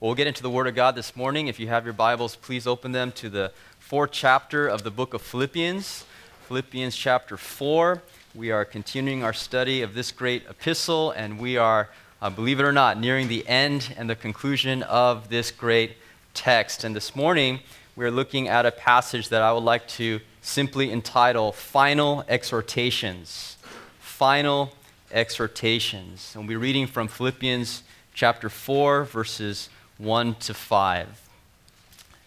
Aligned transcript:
Well, 0.00 0.08
we'll 0.08 0.16
get 0.16 0.28
into 0.28 0.42
the 0.42 0.48
Word 0.48 0.66
of 0.66 0.74
God 0.74 0.94
this 0.94 1.14
morning. 1.14 1.48
If 1.48 1.60
you 1.60 1.68
have 1.68 1.84
your 1.84 1.92
Bibles, 1.92 2.34
please 2.34 2.66
open 2.66 2.92
them 2.92 3.12
to 3.12 3.28
the 3.28 3.52
fourth 3.78 4.12
chapter 4.12 4.66
of 4.66 4.82
the 4.82 4.90
book 4.90 5.12
of 5.12 5.20
Philippians. 5.20 6.06
Philippians 6.48 6.96
chapter 6.96 7.36
4. 7.36 8.00
We 8.34 8.50
are 8.50 8.64
continuing 8.64 9.22
our 9.22 9.34
study 9.34 9.82
of 9.82 9.92
this 9.92 10.10
great 10.10 10.46
epistle, 10.48 11.10
and 11.10 11.38
we 11.38 11.58
are, 11.58 11.90
uh, 12.22 12.30
believe 12.30 12.60
it 12.60 12.62
or 12.62 12.72
not, 12.72 12.98
nearing 12.98 13.28
the 13.28 13.46
end 13.46 13.94
and 13.98 14.08
the 14.08 14.14
conclusion 14.14 14.82
of 14.84 15.28
this 15.28 15.50
great 15.50 15.98
text. 16.32 16.82
And 16.82 16.96
this 16.96 17.14
morning, 17.14 17.60
we're 17.94 18.10
looking 18.10 18.48
at 18.48 18.64
a 18.64 18.70
passage 18.70 19.28
that 19.28 19.42
I 19.42 19.52
would 19.52 19.64
like 19.64 19.86
to 19.88 20.20
simply 20.40 20.90
entitle 20.90 21.52
Final 21.52 22.24
Exhortations. 22.26 23.58
Final 23.98 24.72
Exhortations. 25.12 26.32
And 26.34 26.44
we'll 26.44 26.48
be 26.48 26.56
reading 26.56 26.86
from 26.86 27.06
Philippians 27.06 27.82
chapter 28.14 28.48
4, 28.48 29.04
verses 29.04 29.68
1 30.00 30.34
to 30.36 30.54
5. 30.54 31.28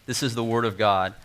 This 0.05 0.21
is 0.21 0.35
the 0.35 0.43
Word 0.43 0.63
of 0.63 0.77
God. 0.77 1.15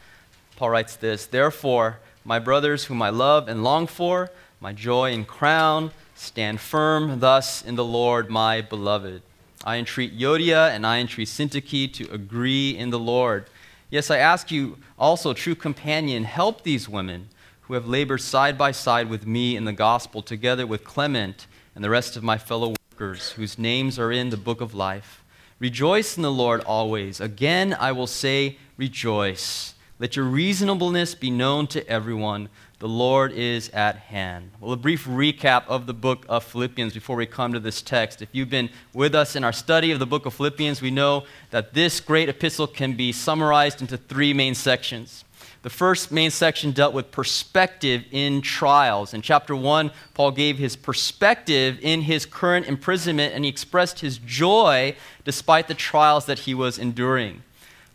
Paul 0.56 0.70
writes 0.70 0.96
this 0.96 1.26
Therefore, 1.26 1.98
my 2.24 2.38
brothers, 2.38 2.86
whom 2.86 3.02
I 3.02 3.10
love 3.10 3.48
and 3.48 3.62
long 3.62 3.86
for, 3.86 4.30
my 4.58 4.72
joy 4.72 5.12
and 5.12 5.26
crown, 5.26 5.90
stand 6.14 6.58
firm 6.58 7.20
thus 7.20 7.62
in 7.62 7.76
the 7.76 7.84
Lord, 7.84 8.30
my 8.30 8.62
beloved. 8.62 9.20
I 9.62 9.76
entreat 9.76 10.18
Euodia 10.18 10.70
and 10.70 10.86
I 10.86 11.00
entreat 11.00 11.28
Syntyche 11.28 11.92
to 11.92 12.10
agree 12.10 12.70
in 12.70 12.88
the 12.88 12.98
Lord. 12.98 13.44
Yes, 13.90 14.10
I 14.10 14.16
ask 14.16 14.50
you 14.50 14.78
also, 14.98 15.34
true 15.34 15.54
companion, 15.54 16.24
help 16.24 16.62
these 16.62 16.88
women 16.88 17.28
who 17.62 17.74
have 17.74 17.86
labored 17.86 18.22
side 18.22 18.56
by 18.56 18.72
side 18.72 19.10
with 19.10 19.26
me 19.26 19.54
in 19.54 19.66
the 19.66 19.72
gospel, 19.74 20.22
together 20.22 20.66
with 20.66 20.82
Clement 20.82 21.46
and 21.74 21.84
the 21.84 21.90
rest 21.90 22.16
of 22.16 22.22
my 22.22 22.38
fellow 22.38 22.74
workers, 22.90 23.32
whose 23.32 23.58
names 23.58 23.98
are 23.98 24.10
in 24.10 24.30
the 24.30 24.38
book 24.38 24.62
of 24.62 24.74
life. 24.74 25.17
Rejoice 25.60 26.16
in 26.16 26.22
the 26.22 26.30
Lord 26.30 26.60
always. 26.60 27.20
Again, 27.20 27.76
I 27.78 27.90
will 27.90 28.06
say, 28.06 28.58
rejoice. 28.76 29.74
Let 29.98 30.14
your 30.14 30.26
reasonableness 30.26 31.16
be 31.16 31.30
known 31.30 31.66
to 31.68 31.86
everyone. 31.88 32.48
The 32.78 32.86
Lord 32.86 33.32
is 33.32 33.68
at 33.70 33.96
hand. 33.96 34.52
Well, 34.60 34.70
a 34.70 34.76
brief 34.76 35.04
recap 35.04 35.64
of 35.66 35.86
the 35.86 35.94
book 35.94 36.24
of 36.28 36.44
Philippians 36.44 36.94
before 36.94 37.16
we 37.16 37.26
come 37.26 37.52
to 37.52 37.58
this 37.58 37.82
text. 37.82 38.22
If 38.22 38.28
you've 38.30 38.48
been 38.48 38.70
with 38.94 39.16
us 39.16 39.34
in 39.34 39.42
our 39.42 39.52
study 39.52 39.90
of 39.90 39.98
the 39.98 40.06
book 40.06 40.26
of 40.26 40.34
Philippians, 40.34 40.80
we 40.80 40.92
know 40.92 41.24
that 41.50 41.74
this 41.74 41.98
great 41.98 42.28
epistle 42.28 42.68
can 42.68 42.92
be 42.92 43.10
summarized 43.10 43.80
into 43.80 43.96
three 43.96 44.32
main 44.32 44.54
sections. 44.54 45.24
The 45.62 45.70
first 45.70 46.12
main 46.12 46.30
section 46.30 46.70
dealt 46.70 46.94
with 46.94 47.10
perspective 47.10 48.04
in 48.12 48.42
trials. 48.42 49.12
In 49.12 49.22
chapter 49.22 49.56
1, 49.56 49.90
Paul 50.14 50.30
gave 50.30 50.56
his 50.56 50.76
perspective 50.76 51.78
in 51.82 52.02
his 52.02 52.26
current 52.26 52.66
imprisonment 52.66 53.34
and 53.34 53.44
he 53.44 53.50
expressed 53.50 54.00
his 54.00 54.18
joy 54.18 54.94
despite 55.24 55.66
the 55.66 55.74
trials 55.74 56.26
that 56.26 56.40
he 56.40 56.54
was 56.54 56.78
enduring. 56.78 57.42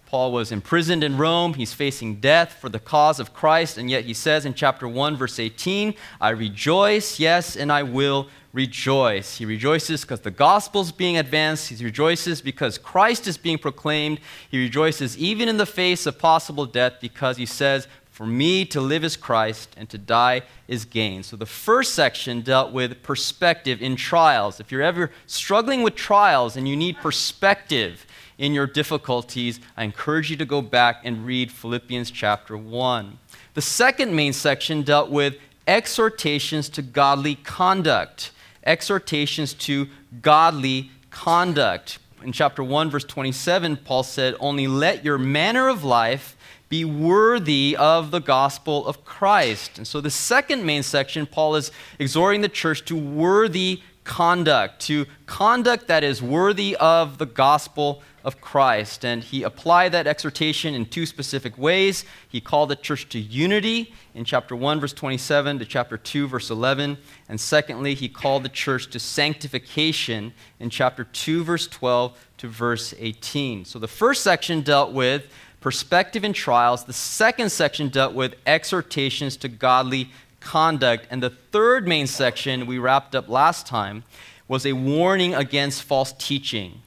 Paul 0.08 0.32
was 0.32 0.52
imprisoned 0.52 1.04
in 1.04 1.18
Rome. 1.18 1.56
He's 1.56 1.74
facing 1.74 2.18
death 2.18 2.54
for 2.62 2.70
the 2.70 2.80
cause 2.80 3.20
of 3.20 3.34
Christ. 3.34 3.80
And 3.80 3.90
yet 3.90 4.04
he 4.04 4.14
says 4.14 4.46
in 4.46 4.54
chapter 4.54 4.88
1, 4.88 5.16
verse 5.16 5.40
18, 5.40 5.96
I 6.22 6.30
rejoice, 6.30 7.20
yes, 7.20 7.56
and 7.56 7.72
I 7.72 7.82
will 7.82 8.28
rejoice. 8.54 9.38
He 9.38 9.46
rejoices 9.46 10.02
because 10.02 10.22
the 10.22 10.32
gospel 10.32 10.82
is 10.82 10.92
being 10.92 11.18
advanced. 11.18 11.70
He 11.70 11.84
rejoices 11.84 12.42
because 12.42 12.78
Christ 12.78 13.28
is 13.28 13.38
being 13.38 13.58
proclaimed. 13.58 14.20
He 14.50 14.60
rejoices 14.60 15.18
even 15.18 15.50
in 15.50 15.58
the 15.58 15.66
face 15.66 16.06
of 16.06 16.20
possible 16.20 16.68
death 16.68 16.94
because 17.02 17.38
he 17.38 17.48
says, 17.48 17.88
For 18.12 18.28
me 18.28 18.64
to 18.66 18.80
live 18.80 19.04
is 19.04 19.18
Christ 19.18 19.74
and 19.76 19.90
to 19.90 19.98
die 19.98 20.44
is 20.68 20.86
gain. 20.86 21.24
So 21.24 21.36
the 21.36 21.48
first 21.48 21.94
section 21.94 22.42
dealt 22.42 22.72
with 22.72 23.02
perspective 23.02 23.82
in 23.82 23.96
trials. 23.96 24.60
If 24.60 24.72
you're 24.72 24.84
ever 24.84 25.12
struggling 25.26 25.82
with 25.82 25.96
trials 25.96 26.56
and 26.56 26.68
you 26.68 26.78
need 26.78 26.98
perspective, 26.98 28.06
in 28.38 28.52
your 28.52 28.68
difficulties, 28.68 29.60
I 29.78 29.84
encourage 29.84 30.32
you 30.32 30.38
to 30.38 30.46
go 30.46 30.62
back 30.62 31.02
and 31.04 31.26
read 31.26 31.52
Philippians 31.52 32.10
chapter 32.10 32.58
1. 32.58 33.18
The 33.54 33.62
second 33.62 34.16
main 34.16 34.34
section 34.34 34.82
dealt 34.82 35.10
with 35.10 35.36
exhortations 35.68 36.68
to 36.70 36.82
godly 36.82 37.36
conduct 37.36 38.32
exhortations 38.66 39.54
to 39.54 39.88
godly 40.22 40.92
conduct. 41.10 42.00
In 42.24 42.32
chapter 42.32 42.64
1, 42.64 42.90
verse 42.90 43.04
27, 43.04 43.78
Paul 43.78 44.04
said, 44.04 44.36
Only 44.40 44.68
let 44.68 45.04
your 45.04 45.18
manner 45.18 45.68
of 45.68 45.84
life 45.84 46.38
be 46.70 46.86
worthy 46.86 47.76
of 47.78 48.12
the 48.12 48.20
gospel 48.20 48.88
of 48.88 49.06
Christ. 49.06 49.78
And 49.78 49.86
so, 49.86 50.02
the 50.02 50.10
second 50.10 50.66
main 50.66 50.82
section, 50.82 51.26
Paul 51.26 51.56
is 51.56 51.72
exhorting 52.00 52.42
the 52.42 52.50
church 52.50 52.84
to 52.86 52.96
worthy 52.96 53.82
conduct, 54.04 54.82
to 54.88 55.06
conduct 55.26 55.88
that 55.88 56.04
is 56.04 56.22
worthy 56.22 56.76
of 56.78 57.18
the 57.18 57.26
gospel 57.26 58.02
of 58.24 58.40
Christ. 58.40 59.04
And 59.04 59.24
he 59.24 59.44
applied 59.44 59.92
that 59.92 60.08
exhortation 60.08 60.74
in 60.74 60.86
two 60.86 61.06
specific 61.06 61.58
ways. 61.58 62.06
He 62.28 62.40
called 62.40 62.70
the 62.70 62.76
church 62.76 63.10
to 63.10 63.20
unity 63.20 63.94
in 64.16 64.26
chapter 64.26 64.56
1, 64.56 64.80
verse 64.80 64.94
27 64.94 65.60
to 65.60 65.66
chapter 65.66 65.98
2, 65.98 66.28
verse 66.28 66.50
11. 66.50 66.98
And 67.28 67.40
secondly, 67.40 67.94
he 67.94 68.08
called 68.08 68.44
the 68.44 68.50
church 68.50 68.90
to 68.92 69.00
sanctification 69.00 70.34
in 70.60 70.70
chapter 70.70 71.04
2, 71.04 71.44
verse 71.44 71.68
12 71.68 72.18
to 72.38 72.48
verse 72.48 72.94
18. 72.98 73.66
So 73.66 73.80
the 73.80 73.88
first 73.88 74.24
section 74.24 74.62
dealt 74.62 74.94
with 74.94 75.26
perspective 75.60 76.24
in 76.24 76.34
trials, 76.34 76.84
the 76.84 76.94
second 76.94 77.50
section 77.52 77.88
dealt 77.88 78.14
with 78.14 78.36
exhortations 78.46 79.38
to 79.38 79.48
godly 79.48 80.10
conduct. 80.42 81.08
And 81.10 81.24
the 81.24 81.30
third 81.30 81.88
main 81.88 82.08
section 82.08 82.66
we 82.66 82.78
wrapped 82.78 83.16
up 83.16 83.30
last 83.30 83.66
time 83.66 84.04
was 84.48 84.66
a 84.66 84.74
warning 84.74 85.34
against 85.34 85.84
false 85.84 86.14
teaching 86.18 86.83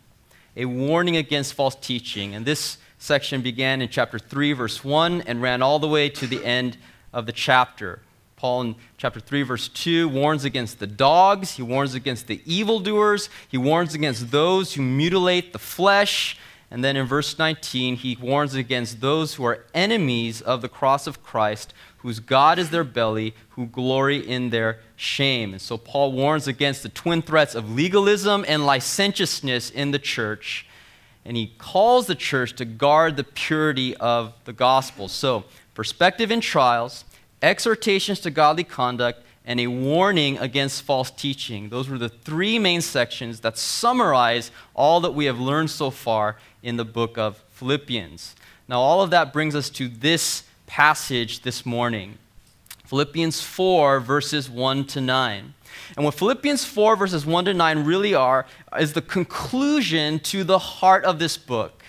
a 0.56 0.64
warning 0.64 1.16
against 1.16 1.54
false 1.54 1.74
teaching. 1.74 2.34
And 2.34 2.46
this 2.46 2.78
section 2.98 3.42
began 3.42 3.82
in 3.82 3.88
chapter 3.88 4.18
3, 4.18 4.52
verse 4.54 4.82
1, 4.82 5.22
and 5.22 5.42
ran 5.42 5.62
all 5.62 5.78
the 5.78 5.88
way 5.88 6.08
to 6.08 6.26
the 6.26 6.44
end 6.44 6.78
of 7.12 7.26
the 7.26 7.32
chapter. 7.32 8.00
Paul 8.36 8.60
in 8.62 8.76
chapter 8.98 9.20
3, 9.20 9.42
verse 9.42 9.68
2 9.68 10.08
warns 10.08 10.44
against 10.44 10.78
the 10.78 10.86
dogs, 10.86 11.52
he 11.52 11.62
warns 11.62 11.94
against 11.94 12.26
the 12.26 12.42
evildoers, 12.44 13.30
he 13.48 13.56
warns 13.56 13.94
against 13.94 14.30
those 14.30 14.74
who 14.74 14.82
mutilate 14.82 15.52
the 15.52 15.58
flesh. 15.58 16.38
And 16.70 16.82
then 16.82 16.96
in 16.96 17.06
verse 17.06 17.38
19, 17.38 17.96
he 17.96 18.16
warns 18.20 18.54
against 18.54 19.00
those 19.00 19.34
who 19.34 19.44
are 19.44 19.64
enemies 19.72 20.40
of 20.42 20.62
the 20.62 20.68
cross 20.68 21.06
of 21.06 21.22
Christ, 21.22 21.72
whose 21.98 22.18
God 22.18 22.58
is 22.58 22.70
their 22.70 22.84
belly, 22.84 23.34
who 23.50 23.66
glory 23.66 24.18
in 24.18 24.50
their 24.50 24.80
shame. 24.96 25.52
And 25.52 25.62
so 25.62 25.78
Paul 25.78 26.12
warns 26.12 26.48
against 26.48 26.82
the 26.82 26.88
twin 26.88 27.22
threats 27.22 27.54
of 27.54 27.72
legalism 27.72 28.44
and 28.48 28.66
licentiousness 28.66 29.70
in 29.70 29.92
the 29.92 29.98
church. 29.98 30.66
And 31.24 31.36
he 31.36 31.52
calls 31.58 32.06
the 32.06 32.14
church 32.14 32.54
to 32.56 32.64
guard 32.64 33.16
the 33.16 33.24
purity 33.24 33.96
of 33.96 34.32
the 34.44 34.52
gospel. 34.52 35.08
So, 35.08 35.44
perspective 35.74 36.30
in 36.30 36.40
trials, 36.40 37.04
exhortations 37.42 38.20
to 38.20 38.30
godly 38.30 38.64
conduct, 38.64 39.25
and 39.46 39.60
a 39.60 39.68
warning 39.68 40.38
against 40.38 40.82
false 40.82 41.10
teaching. 41.10 41.68
Those 41.68 41.88
were 41.88 41.98
the 41.98 42.08
three 42.08 42.58
main 42.58 42.80
sections 42.80 43.40
that 43.40 43.56
summarize 43.56 44.50
all 44.74 45.00
that 45.00 45.12
we 45.12 45.26
have 45.26 45.38
learned 45.38 45.70
so 45.70 45.90
far 45.90 46.36
in 46.62 46.76
the 46.76 46.84
book 46.84 47.16
of 47.16 47.38
Philippians. 47.50 48.34
Now, 48.68 48.80
all 48.80 49.02
of 49.02 49.10
that 49.10 49.32
brings 49.32 49.54
us 49.54 49.70
to 49.70 49.88
this 49.88 50.42
passage 50.66 51.40
this 51.42 51.64
morning 51.64 52.18
Philippians 52.86 53.42
4, 53.42 53.98
verses 53.98 54.48
1 54.48 54.84
to 54.86 55.00
9. 55.00 55.54
And 55.96 56.04
what 56.04 56.14
Philippians 56.14 56.64
4, 56.64 56.94
verses 56.94 57.26
1 57.26 57.46
to 57.46 57.54
9 57.54 57.84
really 57.84 58.14
are 58.14 58.46
is 58.78 58.92
the 58.92 59.02
conclusion 59.02 60.20
to 60.20 60.44
the 60.44 60.58
heart 60.58 61.04
of 61.04 61.18
this 61.18 61.36
book. 61.36 61.82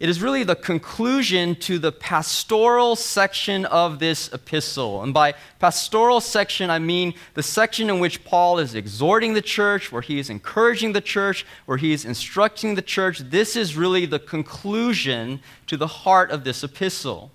It 0.00 0.08
is 0.08 0.22
really 0.22 0.44
the 0.44 0.54
conclusion 0.54 1.56
to 1.56 1.80
the 1.80 1.90
pastoral 1.90 2.94
section 2.94 3.64
of 3.64 3.98
this 3.98 4.32
epistle. 4.32 5.02
And 5.02 5.12
by 5.12 5.34
pastoral 5.58 6.20
section, 6.20 6.70
I 6.70 6.78
mean 6.78 7.14
the 7.34 7.42
section 7.42 7.90
in 7.90 7.98
which 7.98 8.24
Paul 8.24 8.60
is 8.60 8.76
exhorting 8.76 9.34
the 9.34 9.42
church, 9.42 9.90
where 9.90 10.02
he 10.02 10.20
is 10.20 10.30
encouraging 10.30 10.92
the 10.92 11.00
church, 11.00 11.44
where 11.66 11.78
he 11.78 11.92
is 11.92 12.04
instructing 12.04 12.76
the 12.76 12.82
church. 12.82 13.18
This 13.18 13.56
is 13.56 13.76
really 13.76 14.06
the 14.06 14.20
conclusion 14.20 15.40
to 15.66 15.76
the 15.76 15.88
heart 15.88 16.30
of 16.30 16.44
this 16.44 16.62
epistle. 16.62 17.32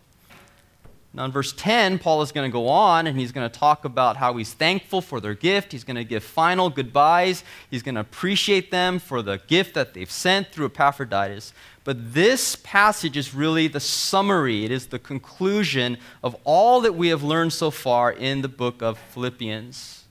Now, 1.16 1.26
in 1.26 1.32
verse 1.32 1.54
10, 1.54 2.00
Paul 2.00 2.24
is 2.24 2.32
going 2.32 2.50
to 2.50 2.52
go 2.52 2.68
on 2.68 3.06
and 3.06 3.20
he's 3.20 3.32
going 3.32 3.48
to 3.48 3.60
talk 3.60 3.86
about 3.86 4.18
how 4.18 4.36
he's 4.36 4.54
thankful 4.54 5.00
for 5.00 5.20
their 5.20 5.36
gift. 5.36 5.72
He's 5.72 5.84
going 5.84 5.96
to 5.96 6.04
give 6.04 6.24
final 6.24 6.72
goodbyes. 6.72 7.44
He's 7.70 7.84
going 7.84 7.96
to 7.96 8.02
appreciate 8.02 8.72
them 8.72 8.98
for 8.98 9.22
the 9.22 9.40
gift 9.46 9.76
that 9.76 9.94
they've 9.94 10.10
sent 10.10 10.52
through 10.52 10.66
Epaphroditus. 10.68 11.54
But 11.84 12.16
this 12.16 12.56
passage 12.56 13.16
is 13.16 13.36
really 13.36 13.68
the 13.68 13.80
summary, 13.80 14.66
it 14.66 14.72
is 14.72 14.88
the 14.88 15.00
conclusion 15.00 15.98
of 16.24 16.36
all 16.46 16.82
that 16.82 16.96
we 16.96 17.10
have 17.10 17.24
learned 17.24 17.54
so 17.54 17.70
far 17.70 18.12
in 18.12 18.42
the 18.42 18.48
book 18.48 18.82
of 18.82 18.98
Philippians. 18.98 20.06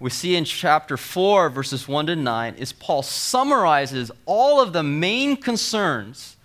We 0.00 0.10
see 0.10 0.36
in 0.36 0.44
chapter 0.44 0.96
4, 0.96 1.50
verses 1.50 1.88
1 1.88 2.06
to 2.06 2.16
9, 2.16 2.54
is 2.56 2.72
Paul 2.72 3.02
summarizes 3.02 4.10
all 4.26 4.60
of 4.60 4.72
the 4.72 4.82
main 4.82 5.36
concerns 5.36 6.36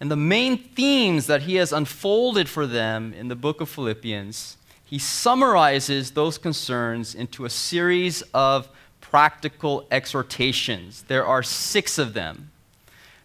and 0.00 0.10
the 0.10 0.16
main 0.16 0.56
themes 0.56 1.26
that 1.26 1.42
he 1.42 1.56
has 1.56 1.72
unfolded 1.72 2.48
for 2.48 2.66
them 2.66 3.12
in 3.12 3.28
the 3.28 3.36
book 3.36 3.60
of 3.60 3.68
Philippians, 3.68 4.56
he 4.82 4.98
summarizes 4.98 6.12
those 6.12 6.38
concerns 6.38 7.14
into 7.14 7.44
a 7.44 7.50
series 7.50 8.22
of 8.32 8.68
practical 9.02 9.86
exhortations. 9.90 11.02
There 11.02 11.26
are 11.26 11.42
six 11.42 11.98
of 11.98 12.14
them. 12.14 12.50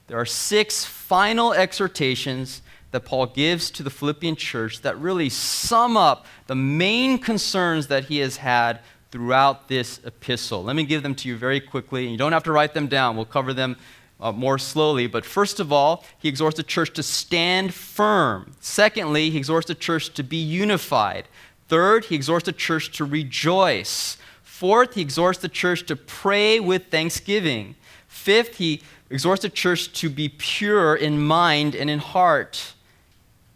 There 0.07 0.19
are 0.19 0.25
six 0.25 0.83
final 0.83 1.54
exhortations 1.54 2.62
that 2.92 3.06
Paul 3.06 3.27
gives 3.27 3.72
to 3.72 3.83
the 3.83 3.89
Philippian 3.89 4.36
church 4.36 4.81
that 4.81 4.98
really 5.00 5.30
sum 5.30 5.98
up 5.98 6.25
the 6.48 6.56
main 6.56 7.18
concerns 7.18 7.88
that 7.88 8.06
he 8.06 8.19
has 8.19 8.38
had 8.38 8.80
throughout 9.12 9.69
this 9.69 10.00
epistle. 10.06 10.63
Let 10.63 10.75
me 10.75 10.83
give 10.83 11.01
them 11.01 11.16
to 11.16 11.30
you 11.30 11.38
very 11.38 11.60
quickly. 11.60 12.07
You 12.07 12.18
don't 12.18 12.33
have 12.33 12.44
to 12.44 12.51
write 12.51 12.74
them 12.74 12.88
down, 12.88 13.16
we'll 13.16 13.25
cover 13.25 13.54
them 13.54 13.77
uh, 14.19 14.31
more 14.31 14.57
slowly. 14.57 15.07
But 15.07 15.25
first 15.25 15.59
of 15.59 15.71
all, 15.71 16.03
he 16.17 16.29
exhorts 16.29 16.57
the 16.57 16.63
church 16.63 16.94
to 16.94 17.03
stand 17.03 17.73
firm. 17.73 18.56
Secondly, 18.59 19.29
he 19.29 19.38
exhorts 19.38 19.67
the 19.67 19.75
church 19.75 20.13
to 20.13 20.23
be 20.23 20.38
unified. 20.38 21.27
Third, 21.67 22.06
he 22.06 22.15
exhorts 22.15 22.45
the 22.45 22.53
church 22.53 22.91
to 22.97 23.06
rejoice. 23.06 24.17
Fourth, 24.44 24.94
he 24.94 25.01
exhorts 25.01 25.39
the 25.39 25.50
church 25.50 25.85
to 25.88 25.95
pray 25.95 26.59
with 26.59 26.88
thanksgiving. 26.88 27.75
Fifth, 28.07 28.56
he 28.57 28.81
exhorts 29.09 29.41
the 29.41 29.50
church 29.50 29.91
to 30.00 30.09
be 30.09 30.29
pure 30.29 30.95
in 30.95 31.21
mind 31.21 31.75
and 31.75 31.89
in 31.89 32.00
heart. 32.00 32.73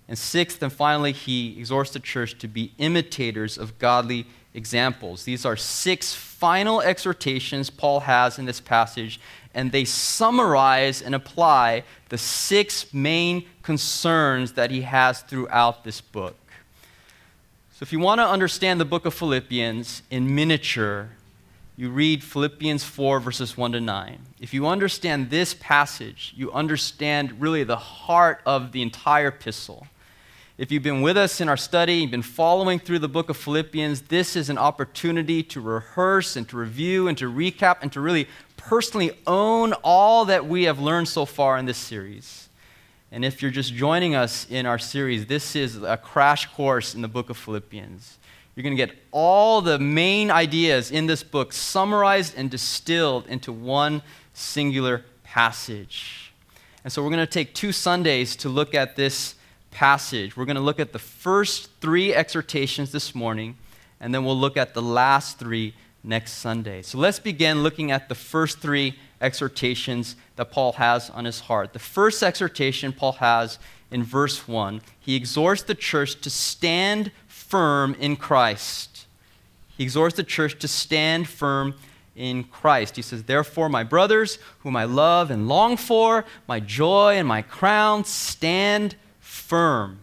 And 0.07 0.17
sixth 0.17 0.61
and 0.63 0.73
finally, 0.73 1.11
he 1.11 1.57
exhorts 1.59 1.91
the 1.91 1.99
church 1.99 2.37
to 2.39 2.47
be 2.47 2.73
imitators 2.79 3.57
of 3.57 3.77
godly 3.77 4.25
examples. 4.53 5.23
These 5.23 5.45
are 5.45 5.55
six 5.55 6.13
final 6.13 6.81
exhortations 6.81 7.69
Paul 7.69 8.01
has 8.01 8.39
in 8.39 8.45
this 8.45 8.59
passage, 8.59 9.19
and 9.53 9.71
they 9.71 9.85
summarize 9.85 11.01
and 11.01 11.15
apply 11.15 11.83
the 12.09 12.17
six 12.17 12.93
main 12.93 13.45
concerns 13.63 14.53
that 14.53 14.71
he 14.71 14.81
has 14.81 15.21
throughout 15.21 15.83
this 15.83 16.01
book. 16.01 16.35
So, 17.71 17.83
if 17.83 17.93
you 17.93 17.99
want 17.99 18.19
to 18.19 18.27
understand 18.27 18.79
the 18.79 18.85
book 18.85 19.05
of 19.05 19.13
Philippians 19.13 20.01
in 20.11 20.35
miniature, 20.35 21.09
you 21.77 21.89
read 21.89 22.23
Philippians 22.25 22.83
4, 22.83 23.21
verses 23.21 23.55
1 23.55 23.71
to 23.71 23.79
9. 23.79 24.19
If 24.41 24.53
you 24.53 24.67
understand 24.67 25.29
this 25.29 25.53
passage, 25.53 26.33
you 26.35 26.51
understand 26.51 27.39
really 27.39 27.63
the 27.63 27.77
heart 27.77 28.41
of 28.45 28.73
the 28.73 28.81
entire 28.81 29.29
epistle. 29.29 29.87
If 30.57 30.73
you've 30.73 30.83
been 30.83 31.01
with 31.01 31.15
us 31.15 31.39
in 31.39 31.47
our 31.47 31.55
study, 31.55 31.93
you've 31.93 32.11
been 32.11 32.21
following 32.21 32.79
through 32.79 32.99
the 32.99 33.07
book 33.07 33.29
of 33.29 33.37
Philippians, 33.37 34.01
this 34.01 34.35
is 34.35 34.49
an 34.49 34.57
opportunity 34.57 35.41
to 35.43 35.61
rehearse 35.61 36.35
and 36.35 36.45
to 36.49 36.57
review 36.57 37.07
and 37.07 37.17
to 37.17 37.31
recap 37.31 37.77
and 37.81 37.93
to 37.93 38.01
really 38.01 38.27
personally 38.59 39.11
own 39.25 39.73
all 39.83 40.25
that 40.25 40.45
we 40.45 40.65
have 40.65 40.79
learned 40.79 41.07
so 41.07 41.25
far 41.25 41.57
in 41.57 41.65
this 41.65 41.77
series. 41.77 42.49
And 43.11 43.25
if 43.25 43.41
you're 43.41 43.51
just 43.51 43.73
joining 43.73 44.13
us 44.13 44.45
in 44.49 44.65
our 44.65 44.77
series, 44.77 45.25
this 45.25 45.55
is 45.55 45.81
a 45.81 45.97
crash 45.97 46.45
course 46.47 46.93
in 46.93 47.01
the 47.01 47.07
book 47.07 47.29
of 47.29 47.37
Philippians. 47.37 48.17
You're 48.55 48.63
going 48.63 48.75
to 48.75 48.85
get 48.85 48.95
all 49.11 49.61
the 49.61 49.79
main 49.79 50.29
ideas 50.29 50.91
in 50.91 51.07
this 51.07 51.23
book 51.23 51.53
summarized 51.53 52.35
and 52.37 52.51
distilled 52.51 53.25
into 53.27 53.53
one 53.53 54.03
singular 54.33 55.05
passage. 55.23 56.33
And 56.83 56.91
so 56.91 57.01
we're 57.01 57.09
going 57.09 57.25
to 57.25 57.31
take 57.31 57.53
two 57.53 57.71
Sundays 57.71 58.35
to 58.37 58.49
look 58.49 58.75
at 58.75 58.95
this 58.95 59.35
passage. 59.71 60.35
We're 60.35 60.45
going 60.45 60.57
to 60.57 60.61
look 60.61 60.79
at 60.79 60.91
the 60.91 60.99
first 60.99 61.69
three 61.79 62.13
exhortations 62.13 62.91
this 62.91 63.15
morning, 63.15 63.57
and 63.99 64.13
then 64.13 64.25
we'll 64.25 64.37
look 64.37 64.57
at 64.57 64.73
the 64.73 64.81
last 64.81 65.39
three 65.39 65.73
next 66.03 66.33
Sunday. 66.33 66.81
So 66.81 66.97
let's 66.97 67.19
begin 67.19 67.63
looking 67.63 67.91
at 67.91 68.09
the 68.09 68.15
first 68.15 68.59
three 68.59 68.97
exhortations 69.21 70.15
that 70.35 70.51
Paul 70.51 70.73
has 70.73 71.09
on 71.09 71.25
his 71.25 71.41
heart. 71.41 71.73
The 71.73 71.79
first 71.79 72.23
exhortation 72.23 72.93
Paul 72.93 73.13
has 73.13 73.59
in 73.91 74.03
verse 74.03 74.47
1, 74.47 74.81
he 74.99 75.15
exhorts 75.15 75.63
the 75.63 75.75
church 75.75 76.21
to 76.21 76.29
stand 76.29 77.11
firm 77.27 77.95
in 77.99 78.15
Christ. 78.15 79.07
He 79.77 79.83
exhorts 79.83 80.15
the 80.15 80.23
church 80.23 80.59
to 80.59 80.67
stand 80.67 81.27
firm 81.27 81.73
in 82.15 82.43
Christ. 82.43 82.95
He 82.97 83.01
says, 83.01 83.23
Therefore, 83.23 83.69
my 83.69 83.83
brothers, 83.83 84.37
whom 84.59 84.75
I 84.75 84.83
love 84.83 85.31
and 85.31 85.47
long 85.47 85.75
for, 85.75 86.25
my 86.47 86.59
joy 86.59 87.15
and 87.15 87.27
my 87.27 87.41
crown, 87.41 88.03
stand 88.03 88.95
firm 89.19 89.99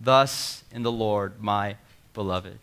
thus 0.00 0.64
in 0.72 0.82
the 0.82 0.92
Lord, 0.92 1.40
my 1.40 1.76
beloved. 2.14 2.58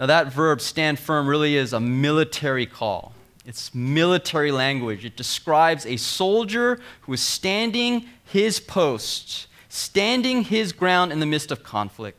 Now, 0.00 0.06
that 0.06 0.32
verb, 0.32 0.62
stand 0.62 0.98
firm, 0.98 1.26
really 1.26 1.56
is 1.56 1.74
a 1.74 1.78
military 1.78 2.64
call. 2.64 3.12
It's 3.44 3.74
military 3.74 4.50
language. 4.50 5.04
It 5.04 5.14
describes 5.14 5.84
a 5.84 5.98
soldier 5.98 6.80
who 7.02 7.12
is 7.12 7.20
standing 7.20 8.06
his 8.24 8.60
post, 8.60 9.46
standing 9.68 10.44
his 10.44 10.72
ground 10.72 11.12
in 11.12 11.20
the 11.20 11.26
midst 11.26 11.52
of 11.52 11.62
conflict. 11.62 12.16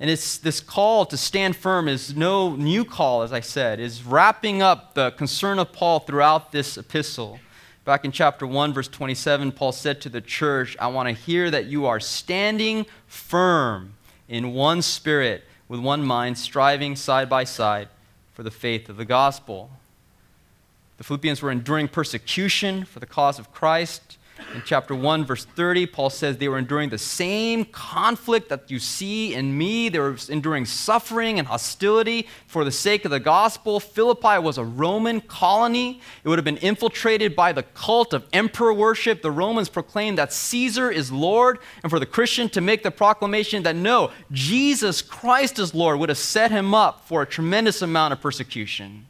And 0.00 0.08
it's 0.08 0.38
this 0.38 0.60
call 0.60 1.04
to 1.06 1.16
stand 1.18 1.56
firm 1.56 1.88
is 1.88 2.16
no 2.16 2.56
new 2.56 2.86
call, 2.86 3.20
as 3.20 3.32
I 3.34 3.40
said, 3.40 3.78
is 3.78 4.02
wrapping 4.02 4.62
up 4.62 4.94
the 4.94 5.10
concern 5.10 5.58
of 5.58 5.72
Paul 5.72 6.00
throughout 6.00 6.52
this 6.52 6.78
epistle. 6.78 7.38
Back 7.84 8.06
in 8.06 8.12
chapter 8.12 8.46
1, 8.46 8.72
verse 8.72 8.88
27, 8.88 9.52
Paul 9.52 9.72
said 9.72 10.00
to 10.00 10.08
the 10.08 10.22
church, 10.22 10.74
I 10.80 10.86
want 10.86 11.06
to 11.10 11.14
hear 11.14 11.50
that 11.50 11.66
you 11.66 11.84
are 11.84 12.00
standing 12.00 12.86
firm 13.06 13.92
in 14.26 14.54
one 14.54 14.80
spirit, 14.80 15.44
with 15.74 15.82
one 15.82 16.04
mind, 16.04 16.38
striving 16.38 16.94
side 16.94 17.28
by 17.28 17.42
side 17.42 17.88
for 18.32 18.44
the 18.44 18.50
faith 18.52 18.88
of 18.88 18.96
the 18.96 19.04
gospel. 19.04 19.70
The 20.98 21.02
Philippians 21.02 21.42
were 21.42 21.50
enduring 21.50 21.88
persecution 21.88 22.84
for 22.84 23.00
the 23.00 23.06
cause 23.06 23.40
of 23.40 23.52
Christ. 23.52 24.16
In 24.52 24.62
chapter 24.64 24.96
1, 24.96 25.24
verse 25.24 25.44
30, 25.44 25.86
Paul 25.86 26.10
says 26.10 26.36
they 26.36 26.48
were 26.48 26.58
enduring 26.58 26.88
the 26.88 26.98
same 26.98 27.64
conflict 27.64 28.48
that 28.48 28.68
you 28.68 28.80
see 28.80 29.32
in 29.32 29.56
me. 29.56 29.88
They 29.88 30.00
were 30.00 30.16
enduring 30.28 30.64
suffering 30.64 31.38
and 31.38 31.46
hostility 31.46 32.26
for 32.48 32.64
the 32.64 32.72
sake 32.72 33.04
of 33.04 33.12
the 33.12 33.20
gospel. 33.20 33.78
Philippi 33.78 34.38
was 34.38 34.58
a 34.58 34.64
Roman 34.64 35.20
colony. 35.20 36.00
It 36.24 36.28
would 36.28 36.38
have 36.38 36.44
been 36.44 36.56
infiltrated 36.56 37.36
by 37.36 37.52
the 37.52 37.62
cult 37.62 38.12
of 38.12 38.26
emperor 38.32 38.74
worship. 38.74 39.22
The 39.22 39.30
Romans 39.30 39.68
proclaimed 39.68 40.18
that 40.18 40.32
Caesar 40.32 40.90
is 40.90 41.12
Lord, 41.12 41.60
and 41.84 41.90
for 41.90 42.00
the 42.00 42.06
Christian 42.06 42.48
to 42.50 42.60
make 42.60 42.82
the 42.82 42.90
proclamation 42.90 43.62
that 43.62 43.76
no, 43.76 44.10
Jesus 44.32 45.00
Christ 45.00 45.60
is 45.60 45.74
Lord 45.74 46.00
would 46.00 46.08
have 46.08 46.18
set 46.18 46.50
him 46.50 46.74
up 46.74 47.06
for 47.06 47.22
a 47.22 47.26
tremendous 47.26 47.82
amount 47.82 48.12
of 48.12 48.20
persecution. 48.20 49.06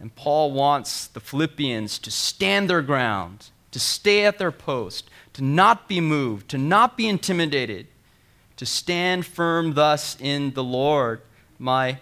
And 0.00 0.14
Paul 0.14 0.52
wants 0.52 1.06
the 1.06 1.20
Philippians 1.20 1.98
to 2.00 2.10
stand 2.10 2.70
their 2.70 2.82
ground 2.82 3.50
to 3.72 3.80
stay 3.80 4.24
at 4.24 4.38
their 4.38 4.52
post, 4.52 5.10
to 5.32 5.42
not 5.42 5.88
be 5.88 6.00
moved, 6.00 6.48
to 6.50 6.58
not 6.58 6.96
be 6.96 7.08
intimidated, 7.08 7.88
to 8.56 8.64
stand 8.64 9.26
firm 9.26 9.74
thus 9.74 10.16
in 10.20 10.52
the 10.52 10.62
Lord, 10.62 11.20
my 11.58 11.98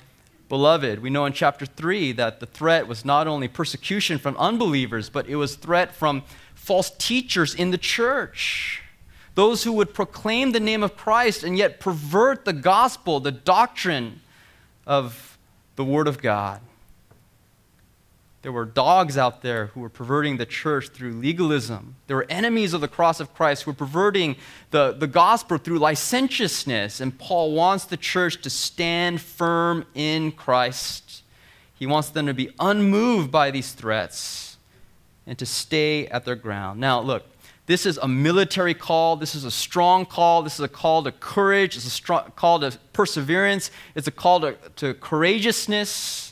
beloved. 0.49 0.99
We 0.99 1.11
know 1.11 1.25
in 1.25 1.33
chapter 1.33 1.65
3 1.65 2.13
that 2.13 2.41
the 2.41 2.47
threat 2.47 2.87
was 2.87 3.05
not 3.05 3.27
only 3.27 3.49
persecution 3.49 4.19
from 4.19 4.37
unbelievers, 4.37 5.09
but 5.09 5.29
it 5.29 5.37
was 5.37 5.55
threat 5.55 5.95
from 5.95 6.25
false 6.55 6.91
teachers 6.99 7.55
in 7.55 7.71
the 7.71 7.79
church. 7.79 8.83
Those 9.37 9.63
who 9.63 9.73
would 9.73 9.95
proclaim 9.95 10.53
the 10.53 10.61
name 10.61 10.83
of 10.83 10.97
Christ 10.97 11.45
and 11.45 11.57
yet 11.57 11.81
pervert 11.81 12.45
the 12.45 12.53
gospel, 12.53 13.21
the 13.21 13.31
doctrine 13.31 14.21
of 14.87 15.39
the 15.77 15.85
Word 15.85 16.09
of 16.09 16.21
God. 16.21 16.61
There 18.43 18.53
were 18.53 18.65
dogs 18.65 19.19
out 19.19 19.43
there 19.43 19.67
who 19.67 19.81
were 19.81 19.91
perverting 19.91 20.39
the 20.39 20.47
church 20.47 20.89
through 20.89 21.13
legalism. 21.13 21.97
There 22.07 22.17
were 22.17 22.27
enemies 22.31 22.73
of 22.73 22.81
the 22.81 22.89
cross 22.89 23.21
of 23.21 23.35
Christ 23.35 23.65
who 23.65 23.73
were 23.73 23.77
perverting 23.77 24.37
the, 24.71 24.93
the 24.93 25.07
gospel 25.07 25.59
through 25.59 25.79
licentiousness. 25.79 27.01
And 27.01 27.19
Paul 27.19 27.53
wants 27.53 27.85
the 27.85 27.99
church 27.99 28.41
to 28.43 28.51
stand 28.51 29.21
firm 29.21 29.85
in 29.95 30.33
Christ. 30.33 31.23
He 31.75 31.85
wants 31.85 32.09
them 32.09 32.27
to 32.27 32.35
be 32.35 32.51
unmoved 32.59 33.31
by 33.31 33.51
these 33.51 33.73
threats 33.73 34.57
and 35.27 35.39
to 35.39 35.45
stay 35.45 36.07
at 36.07 36.25
their 36.25 36.35
ground. 36.35 36.81
Now, 36.81 37.01
look, 37.01 37.25
this 37.67 37.85
is 37.85 37.99
a 37.99 38.09
military 38.09 38.75
call. 38.75 39.17
This 39.17 39.35
is 39.35 39.45
a 39.45 39.51
strong 39.51 40.07
call. 40.07 40.43
This 40.43 40.55
is 40.55 40.61
a 40.61 40.69
call 40.69 41.03
to 41.05 41.13
courage. 41.13 41.77
It's 41.77 41.87
a 41.87 41.91
strong, 41.91 42.33
call 42.37 42.59
to 42.61 42.77
perseverance. 42.95 43.71
It's 43.95 44.09
a 44.09 44.11
call 44.11 44.41
to, 44.41 44.57
to 44.77 44.95
courageousness 44.95 46.30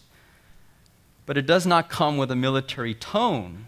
but 1.28 1.36
it 1.36 1.44
does 1.44 1.66
not 1.66 1.90
come 1.90 2.16
with 2.16 2.30
a 2.30 2.34
military 2.34 2.94
tone. 2.94 3.66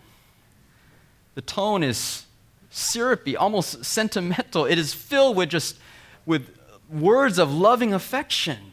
The 1.35 1.43
tone 1.43 1.83
is 1.83 2.25
syrupy, 2.71 3.37
almost 3.37 3.85
sentimental. 3.85 4.65
It 4.65 4.79
is 4.79 4.95
filled 4.95 5.37
with 5.37 5.51
just 5.51 5.77
with 6.25 6.57
words 6.91 7.39
of 7.39 7.53
loving 7.53 7.93
affection. 7.93 8.73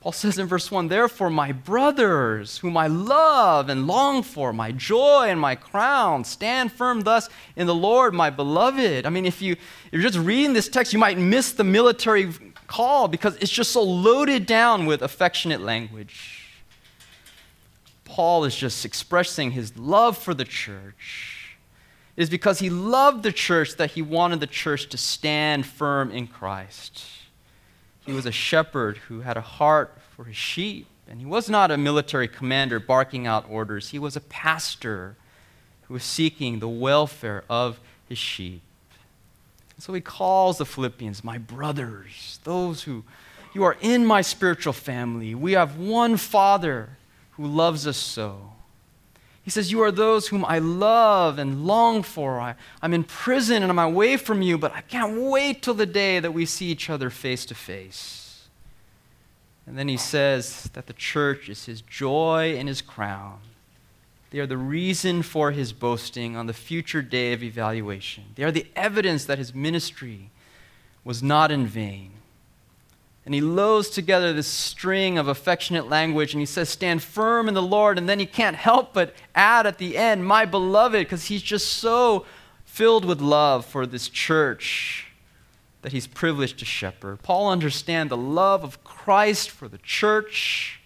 Paul 0.00 0.10
says 0.10 0.36
in 0.36 0.48
verse 0.48 0.72
1 0.72 0.88
Therefore, 0.88 1.30
my 1.30 1.52
brothers, 1.52 2.58
whom 2.58 2.76
I 2.76 2.88
love 2.88 3.68
and 3.68 3.86
long 3.86 4.24
for, 4.24 4.52
my 4.52 4.72
joy 4.72 5.26
and 5.28 5.38
my 5.38 5.54
crown, 5.54 6.24
stand 6.24 6.72
firm 6.72 7.02
thus 7.02 7.28
in 7.54 7.68
the 7.68 7.74
Lord, 7.74 8.14
my 8.14 8.30
beloved. 8.30 9.06
I 9.06 9.10
mean, 9.10 9.26
if, 9.26 9.40
you, 9.40 9.52
if 9.52 9.92
you're 9.92 10.02
just 10.02 10.18
reading 10.18 10.54
this 10.54 10.68
text, 10.68 10.92
you 10.92 10.98
might 10.98 11.18
miss 11.18 11.52
the 11.52 11.62
military 11.62 12.32
call 12.66 13.06
because 13.06 13.36
it's 13.36 13.52
just 13.52 13.70
so 13.70 13.84
loaded 13.84 14.44
down 14.44 14.86
with 14.86 15.02
affectionate 15.02 15.60
language. 15.60 16.37
Paul 18.18 18.44
is 18.46 18.56
just 18.56 18.84
expressing 18.84 19.52
his 19.52 19.78
love 19.78 20.18
for 20.18 20.34
the 20.34 20.44
church. 20.44 21.56
It 22.16 22.22
is 22.22 22.28
because 22.28 22.58
he 22.58 22.68
loved 22.68 23.22
the 23.22 23.30
church 23.30 23.76
that 23.76 23.92
he 23.92 24.02
wanted 24.02 24.40
the 24.40 24.48
church 24.48 24.88
to 24.88 24.98
stand 24.98 25.64
firm 25.64 26.10
in 26.10 26.26
Christ. 26.26 27.04
He 28.04 28.10
was 28.10 28.26
a 28.26 28.32
shepherd 28.32 28.96
who 28.96 29.20
had 29.20 29.36
a 29.36 29.40
heart 29.40 29.96
for 30.16 30.24
his 30.24 30.36
sheep, 30.36 30.88
and 31.08 31.20
he 31.20 31.26
was 31.26 31.48
not 31.48 31.70
a 31.70 31.76
military 31.76 32.26
commander 32.26 32.80
barking 32.80 33.28
out 33.28 33.46
orders. 33.48 33.90
He 33.90 34.00
was 34.00 34.16
a 34.16 34.20
pastor 34.20 35.14
who 35.82 35.94
was 35.94 36.02
seeking 36.02 36.58
the 36.58 36.66
welfare 36.66 37.44
of 37.48 37.78
his 38.08 38.18
sheep. 38.18 38.62
So 39.78 39.94
he 39.94 40.00
calls 40.00 40.58
the 40.58 40.66
Philippians, 40.66 41.22
my 41.22 41.38
brothers, 41.38 42.40
those 42.42 42.82
who 42.82 43.04
you 43.54 43.62
are 43.62 43.76
in 43.80 44.04
my 44.04 44.22
spiritual 44.22 44.72
family. 44.72 45.36
We 45.36 45.52
have 45.52 45.78
one 45.78 46.16
Father 46.16 46.97
who 47.38 47.46
loves 47.46 47.86
us 47.86 47.96
so. 47.96 48.52
He 49.42 49.50
says, 49.50 49.72
You 49.72 49.80
are 49.80 49.90
those 49.90 50.28
whom 50.28 50.44
I 50.44 50.58
love 50.58 51.38
and 51.38 51.64
long 51.64 52.02
for. 52.02 52.38
I, 52.38 52.54
am 52.82 52.92
in 52.92 53.04
prison 53.04 53.62
and 53.62 53.72
I'm 53.72 53.78
away 53.78 54.18
from 54.18 54.42
you, 54.42 54.58
but 54.58 54.74
I 54.74 54.82
can't 54.82 55.22
wait 55.22 55.62
till 55.62 55.72
the 55.72 55.86
day 55.86 56.20
that 56.20 56.34
we 56.34 56.44
see 56.44 56.66
each 56.66 56.90
other 56.90 57.08
face 57.08 57.46
to 57.46 57.54
face. 57.54 58.48
And 59.66 59.78
then 59.78 59.88
he 59.88 59.96
says 59.96 60.68
that 60.74 60.86
the 60.86 60.92
church 60.92 61.48
is 61.48 61.64
his 61.64 61.80
joy 61.80 62.56
and 62.58 62.68
his 62.68 62.82
crown. 62.82 63.38
They 64.30 64.40
are 64.40 64.46
the 64.46 64.58
reason 64.58 65.22
for 65.22 65.52
his 65.52 65.72
boasting 65.72 66.36
on 66.36 66.46
the 66.46 66.52
future 66.52 67.00
day 67.00 67.32
of 67.32 67.42
evaluation. 67.42 68.24
They 68.34 68.44
are 68.44 68.52
the 68.52 68.66
evidence 68.76 69.24
that 69.24 69.38
his 69.38 69.54
ministry 69.54 70.30
was 71.04 71.22
not 71.22 71.50
in 71.50 71.66
vain. 71.66 72.17
And 73.28 73.34
he 73.34 73.42
lows 73.42 73.90
together 73.90 74.32
this 74.32 74.46
string 74.46 75.18
of 75.18 75.28
affectionate 75.28 75.86
language 75.86 76.32
and 76.32 76.40
he 76.40 76.46
says, 76.46 76.70
Stand 76.70 77.02
firm 77.02 77.46
in 77.46 77.52
the 77.52 77.60
Lord. 77.60 77.98
And 77.98 78.08
then 78.08 78.18
he 78.18 78.24
can't 78.24 78.56
help 78.56 78.94
but 78.94 79.14
add 79.34 79.66
at 79.66 79.76
the 79.76 79.98
end, 79.98 80.24
My 80.24 80.46
beloved, 80.46 80.98
because 80.98 81.26
he's 81.26 81.42
just 81.42 81.74
so 81.74 82.24
filled 82.64 83.04
with 83.04 83.20
love 83.20 83.66
for 83.66 83.84
this 83.84 84.08
church 84.08 85.08
that 85.82 85.92
he's 85.92 86.06
privileged 86.06 86.58
to 86.60 86.64
shepherd. 86.64 87.20
Paul 87.20 87.50
understands 87.50 88.08
the 88.08 88.16
love 88.16 88.64
of 88.64 88.82
Christ 88.82 89.50
for 89.50 89.68
the 89.68 89.76
church 89.76 90.80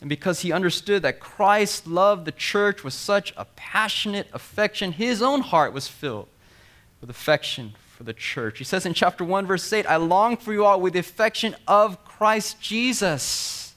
and 0.00 0.08
because 0.08 0.40
he 0.40 0.50
understood 0.50 1.02
that 1.02 1.20
Christ 1.20 1.86
loved 1.86 2.24
the 2.24 2.32
church 2.32 2.82
with 2.82 2.94
such 2.94 3.32
a 3.36 3.44
passionate 3.44 4.26
affection, 4.32 4.90
his 4.90 5.22
own 5.22 5.42
heart 5.42 5.72
was 5.72 5.86
filled 5.86 6.26
with 7.00 7.10
affection 7.10 7.74
for 8.00 8.04
the 8.04 8.14
church. 8.14 8.56
He 8.56 8.64
says 8.64 8.86
in 8.86 8.94
chapter 8.94 9.26
1, 9.26 9.46
verse 9.46 9.70
8, 9.70 9.84
I 9.84 9.96
long 9.96 10.38
for 10.38 10.54
you 10.54 10.64
all 10.64 10.80
with 10.80 10.94
the 10.94 11.00
affection 11.00 11.54
of 11.68 12.02
Christ 12.02 12.58
Jesus. 12.58 13.74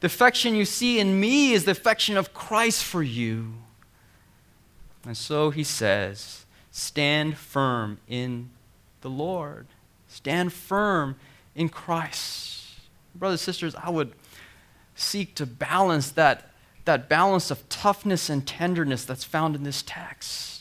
The 0.00 0.06
affection 0.06 0.54
you 0.54 0.64
see 0.64 0.98
in 0.98 1.20
me 1.20 1.52
is 1.52 1.66
the 1.66 1.72
affection 1.72 2.16
of 2.16 2.32
Christ 2.32 2.82
for 2.82 3.02
you. 3.02 3.52
And 5.04 5.14
so 5.14 5.50
he 5.50 5.62
says, 5.62 6.46
Stand 6.70 7.36
firm 7.36 7.98
in 8.08 8.48
the 9.02 9.10
Lord, 9.10 9.66
stand 10.08 10.54
firm 10.54 11.16
in 11.54 11.68
Christ. 11.68 12.78
Brothers 13.14 13.42
and 13.42 13.44
sisters, 13.44 13.74
I 13.74 13.90
would 13.90 14.12
seek 14.94 15.34
to 15.34 15.44
balance 15.44 16.12
that, 16.12 16.50
that 16.86 17.10
balance 17.10 17.50
of 17.50 17.68
toughness 17.68 18.30
and 18.30 18.46
tenderness 18.46 19.04
that's 19.04 19.24
found 19.24 19.54
in 19.54 19.64
this 19.64 19.82
text. 19.82 20.55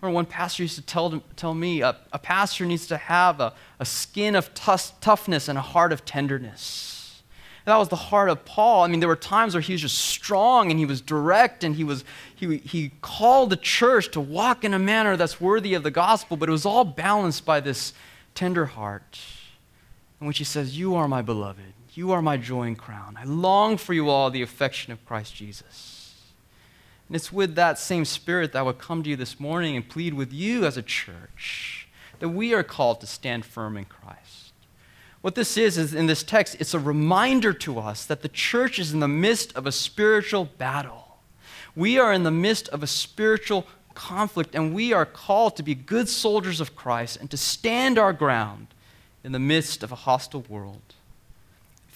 Or 0.00 0.10
one 0.10 0.26
pastor 0.26 0.62
used 0.62 0.76
to 0.76 0.82
tell, 0.82 1.22
tell 1.34 1.54
me 1.54 1.82
a, 1.82 1.96
a 2.12 2.18
pastor 2.18 2.64
needs 2.64 2.86
to 2.86 2.96
have 2.96 3.40
a, 3.40 3.52
a 3.80 3.84
skin 3.84 4.36
of 4.36 4.54
toughness 4.54 5.48
and 5.48 5.58
a 5.58 5.62
heart 5.62 5.92
of 5.92 6.04
tenderness. 6.04 7.22
And 7.66 7.72
that 7.72 7.78
was 7.78 7.88
the 7.88 7.96
heart 7.96 8.30
of 8.30 8.44
Paul. 8.44 8.84
I 8.84 8.88
mean, 8.88 9.00
there 9.00 9.08
were 9.08 9.16
times 9.16 9.54
where 9.54 9.60
he 9.60 9.72
was 9.72 9.82
just 9.82 9.98
strong 9.98 10.70
and 10.70 10.78
he 10.78 10.86
was 10.86 11.00
direct 11.00 11.64
and 11.64 11.74
he, 11.74 11.82
was, 11.82 12.04
he, 12.34 12.58
he 12.58 12.92
called 13.02 13.50
the 13.50 13.56
church 13.56 14.10
to 14.12 14.20
walk 14.20 14.64
in 14.64 14.72
a 14.72 14.78
manner 14.78 15.16
that's 15.16 15.40
worthy 15.40 15.74
of 15.74 15.82
the 15.82 15.90
gospel, 15.90 16.36
but 16.36 16.48
it 16.48 16.52
was 16.52 16.64
all 16.64 16.84
balanced 16.84 17.44
by 17.44 17.58
this 17.58 17.92
tender 18.34 18.66
heart 18.66 19.18
in 20.20 20.26
which 20.26 20.38
he 20.38 20.44
says, 20.44 20.78
You 20.78 20.94
are 20.94 21.08
my 21.08 21.22
beloved. 21.22 21.74
You 21.94 22.12
are 22.12 22.22
my 22.22 22.36
joy 22.36 22.68
and 22.68 22.78
crown. 22.78 23.18
I 23.20 23.24
long 23.24 23.76
for 23.76 23.92
you 23.92 24.08
all, 24.08 24.30
the 24.30 24.42
affection 24.42 24.92
of 24.92 25.04
Christ 25.04 25.34
Jesus. 25.34 25.97
And 27.08 27.16
it's 27.16 27.32
with 27.32 27.54
that 27.54 27.78
same 27.78 28.04
spirit 28.04 28.52
that 28.52 28.58
I 28.58 28.62
would 28.62 28.78
come 28.78 29.02
to 29.02 29.10
you 29.10 29.16
this 29.16 29.40
morning 29.40 29.76
and 29.76 29.88
plead 29.88 30.14
with 30.14 30.32
you 30.32 30.66
as 30.66 30.76
a 30.76 30.82
church 30.82 31.88
that 32.18 32.28
we 32.28 32.52
are 32.52 32.62
called 32.62 33.00
to 33.00 33.06
stand 33.06 33.44
firm 33.44 33.76
in 33.76 33.86
Christ. 33.86 34.52
What 35.20 35.34
this 35.34 35.56
is, 35.56 35.78
is 35.78 35.94
in 35.94 36.06
this 36.06 36.22
text, 36.22 36.56
it's 36.60 36.74
a 36.74 36.78
reminder 36.78 37.52
to 37.52 37.78
us 37.78 38.04
that 38.04 38.22
the 38.22 38.28
church 38.28 38.78
is 38.78 38.92
in 38.92 39.00
the 39.00 39.08
midst 39.08 39.56
of 39.56 39.66
a 39.66 39.72
spiritual 39.72 40.44
battle. 40.44 41.18
We 41.74 41.98
are 41.98 42.12
in 42.12 42.22
the 42.22 42.30
midst 42.30 42.68
of 42.68 42.82
a 42.82 42.86
spiritual 42.86 43.66
conflict, 43.94 44.54
and 44.54 44.74
we 44.74 44.92
are 44.92 45.06
called 45.06 45.56
to 45.56 45.62
be 45.62 45.74
good 45.74 46.08
soldiers 46.08 46.60
of 46.60 46.76
Christ 46.76 47.16
and 47.16 47.30
to 47.30 47.36
stand 47.36 47.98
our 47.98 48.12
ground 48.12 48.68
in 49.24 49.32
the 49.32 49.38
midst 49.38 49.82
of 49.82 49.90
a 49.90 49.96
hostile 49.96 50.44
world. 50.48 50.94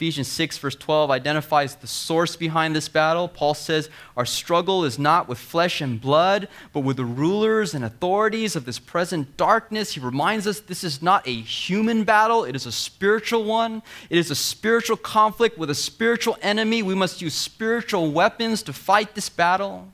Ephesians 0.02 0.26
6, 0.26 0.58
verse 0.58 0.74
12, 0.74 1.12
identifies 1.12 1.76
the 1.76 1.86
source 1.86 2.34
behind 2.34 2.74
this 2.74 2.88
battle. 2.88 3.28
Paul 3.28 3.54
says, 3.54 3.88
Our 4.16 4.26
struggle 4.26 4.84
is 4.84 4.98
not 4.98 5.28
with 5.28 5.38
flesh 5.38 5.80
and 5.80 6.00
blood, 6.00 6.48
but 6.72 6.80
with 6.80 6.96
the 6.96 7.04
rulers 7.04 7.72
and 7.72 7.84
authorities 7.84 8.56
of 8.56 8.64
this 8.64 8.80
present 8.80 9.36
darkness. 9.36 9.92
He 9.92 10.00
reminds 10.00 10.48
us 10.48 10.58
this 10.58 10.82
is 10.82 11.02
not 11.02 11.28
a 11.28 11.32
human 11.32 12.02
battle, 12.02 12.42
it 12.42 12.56
is 12.56 12.66
a 12.66 12.72
spiritual 12.72 13.44
one. 13.44 13.80
It 14.10 14.18
is 14.18 14.32
a 14.32 14.34
spiritual 14.34 14.96
conflict 14.96 15.56
with 15.56 15.70
a 15.70 15.74
spiritual 15.76 16.36
enemy. 16.42 16.82
We 16.82 16.96
must 16.96 17.22
use 17.22 17.34
spiritual 17.34 18.10
weapons 18.10 18.64
to 18.64 18.72
fight 18.72 19.14
this 19.14 19.28
battle. 19.28 19.86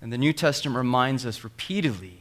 And 0.00 0.12
the 0.12 0.18
New 0.18 0.32
Testament 0.32 0.76
reminds 0.76 1.24
us 1.24 1.44
repeatedly 1.44 2.18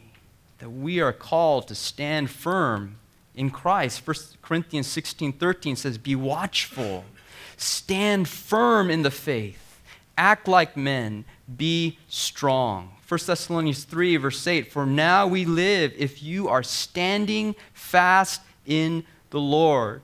that 0.59 0.69
we 0.69 0.99
are 0.99 1.13
called 1.13 1.67
to 1.69 1.73
stand 1.73 2.29
firm 2.29 2.97
in 3.35 3.49
Christ. 3.49 4.05
1 4.05 4.15
Corinthians 4.41 4.87
16 4.87 5.33
13 5.33 5.75
says, 5.75 5.97
Be 5.97 6.15
watchful, 6.15 7.05
stand 7.57 8.27
firm 8.27 8.89
in 8.89 9.01
the 9.01 9.11
faith, 9.11 9.79
act 10.17 10.47
like 10.47 10.75
men, 10.75 11.25
be 11.57 11.97
strong. 12.07 12.93
1 13.07 13.19
Thessalonians 13.25 13.83
3, 13.83 14.17
verse 14.17 14.47
8 14.47 14.71
For 14.71 14.85
now 14.85 15.27
we 15.27 15.43
live 15.45 15.93
if 15.97 16.23
you 16.23 16.47
are 16.47 16.63
standing 16.63 17.55
fast 17.73 18.41
in 18.65 19.03
the 19.31 19.39
Lord. 19.39 20.01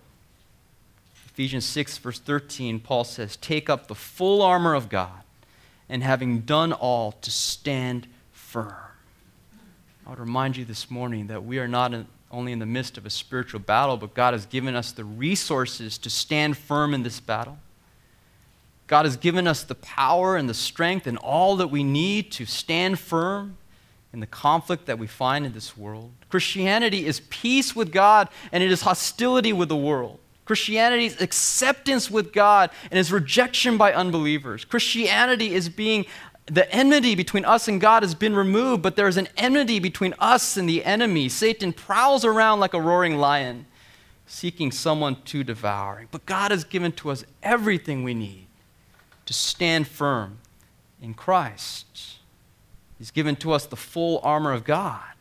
Ephesians 1.28 1.66
6, 1.66 2.00
verse 2.00 2.20
13, 2.20 2.80
Paul 2.80 3.04
says, 3.04 3.38
Take 3.38 3.70
up 3.70 3.88
the 3.88 3.96
full 3.96 4.42
armor 4.42 4.74
of 4.74 4.90
God, 4.90 5.22
and 5.88 6.04
having 6.04 6.42
done 6.42 6.74
all, 6.74 7.14
to 7.14 7.32
stand 7.32 8.08
firm. 8.32 8.74
I 10.06 10.10
would 10.10 10.20
remind 10.20 10.58
you 10.58 10.66
this 10.66 10.90
morning 10.90 11.28
that 11.28 11.46
we 11.46 11.60
are 11.60 11.68
not 11.68 11.94
in, 11.94 12.08
only 12.32 12.52
in 12.52 12.60
the 12.60 12.66
midst 12.66 12.98
of 12.98 13.06
a 13.06 13.10
spiritual 13.10 13.60
battle, 13.60 13.98
but 13.98 14.14
God 14.14 14.34
has 14.34 14.46
given 14.46 14.76
us 14.76 14.92
the 14.92 15.04
resources 15.04 15.98
to 16.00 16.10
stand 16.10 16.58
firm 16.58 16.94
in 16.94 17.04
this 17.04 17.20
battle. 17.20 17.58
God 18.88 19.06
has 19.06 19.18
given 19.18 19.48
us 19.48 19.64
the 19.64 19.76
power 19.76 20.38
and 20.38 20.50
the 20.50 20.54
strength 20.54 21.08
and 21.08 21.18
all 21.18 21.58
that 21.58 21.68
we 21.68 21.84
need 21.84 22.32
to 22.34 22.46
stand 22.46 23.00
firm 23.00 23.58
in 24.14 24.22
the 24.22 24.28
conflict 24.28 24.86
that 24.86 24.98
we 24.98 25.08
find 25.08 25.46
in 25.46 25.54
this 25.54 25.78
world. 25.78 26.12
Christianity 26.30 27.06
is 27.06 27.20
peace 27.30 27.76
with 27.76 27.92
God 27.92 28.30
and 28.52 28.64
it 28.64 28.72
is 28.72 28.82
hostility 28.82 29.52
with 29.52 29.70
the 29.70 29.76
world. 29.76 30.20
Christianity 30.46 31.06
is 31.06 31.22
acceptance 31.22 32.10
with 32.10 32.32
God 32.32 32.70
and 32.90 32.98
is 32.98 33.12
rejection 33.12 33.78
by 33.78 33.94
unbelievers. 33.94 34.64
Christianity 34.64 35.54
is 35.54 35.68
being 35.68 36.06
the 36.48 36.72
enmity 36.74 37.14
between 37.14 37.46
us 37.46 37.68
and 37.68 37.80
God 37.80 38.04
has 38.04 38.16
been 38.16 38.36
removed, 38.36 38.82
but 38.82 38.96
there's 38.96 39.18
an 39.18 39.28
enmity 39.36 39.80
between 39.80 40.14
us 40.18 40.56
and 40.56 40.68
the 40.68 40.84
enemy. 40.84 41.30
Satan 41.30 41.74
prowls 41.74 42.24
around 42.24 42.60
like 42.60 42.74
a 42.74 42.82
roaring 42.82 43.18
lion, 43.18 43.66
seeking 44.26 44.72
someone 44.72 45.22
to 45.26 45.44
devour. 45.44 46.06
But 46.10 46.26
God 46.26 46.52
has 46.52 46.64
given 46.64 46.94
to 46.94 47.12
us 47.12 47.26
everything 47.44 48.04
we 48.04 48.14
need 48.14 48.48
to 49.26 49.34
stand 49.34 49.88
firm 49.88 50.40
in 51.02 51.14
Christ. 51.14 52.18
He's 52.98 53.12
given 53.12 53.36
to 53.38 53.52
us 53.52 53.66
the 53.66 53.76
full 53.76 54.20
armor 54.24 54.54
of 54.54 54.64
God, 54.64 55.17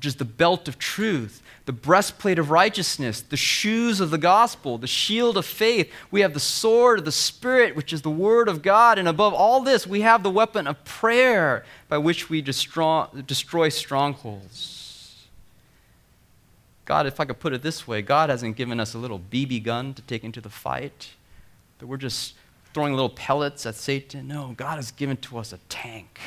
which 0.00 0.06
is 0.06 0.16
the 0.16 0.24
belt 0.24 0.66
of 0.66 0.78
truth 0.78 1.42
the 1.66 1.72
breastplate 1.74 2.38
of 2.38 2.50
righteousness, 2.50 3.20
the 3.20 3.36
shoes 3.36 4.00
of 4.00 4.10
the 4.10 4.18
gospel, 4.18 4.78
the 4.78 4.88
shield 4.88 5.36
of 5.36 5.44
faith. 5.44 5.92
We 6.10 6.22
have 6.22 6.34
the 6.34 6.40
sword 6.40 7.00
of 7.00 7.04
the 7.04 7.12
Spirit, 7.12 7.76
which 7.76 7.92
is 7.92 8.02
the 8.02 8.10
word 8.10 8.48
of 8.48 8.62
God. 8.62 8.98
And 8.98 9.06
above 9.06 9.34
all 9.34 9.60
this, 9.60 9.86
we 9.86 10.00
have 10.00 10.24
the 10.24 10.30
weapon 10.30 10.66
of 10.66 10.82
prayer 10.84 11.64
by 11.88 11.98
which 11.98 12.28
we 12.28 12.40
destroy, 12.40 13.06
destroy 13.24 13.68
strongholds. 13.68 15.26
God, 16.86 17.06
if 17.06 17.20
I 17.20 17.24
could 17.26 17.38
put 17.38 17.52
it 17.52 17.62
this 17.62 17.86
way, 17.86 18.02
God 18.02 18.30
hasn't 18.30 18.56
given 18.56 18.80
us 18.80 18.94
a 18.94 18.98
little 18.98 19.20
BB 19.20 19.62
gun 19.62 19.94
to 19.94 20.02
take 20.02 20.24
into 20.24 20.40
the 20.40 20.50
fight, 20.50 21.10
that 21.78 21.86
we're 21.86 21.98
just 21.98 22.34
throwing 22.74 22.94
little 22.94 23.10
pellets 23.10 23.64
at 23.64 23.76
Satan. 23.76 24.26
No, 24.26 24.54
God 24.56 24.76
has 24.76 24.90
given 24.90 25.18
to 25.18 25.38
us 25.38 25.52
a 25.52 25.58
tank 25.68 26.18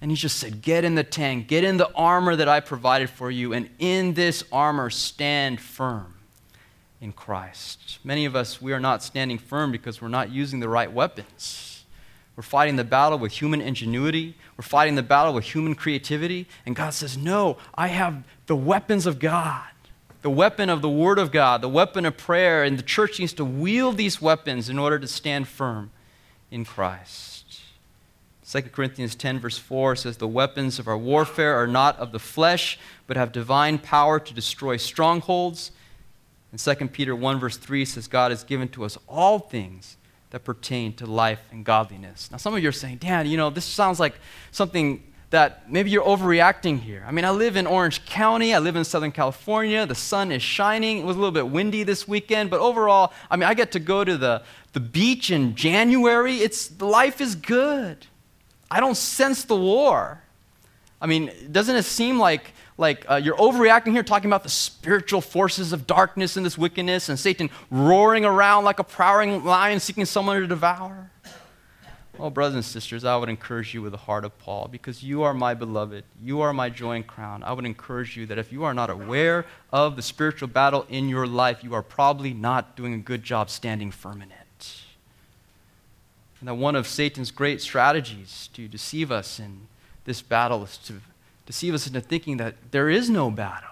and 0.00 0.10
he 0.10 0.16
just 0.16 0.38
said, 0.38 0.62
Get 0.62 0.84
in 0.84 0.94
the 0.94 1.04
tank, 1.04 1.48
get 1.48 1.64
in 1.64 1.76
the 1.76 1.90
armor 1.94 2.36
that 2.36 2.48
I 2.48 2.60
provided 2.60 3.10
for 3.10 3.30
you, 3.30 3.52
and 3.52 3.68
in 3.78 4.14
this 4.14 4.44
armor 4.52 4.90
stand 4.90 5.60
firm 5.60 6.14
in 7.00 7.12
Christ. 7.12 7.98
Many 8.04 8.24
of 8.24 8.36
us, 8.36 8.60
we 8.60 8.72
are 8.72 8.80
not 8.80 9.02
standing 9.02 9.38
firm 9.38 9.72
because 9.72 10.00
we're 10.00 10.08
not 10.08 10.30
using 10.30 10.60
the 10.60 10.68
right 10.68 10.90
weapons. 10.90 11.84
We're 12.36 12.42
fighting 12.42 12.76
the 12.76 12.84
battle 12.84 13.18
with 13.18 13.32
human 13.32 13.60
ingenuity, 13.60 14.36
we're 14.56 14.62
fighting 14.62 14.94
the 14.94 15.02
battle 15.02 15.34
with 15.34 15.44
human 15.44 15.74
creativity, 15.74 16.46
and 16.64 16.76
God 16.76 16.90
says, 16.94 17.16
No, 17.16 17.56
I 17.74 17.88
have 17.88 18.22
the 18.46 18.56
weapons 18.56 19.06
of 19.06 19.18
God. 19.18 19.64
The 20.22 20.30
weapon 20.30 20.68
of 20.68 20.82
the 20.82 20.88
Word 20.88 21.18
of 21.18 21.30
God, 21.30 21.62
the 21.62 21.68
weapon 21.68 22.04
of 22.04 22.16
prayer, 22.16 22.64
and 22.64 22.76
the 22.76 22.82
church 22.82 23.20
needs 23.20 23.32
to 23.34 23.44
wield 23.44 23.96
these 23.96 24.20
weapons 24.20 24.68
in 24.68 24.78
order 24.78 24.98
to 24.98 25.06
stand 25.06 25.46
firm 25.46 25.92
in 26.50 26.64
Christ. 26.64 27.37
2 28.50 28.62
Corinthians 28.62 29.14
10, 29.14 29.40
verse 29.40 29.58
4 29.58 29.94
says, 29.94 30.16
The 30.16 30.26
weapons 30.26 30.78
of 30.78 30.88
our 30.88 30.96
warfare 30.96 31.54
are 31.54 31.66
not 31.66 31.98
of 31.98 32.12
the 32.12 32.18
flesh, 32.18 32.78
but 33.06 33.18
have 33.18 33.30
divine 33.30 33.78
power 33.78 34.18
to 34.18 34.32
destroy 34.32 34.78
strongholds. 34.78 35.70
And 36.50 36.58
2 36.58 36.88
Peter 36.88 37.14
1, 37.14 37.38
verse 37.38 37.58
3 37.58 37.84
says, 37.84 38.08
God 38.08 38.30
has 38.30 38.44
given 38.44 38.68
to 38.68 38.84
us 38.84 38.96
all 39.06 39.38
things 39.38 39.98
that 40.30 40.44
pertain 40.44 40.94
to 40.94 41.04
life 41.04 41.42
and 41.52 41.62
godliness. 41.62 42.30
Now, 42.30 42.38
some 42.38 42.54
of 42.54 42.62
you 42.62 42.70
are 42.70 42.72
saying, 42.72 42.98
Dan, 42.98 43.26
you 43.26 43.36
know, 43.36 43.50
this 43.50 43.66
sounds 43.66 44.00
like 44.00 44.14
something 44.50 45.02
that 45.28 45.70
maybe 45.70 45.90
you're 45.90 46.04
overreacting 46.04 46.80
here. 46.80 47.04
I 47.06 47.12
mean, 47.12 47.26
I 47.26 47.30
live 47.30 47.56
in 47.56 47.66
Orange 47.66 48.06
County, 48.06 48.54
I 48.54 48.60
live 48.60 48.76
in 48.76 48.84
Southern 48.84 49.12
California, 49.12 49.84
the 49.84 49.94
sun 49.94 50.32
is 50.32 50.42
shining. 50.42 51.00
It 51.00 51.04
was 51.04 51.16
a 51.16 51.18
little 51.18 51.32
bit 51.32 51.48
windy 51.48 51.82
this 51.82 52.08
weekend, 52.08 52.48
but 52.48 52.60
overall, 52.60 53.12
I 53.30 53.36
mean, 53.36 53.46
I 53.46 53.52
get 53.52 53.72
to 53.72 53.78
go 53.78 54.04
to 54.04 54.16
the, 54.16 54.42
the 54.72 54.80
beach 54.80 55.30
in 55.30 55.54
January. 55.54 56.36
It's, 56.36 56.80
life 56.80 57.20
is 57.20 57.34
good. 57.34 58.06
I 58.70 58.80
don't 58.80 58.96
sense 58.96 59.44
the 59.44 59.56
war. 59.56 60.22
I 61.00 61.06
mean, 61.06 61.30
doesn't 61.52 61.76
it 61.76 61.84
seem 61.84 62.18
like, 62.18 62.52
like 62.76 63.06
uh, 63.08 63.16
you're 63.16 63.36
overreacting 63.36 63.92
here, 63.92 64.02
talking 64.02 64.28
about 64.28 64.42
the 64.42 64.48
spiritual 64.48 65.20
forces 65.20 65.72
of 65.72 65.86
darkness 65.86 66.36
and 66.36 66.44
this 66.44 66.58
wickedness, 66.58 67.08
and 67.08 67.18
Satan 67.18 67.50
roaring 67.70 68.24
around 68.24 68.64
like 68.64 68.78
a 68.78 68.84
prowling 68.84 69.44
lion 69.44 69.78
seeking 69.80 70.04
someone 70.04 70.40
to 70.40 70.46
devour? 70.46 71.10
Well, 72.18 72.30
brothers 72.30 72.56
and 72.56 72.64
sisters, 72.64 73.04
I 73.04 73.16
would 73.16 73.28
encourage 73.28 73.72
you 73.74 73.80
with 73.80 73.92
the 73.92 73.98
heart 73.98 74.24
of 74.24 74.36
Paul 74.40 74.66
because 74.66 75.04
you 75.04 75.22
are 75.22 75.32
my 75.32 75.54
beloved. 75.54 76.02
You 76.20 76.40
are 76.40 76.52
my 76.52 76.68
joy 76.68 76.96
and 76.96 77.06
crown. 77.06 77.44
I 77.44 77.52
would 77.52 77.64
encourage 77.64 78.16
you 78.16 78.26
that 78.26 78.38
if 78.38 78.50
you 78.50 78.64
are 78.64 78.74
not 78.74 78.90
aware 78.90 79.46
of 79.72 79.94
the 79.94 80.02
spiritual 80.02 80.48
battle 80.48 80.84
in 80.88 81.08
your 81.08 81.28
life, 81.28 81.62
you 81.62 81.74
are 81.74 81.82
probably 81.82 82.34
not 82.34 82.74
doing 82.74 82.92
a 82.92 82.98
good 82.98 83.22
job 83.22 83.50
standing 83.50 83.92
firm 83.92 84.20
in 84.20 84.32
it. 84.32 84.47
And 86.40 86.48
that 86.48 86.54
one 86.54 86.76
of 86.76 86.86
Satan's 86.86 87.30
great 87.30 87.60
strategies 87.60 88.48
to 88.54 88.68
deceive 88.68 89.10
us 89.10 89.40
in 89.40 89.66
this 90.04 90.22
battle 90.22 90.62
is 90.64 90.76
to 90.78 91.00
deceive 91.46 91.74
us 91.74 91.86
into 91.86 92.00
thinking 92.00 92.36
that 92.36 92.54
there 92.70 92.88
is 92.88 93.10
no 93.10 93.30
battle. 93.30 93.68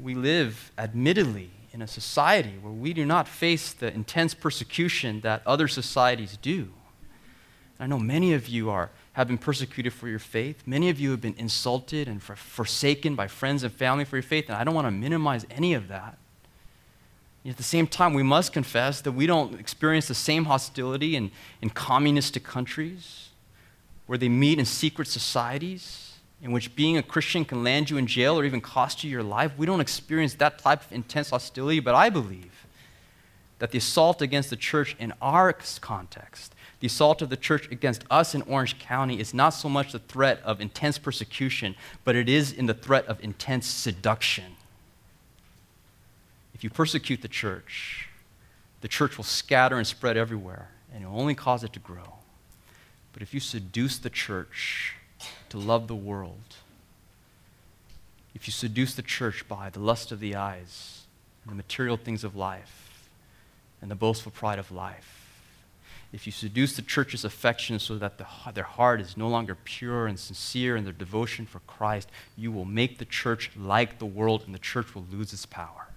We 0.00 0.14
live, 0.14 0.70
admittedly, 0.78 1.50
in 1.72 1.82
a 1.82 1.88
society 1.88 2.54
where 2.60 2.72
we 2.72 2.92
do 2.92 3.04
not 3.04 3.26
face 3.26 3.72
the 3.72 3.92
intense 3.92 4.32
persecution 4.34 5.20
that 5.22 5.42
other 5.46 5.66
societies 5.68 6.38
do. 6.40 6.68
I 7.80 7.86
know 7.86 7.98
many 7.98 8.32
of 8.32 8.48
you 8.48 8.70
are, 8.70 8.90
have 9.12 9.28
been 9.28 9.38
persecuted 9.38 9.92
for 9.92 10.08
your 10.08 10.18
faith. 10.18 10.62
Many 10.66 10.88
of 10.88 10.98
you 10.98 11.10
have 11.12 11.20
been 11.20 11.34
insulted 11.36 12.08
and 12.08 12.22
for, 12.22 12.34
forsaken 12.36 13.14
by 13.14 13.28
friends 13.28 13.62
and 13.62 13.72
family 13.72 14.04
for 14.04 14.16
your 14.16 14.22
faith, 14.22 14.46
and 14.48 14.56
I 14.56 14.64
don't 14.64 14.74
want 14.74 14.86
to 14.86 14.92
minimize 14.92 15.46
any 15.50 15.74
of 15.74 15.88
that. 15.88 16.18
At 17.48 17.56
the 17.56 17.62
same 17.62 17.86
time, 17.86 18.12
we 18.12 18.22
must 18.22 18.52
confess 18.52 19.00
that 19.00 19.12
we 19.12 19.26
don't 19.26 19.58
experience 19.58 20.06
the 20.06 20.14
same 20.14 20.44
hostility 20.44 21.16
in, 21.16 21.30
in 21.62 21.70
communistic 21.70 22.44
countries 22.44 23.30
where 24.06 24.18
they 24.18 24.28
meet 24.28 24.58
in 24.58 24.66
secret 24.66 25.08
societies 25.08 26.18
in 26.42 26.52
which 26.52 26.76
being 26.76 26.98
a 26.98 27.02
Christian 27.02 27.44
can 27.44 27.64
land 27.64 27.88
you 27.88 27.96
in 27.96 28.06
jail 28.06 28.38
or 28.38 28.44
even 28.44 28.60
cost 28.60 29.02
you 29.02 29.10
your 29.10 29.22
life. 29.22 29.52
We 29.56 29.66
don't 29.66 29.80
experience 29.80 30.34
that 30.34 30.58
type 30.58 30.84
of 30.84 30.92
intense 30.92 31.30
hostility, 31.30 31.80
but 31.80 31.94
I 31.94 32.10
believe 32.10 32.66
that 33.60 33.70
the 33.70 33.78
assault 33.78 34.20
against 34.20 34.50
the 34.50 34.56
church 34.56 34.94
in 34.98 35.12
our 35.22 35.52
context, 35.80 36.54
the 36.80 36.86
assault 36.86 37.22
of 37.22 37.30
the 37.30 37.36
church 37.36 37.68
against 37.72 38.04
us 38.10 38.34
in 38.34 38.42
Orange 38.42 38.78
County, 38.78 39.18
is 39.18 39.32
not 39.32 39.50
so 39.50 39.68
much 39.68 39.92
the 39.92 39.98
threat 39.98 40.40
of 40.44 40.60
intense 40.60 40.98
persecution, 40.98 41.74
but 42.04 42.14
it 42.14 42.28
is 42.28 42.52
in 42.52 42.66
the 42.66 42.74
threat 42.74 43.06
of 43.06 43.22
intense 43.24 43.66
seduction. 43.66 44.57
If 46.58 46.64
you 46.64 46.70
persecute 46.70 47.22
the 47.22 47.28
church, 47.28 48.08
the 48.80 48.88
church 48.88 49.16
will 49.16 49.24
scatter 49.24 49.76
and 49.76 49.86
spread 49.86 50.16
everywhere, 50.16 50.70
and 50.92 51.04
it 51.04 51.06
will 51.06 51.20
only 51.20 51.36
cause 51.36 51.62
it 51.62 51.72
to 51.74 51.78
grow. 51.78 52.14
But 53.12 53.22
if 53.22 53.32
you 53.32 53.38
seduce 53.38 53.96
the 53.96 54.10
church 54.10 54.94
to 55.50 55.58
love 55.58 55.86
the 55.86 55.94
world, 55.94 56.56
if 58.34 58.48
you 58.48 58.52
seduce 58.52 58.96
the 58.96 59.02
church 59.02 59.46
by 59.46 59.70
the 59.70 59.78
lust 59.78 60.10
of 60.10 60.18
the 60.18 60.34
eyes 60.34 61.02
and 61.44 61.52
the 61.52 61.56
material 61.56 61.96
things 61.96 62.24
of 62.24 62.34
life 62.34 63.08
and 63.80 63.88
the 63.88 63.94
boastful 63.94 64.32
pride 64.32 64.58
of 64.58 64.72
life, 64.72 65.14
if 66.12 66.26
you 66.26 66.32
seduce 66.32 66.74
the 66.74 66.82
church's 66.82 67.24
affection 67.24 67.78
so 67.78 67.98
that 67.98 68.18
the, 68.18 68.26
their 68.52 68.64
heart 68.64 69.00
is 69.00 69.16
no 69.16 69.28
longer 69.28 69.54
pure 69.54 70.08
and 70.08 70.18
sincere 70.18 70.74
in 70.74 70.82
their 70.82 70.92
devotion 70.92 71.46
for 71.46 71.60
Christ, 71.60 72.08
you 72.36 72.50
will 72.50 72.64
make 72.64 72.98
the 72.98 73.04
church 73.04 73.52
like 73.56 74.00
the 74.00 74.06
world 74.06 74.42
and 74.44 74.52
the 74.52 74.58
church 74.58 74.96
will 74.96 75.06
lose 75.12 75.32
its 75.32 75.46
power. 75.46 75.87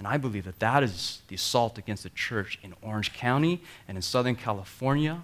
And 0.00 0.08
I 0.08 0.16
believe 0.16 0.46
that 0.46 0.60
that 0.60 0.82
is 0.82 1.20
the 1.28 1.34
assault 1.34 1.76
against 1.76 2.04
the 2.04 2.08
church 2.08 2.58
in 2.62 2.72
Orange 2.80 3.12
County 3.12 3.60
and 3.86 3.98
in 3.98 4.02
Southern 4.02 4.34
California. 4.34 5.22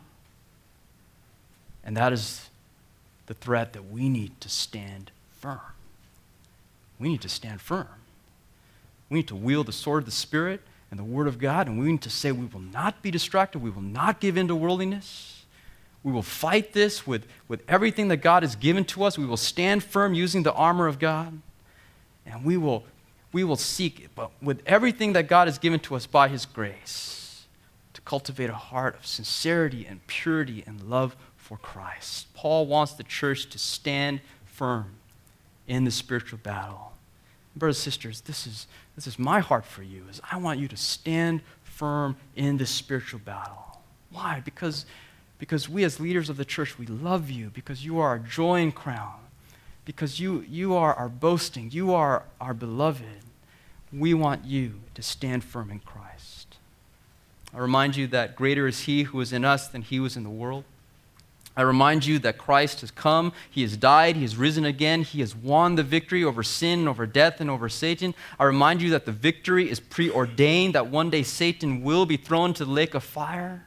And 1.82 1.96
that 1.96 2.12
is 2.12 2.50
the 3.24 3.32
threat 3.32 3.72
that 3.72 3.90
we 3.90 4.10
need 4.10 4.38
to 4.42 4.50
stand 4.50 5.12
firm. 5.40 5.60
We 6.98 7.08
need 7.08 7.22
to 7.22 7.28
stand 7.30 7.62
firm. 7.62 7.88
We 9.08 9.16
need 9.16 9.28
to 9.28 9.34
wield 9.34 9.64
the 9.64 9.72
sword 9.72 10.02
of 10.02 10.04
the 10.04 10.10
Spirit 10.10 10.60
and 10.90 11.00
the 11.00 11.04
Word 11.04 11.26
of 11.26 11.38
God, 11.38 11.68
and 11.68 11.78
we 11.80 11.90
need 11.90 12.02
to 12.02 12.10
say 12.10 12.30
we 12.30 12.44
will 12.44 12.60
not 12.60 13.00
be 13.00 13.10
distracted, 13.10 13.60
we 13.60 13.70
will 13.70 13.80
not 13.80 14.20
give 14.20 14.36
in 14.36 14.46
to 14.48 14.54
worldliness. 14.54 15.46
We 16.02 16.12
will 16.12 16.20
fight 16.20 16.74
this 16.74 17.06
with, 17.06 17.26
with 17.48 17.62
everything 17.66 18.08
that 18.08 18.18
God 18.18 18.42
has 18.42 18.54
given 18.54 18.84
to 18.84 19.04
us. 19.04 19.16
We 19.16 19.24
will 19.24 19.38
stand 19.38 19.82
firm 19.82 20.12
using 20.12 20.42
the 20.42 20.52
armor 20.52 20.86
of 20.86 20.98
God, 20.98 21.40
and 22.26 22.44
we 22.44 22.58
will 22.58 22.84
we 23.36 23.44
will 23.44 23.56
seek 23.56 24.00
it, 24.00 24.08
but 24.14 24.30
with 24.40 24.62
everything 24.64 25.12
that 25.12 25.28
God 25.28 25.46
has 25.46 25.58
given 25.58 25.78
to 25.80 25.94
us 25.94 26.06
by 26.06 26.28
His 26.28 26.46
grace, 26.46 27.44
to 27.92 28.00
cultivate 28.00 28.48
a 28.48 28.54
heart 28.54 28.96
of 28.96 29.04
sincerity 29.04 29.84
and 29.84 30.06
purity 30.06 30.64
and 30.66 30.80
love 30.80 31.14
for 31.36 31.58
Christ. 31.58 32.32
Paul 32.32 32.64
wants 32.64 32.94
the 32.94 33.02
church 33.02 33.50
to 33.50 33.58
stand 33.58 34.22
firm 34.46 34.94
in 35.68 35.84
the 35.84 35.90
spiritual 35.90 36.38
battle. 36.42 36.94
Brothers 37.54 37.76
and 37.76 37.82
sisters, 37.82 38.22
this 38.22 38.46
is, 38.46 38.68
this 38.94 39.06
is 39.06 39.18
my 39.18 39.40
heart 39.40 39.66
for 39.66 39.82
you, 39.82 40.04
is 40.10 40.18
I 40.32 40.38
want 40.38 40.58
you 40.58 40.68
to 40.68 40.76
stand 40.78 41.42
firm 41.62 42.16
in 42.36 42.56
this 42.56 42.70
spiritual 42.70 43.20
battle. 43.22 43.82
Why? 44.12 44.40
Because, 44.42 44.86
because 45.38 45.68
we 45.68 45.84
as 45.84 46.00
leaders 46.00 46.30
of 46.30 46.38
the 46.38 46.46
church, 46.46 46.78
we 46.78 46.86
love 46.86 47.28
you, 47.30 47.50
because 47.52 47.84
you 47.84 47.98
are 47.98 48.08
our 48.08 48.18
joy 48.18 48.62
and 48.62 48.74
crown, 48.74 49.20
because 49.84 50.18
you, 50.18 50.42
you 50.48 50.74
are 50.74 50.94
our 50.94 51.10
boasting, 51.10 51.70
you 51.70 51.92
are 51.92 52.22
our 52.40 52.54
beloved 52.54 53.25
we 53.92 54.14
want 54.14 54.44
you 54.44 54.74
to 54.94 55.02
stand 55.02 55.44
firm 55.44 55.70
in 55.70 55.80
Christ. 55.80 56.56
I 57.54 57.58
remind 57.58 57.96
you 57.96 58.06
that 58.08 58.36
greater 58.36 58.66
is 58.66 58.80
He 58.80 59.04
who 59.04 59.20
is 59.20 59.32
in 59.32 59.44
us 59.44 59.68
than 59.68 59.82
He 59.82 60.04
is 60.04 60.16
in 60.16 60.24
the 60.24 60.30
world. 60.30 60.64
I 61.58 61.62
remind 61.62 62.04
you 62.04 62.18
that 62.18 62.36
Christ 62.36 62.82
has 62.82 62.90
come, 62.90 63.32
He 63.50 63.62
has 63.62 63.78
died, 63.78 64.16
He 64.16 64.22
has 64.22 64.36
risen 64.36 64.66
again, 64.66 65.02
He 65.02 65.20
has 65.20 65.34
won 65.34 65.76
the 65.76 65.82
victory 65.82 66.22
over 66.22 66.42
sin, 66.42 66.86
over 66.86 67.06
death, 67.06 67.40
and 67.40 67.48
over 67.48 67.68
Satan. 67.70 68.14
I 68.38 68.44
remind 68.44 68.82
you 68.82 68.90
that 68.90 69.06
the 69.06 69.12
victory 69.12 69.70
is 69.70 69.80
preordained, 69.80 70.74
that 70.74 70.88
one 70.88 71.08
day 71.08 71.22
Satan 71.22 71.82
will 71.82 72.04
be 72.04 72.18
thrown 72.18 72.52
to 72.54 72.64
the 72.66 72.70
lake 72.70 72.94
of 72.94 73.02
fire. 73.02 73.64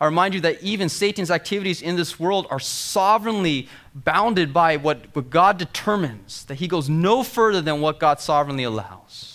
I 0.00 0.06
remind 0.06 0.34
you 0.34 0.40
that 0.42 0.62
even 0.62 0.88
Satan's 0.88 1.30
activities 1.30 1.82
in 1.82 1.96
this 1.96 2.20
world 2.20 2.46
are 2.50 2.60
sovereignly 2.60 3.68
bounded 3.94 4.52
by 4.52 4.76
what, 4.76 5.06
what 5.14 5.30
God 5.30 5.56
determines, 5.56 6.44
that 6.44 6.56
he 6.56 6.68
goes 6.68 6.88
no 6.88 7.22
further 7.22 7.60
than 7.60 7.80
what 7.80 7.98
God 7.98 8.20
sovereignly 8.20 8.64
allows. 8.64 9.33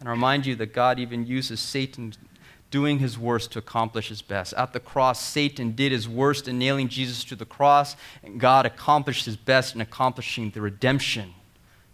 And 0.00 0.08
I 0.08 0.12
remind 0.12 0.46
you 0.46 0.54
that 0.56 0.72
God 0.72 0.98
even 0.98 1.26
uses 1.26 1.60
Satan 1.60 2.14
doing 2.70 2.98
his 2.98 3.18
worst 3.18 3.52
to 3.52 3.58
accomplish 3.58 4.08
his 4.08 4.22
best. 4.22 4.52
At 4.54 4.72
the 4.72 4.80
cross, 4.80 5.20
Satan 5.20 5.72
did 5.72 5.90
his 5.90 6.08
worst 6.08 6.48
in 6.48 6.58
nailing 6.58 6.88
Jesus 6.88 7.24
to 7.24 7.36
the 7.36 7.46
cross, 7.46 7.96
and 8.22 8.38
God 8.38 8.66
accomplished 8.66 9.24
his 9.24 9.36
best 9.36 9.74
in 9.74 9.80
accomplishing 9.80 10.50
the 10.50 10.60
redemption 10.60 11.34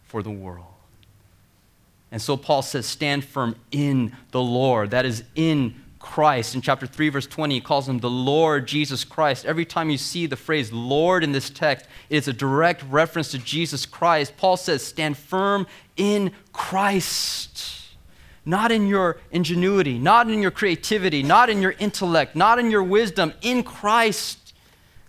for 0.02 0.22
the 0.22 0.30
world. 0.30 0.66
And 2.10 2.20
so 2.20 2.36
Paul 2.36 2.62
says, 2.62 2.86
Stand 2.86 3.24
firm 3.24 3.56
in 3.70 4.16
the 4.30 4.42
Lord. 4.42 4.90
That 4.90 5.04
is 5.04 5.24
in 5.34 5.74
Christ. 5.98 6.54
In 6.54 6.60
chapter 6.60 6.86
3, 6.86 7.08
verse 7.08 7.26
20, 7.26 7.54
he 7.54 7.60
calls 7.60 7.88
him 7.88 7.98
the 7.98 8.10
Lord 8.10 8.68
Jesus 8.68 9.04
Christ. 9.04 9.46
Every 9.46 9.64
time 9.64 9.90
you 9.90 9.98
see 9.98 10.26
the 10.26 10.36
phrase 10.36 10.72
Lord 10.72 11.24
in 11.24 11.32
this 11.32 11.50
text, 11.50 11.86
it's 12.10 12.28
a 12.28 12.32
direct 12.32 12.82
reference 12.84 13.30
to 13.30 13.38
Jesus 13.38 13.86
Christ. 13.86 14.36
Paul 14.36 14.56
says, 14.56 14.84
Stand 14.84 15.16
firm 15.16 15.66
in 15.96 16.32
Christ 16.52 17.83
not 18.44 18.70
in 18.70 18.86
your 18.86 19.18
ingenuity, 19.30 19.98
not 19.98 20.30
in 20.30 20.42
your 20.42 20.50
creativity, 20.50 21.22
not 21.22 21.48
in 21.48 21.62
your 21.62 21.74
intellect, 21.78 22.36
not 22.36 22.58
in 22.58 22.70
your 22.70 22.82
wisdom, 22.82 23.32
in 23.42 23.62
Christ. 23.62 24.38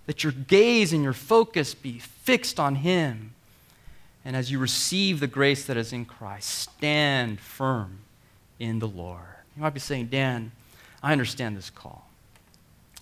That 0.06 0.24
your 0.24 0.34
gaze 0.34 0.93
and 0.93 1.04
your 1.04 1.13
focus 1.13 1.74
be 1.74 1.98
fixed 2.00 2.60
on 2.60 2.76
Him. 2.76 3.34
And 4.24 4.36
as 4.36 4.52
you 4.52 4.60
receive 4.60 5.19
the 5.19 5.28
grace 5.28 5.65
that 5.65 5.78
is 5.78 5.91
in 5.91 6.06
Christ, 6.06 6.50
stand 6.50 7.39
firm 7.39 8.00
in 8.60 8.80
the 8.80 8.88
Lord. 8.88 9.21
You 9.56 9.63
might 9.63 9.74
be 9.74 9.80
saying, 9.80 10.08
Dan, 10.08 10.52
I 11.02 11.12
understand 11.12 11.58
this 11.58 11.69
call. 11.69 12.08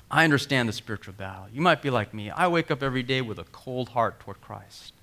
I 0.10 0.24
understand 0.24 0.70
the 0.70 0.74
spiritual 0.74 1.14
battle. 1.14 1.48
You 1.52 1.62
might 1.62 1.82
be 1.82 1.90
like 1.90 2.14
me. 2.14 2.30
I 2.30 2.48
wake 2.48 2.70
up 2.70 2.84
every 2.84 3.04
day 3.04 3.22
with 3.22 3.40
a 3.40 3.46
cold 3.46 3.90
heart 3.90 4.20
toward 4.20 4.42
Christ. 4.42 4.94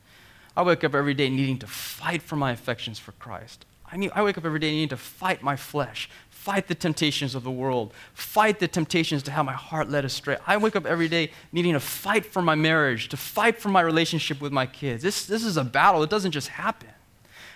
I 0.57 0.63
wake 0.63 0.85
up 0.85 0.95
every 0.95 1.15
day 1.15 1.29
needing 1.31 1.59
to 1.59 1.67
fight 1.67 2.23
for 2.23 2.37
my 2.37 2.53
affections 2.53 2.99
for 2.99 3.13
Christ. 3.13 3.65
I, 3.93 3.97
need, 3.97 4.11
I 4.15 4.23
wake 4.23 4.39
up 4.39 4.45
every 4.45 4.61
day 4.61 4.71
needing 4.71 4.89
to 4.91 4.97
fight 4.97 5.43
my 5.43 5.57
flesh, 5.57 6.09
fight 6.29 6.69
the 6.69 6.75
temptations 6.75 7.35
of 7.35 7.43
the 7.43 7.51
world, 7.51 7.93
fight 8.15 8.59
the 8.61 8.69
temptations 8.69 9.23
to 9.25 9.31
have 9.31 9.45
my 9.45 9.53
heart 9.53 9.91
led 9.91 10.05
astray. 10.05 10.37
I 10.47 10.57
wake 10.57 10.77
up 10.77 10.87
every 10.87 11.09
day 11.09 11.31
needing 11.53 11.73
to 11.73 11.81
fight 11.81 12.25
for 12.25 12.43
my 12.43 12.55
marriage, 12.55 13.09
to 13.09 13.17
fight 13.17 13.59
for 13.59 13.69
my 13.69 13.81
relationship 13.81 14.41
with 14.41 14.53
my 14.53 14.67
kids. 14.67 15.03
This, 15.03 15.27
this 15.27 15.45
is 15.45 15.57
a 15.57 15.65
battle, 15.65 16.03
it 16.03 16.11
doesn't 16.11 16.33
just 16.33 16.49
happen. 16.49 16.89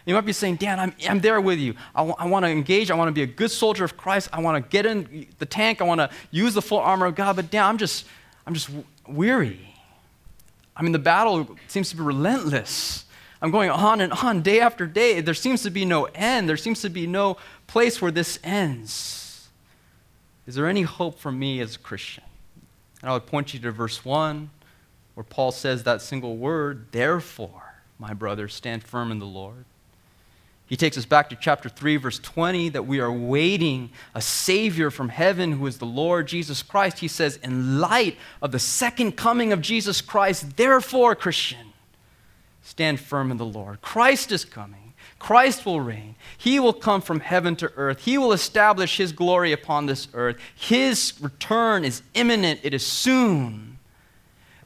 You 0.06 0.14
might 0.14 0.26
be 0.26 0.32
saying, 0.32 0.56
Dan, 0.56 0.78
I'm, 0.78 0.94
I'm 1.08 1.20
there 1.20 1.40
with 1.40 1.58
you. 1.58 1.74
I, 1.94 2.00
w- 2.00 2.14
I 2.18 2.26
want 2.26 2.44
to 2.44 2.50
engage. 2.50 2.90
I 2.90 2.94
want 2.94 3.08
to 3.08 3.12
be 3.12 3.22
a 3.22 3.26
good 3.26 3.50
soldier 3.50 3.84
of 3.84 3.96
Christ. 3.96 4.28
I 4.34 4.40
want 4.40 4.62
to 4.62 4.68
get 4.68 4.84
in 4.84 5.26
the 5.38 5.46
tank. 5.46 5.80
I 5.80 5.84
want 5.84 5.98
to 5.98 6.10
use 6.30 6.52
the 6.52 6.60
full 6.60 6.78
armor 6.78 7.06
of 7.06 7.14
God. 7.14 7.36
But 7.36 7.50
Dan, 7.50 7.64
I'm 7.64 7.78
just, 7.78 8.04
I'm 8.46 8.52
just 8.52 8.68
weary. 9.08 9.74
I 10.76 10.82
mean, 10.82 10.92
the 10.92 10.98
battle 10.98 11.56
seems 11.68 11.88
to 11.90 11.96
be 11.96 12.02
relentless. 12.02 13.03
I'm 13.44 13.50
going 13.50 13.68
on 13.68 14.00
and 14.00 14.10
on 14.10 14.40
day 14.40 14.60
after 14.60 14.86
day. 14.86 15.20
There 15.20 15.34
seems 15.34 15.62
to 15.64 15.70
be 15.70 15.84
no 15.84 16.04
end. 16.14 16.48
There 16.48 16.56
seems 16.56 16.80
to 16.80 16.88
be 16.88 17.06
no 17.06 17.36
place 17.66 18.00
where 18.00 18.10
this 18.10 18.38
ends. 18.42 19.50
Is 20.46 20.54
there 20.54 20.66
any 20.66 20.80
hope 20.80 21.18
for 21.18 21.30
me 21.30 21.60
as 21.60 21.76
a 21.76 21.78
Christian? 21.78 22.24
And 23.02 23.10
I 23.10 23.12
would 23.12 23.26
point 23.26 23.52
you 23.52 23.60
to 23.60 23.70
verse 23.70 24.02
1, 24.02 24.48
where 25.12 25.24
Paul 25.24 25.52
says 25.52 25.82
that 25.82 26.00
single 26.00 26.38
word, 26.38 26.86
therefore, 26.92 27.74
my 27.98 28.14
brothers, 28.14 28.54
stand 28.54 28.82
firm 28.82 29.12
in 29.12 29.18
the 29.18 29.26
Lord. 29.26 29.66
He 30.64 30.74
takes 30.74 30.96
us 30.96 31.04
back 31.04 31.28
to 31.28 31.36
chapter 31.36 31.68
3, 31.68 31.96
verse 31.98 32.18
20, 32.18 32.70
that 32.70 32.86
we 32.86 32.98
are 32.98 33.12
waiting 33.12 33.90
a 34.14 34.22
Savior 34.22 34.90
from 34.90 35.10
heaven 35.10 35.52
who 35.52 35.66
is 35.66 35.76
the 35.76 35.84
Lord 35.84 36.28
Jesus 36.28 36.62
Christ. 36.62 37.00
He 37.00 37.08
says, 37.08 37.38
In 37.42 37.78
light 37.78 38.16
of 38.40 38.52
the 38.52 38.58
second 38.58 39.18
coming 39.18 39.52
of 39.52 39.60
Jesus 39.60 40.00
Christ, 40.00 40.56
therefore, 40.56 41.14
Christian, 41.14 41.73
stand 42.64 42.98
firm 42.98 43.30
in 43.30 43.36
the 43.36 43.44
Lord. 43.44 43.80
Christ 43.82 44.32
is 44.32 44.44
coming. 44.44 44.94
Christ 45.20 45.64
will 45.64 45.80
reign. 45.80 46.16
He 46.36 46.58
will 46.58 46.72
come 46.72 47.00
from 47.00 47.20
heaven 47.20 47.54
to 47.56 47.70
earth. 47.76 48.04
He 48.04 48.18
will 48.18 48.32
establish 48.32 48.96
His 48.96 49.12
glory 49.12 49.52
upon 49.52 49.86
this 49.86 50.08
earth. 50.12 50.36
His 50.54 51.14
return 51.20 51.84
is 51.84 52.02
imminent, 52.14 52.60
it 52.62 52.74
is 52.74 52.84
soon. 52.84 53.78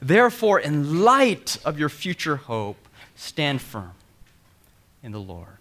Therefore, 0.01 0.59
in 0.59 1.03
light 1.03 1.57
of 1.63 1.77
your 1.77 1.89
future 1.89 2.37
hope, 2.37 2.87
stand 3.15 3.61
firm 3.61 3.91
in 5.03 5.11
the 5.11 5.19
Lord. 5.19 5.57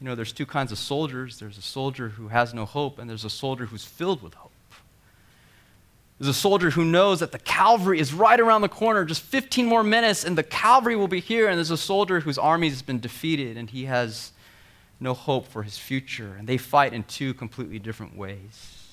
You 0.00 0.06
know, 0.06 0.14
there's 0.14 0.32
two 0.32 0.46
kinds 0.46 0.72
of 0.72 0.78
soldiers 0.78 1.38
there's 1.38 1.58
a 1.58 1.62
soldier 1.62 2.10
who 2.10 2.28
has 2.28 2.54
no 2.54 2.64
hope, 2.64 2.98
and 2.98 3.08
there's 3.08 3.24
a 3.24 3.30
soldier 3.30 3.66
who's 3.66 3.84
filled 3.84 4.22
with 4.22 4.34
hope. 4.34 4.49
There's 6.20 6.36
a 6.36 6.38
soldier 6.38 6.68
who 6.68 6.84
knows 6.84 7.20
that 7.20 7.32
the 7.32 7.38
Calvary 7.38 7.98
is 7.98 8.12
right 8.12 8.38
around 8.38 8.60
the 8.60 8.68
corner, 8.68 9.06
just 9.06 9.22
15 9.22 9.64
more 9.64 9.82
minutes, 9.82 10.22
and 10.22 10.36
the 10.36 10.42
Calvary 10.42 10.94
will 10.94 11.08
be 11.08 11.18
here. 11.18 11.48
And 11.48 11.56
there's 11.56 11.70
a 11.70 11.78
soldier 11.78 12.20
whose 12.20 12.36
army 12.36 12.68
has 12.68 12.82
been 12.82 13.00
defeated, 13.00 13.56
and 13.56 13.70
he 13.70 13.86
has 13.86 14.32
no 15.00 15.14
hope 15.14 15.48
for 15.48 15.62
his 15.62 15.78
future. 15.78 16.36
And 16.38 16.46
they 16.46 16.58
fight 16.58 16.92
in 16.92 17.04
two 17.04 17.32
completely 17.32 17.78
different 17.78 18.18
ways. 18.18 18.88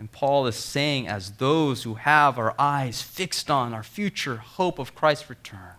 And 0.00 0.10
Paul 0.10 0.48
is 0.48 0.56
saying, 0.56 1.06
as 1.06 1.30
those 1.30 1.84
who 1.84 1.94
have 1.94 2.40
our 2.40 2.56
eyes 2.58 3.02
fixed 3.02 3.48
on 3.48 3.72
our 3.72 3.84
future 3.84 4.38
hope 4.38 4.80
of 4.80 4.96
Christ's 4.96 5.30
return, 5.30 5.76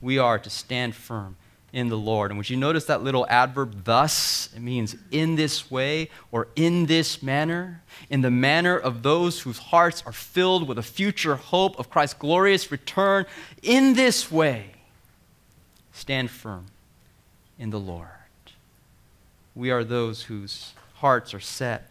we 0.00 0.18
are 0.18 0.38
to 0.38 0.48
stand 0.48 0.94
firm 0.94 1.36
in 1.72 1.88
the 1.88 1.98
Lord. 1.98 2.30
And 2.30 2.38
would 2.38 2.48
you 2.48 2.56
notice 2.56 2.86
that 2.86 3.02
little 3.02 3.26
adverb, 3.28 3.84
thus? 3.84 4.48
It 4.54 4.60
means 4.60 4.96
in 5.10 5.36
this 5.36 5.70
way 5.70 6.08
or 6.32 6.48
in 6.56 6.86
this 6.86 7.22
manner, 7.22 7.82
in 8.08 8.22
the 8.22 8.30
manner 8.30 8.76
of 8.76 9.02
those 9.02 9.40
whose 9.40 9.58
hearts 9.58 10.02
are 10.06 10.12
filled 10.12 10.66
with 10.66 10.78
a 10.78 10.82
future 10.82 11.36
hope 11.36 11.78
of 11.78 11.90
Christ's 11.90 12.14
glorious 12.18 12.70
return. 12.70 13.26
In 13.62 13.94
this 13.94 14.30
way, 14.32 14.72
stand 15.92 16.30
firm 16.30 16.66
in 17.58 17.70
the 17.70 17.80
Lord. 17.80 18.08
We 19.54 19.70
are 19.70 19.84
those 19.84 20.22
whose 20.22 20.72
hearts 20.94 21.34
are 21.34 21.40
set 21.40 21.90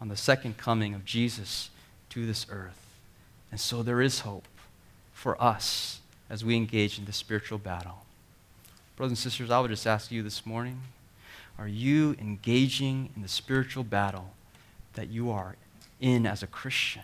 on 0.00 0.08
the 0.08 0.16
second 0.16 0.56
coming 0.56 0.94
of 0.94 1.04
Jesus 1.04 1.70
to 2.10 2.26
this 2.26 2.46
earth. 2.50 2.78
And 3.50 3.60
so 3.60 3.82
there 3.82 4.00
is 4.00 4.20
hope 4.20 4.48
for 5.12 5.40
us 5.40 6.00
as 6.28 6.44
we 6.44 6.56
engage 6.56 6.98
in 6.98 7.04
the 7.04 7.12
spiritual 7.12 7.58
battle. 7.58 8.01
Brothers 8.96 9.12
and 9.12 9.18
sisters, 9.18 9.50
I 9.50 9.60
would 9.60 9.70
just 9.70 9.86
ask 9.86 10.10
you 10.10 10.22
this 10.22 10.44
morning 10.44 10.80
are 11.58 11.68
you 11.68 12.16
engaging 12.18 13.10
in 13.14 13.22
the 13.22 13.28
spiritual 13.28 13.84
battle 13.84 14.32
that 14.94 15.08
you 15.08 15.30
are 15.30 15.56
in 16.00 16.26
as 16.26 16.42
a 16.42 16.46
Christian? 16.46 17.02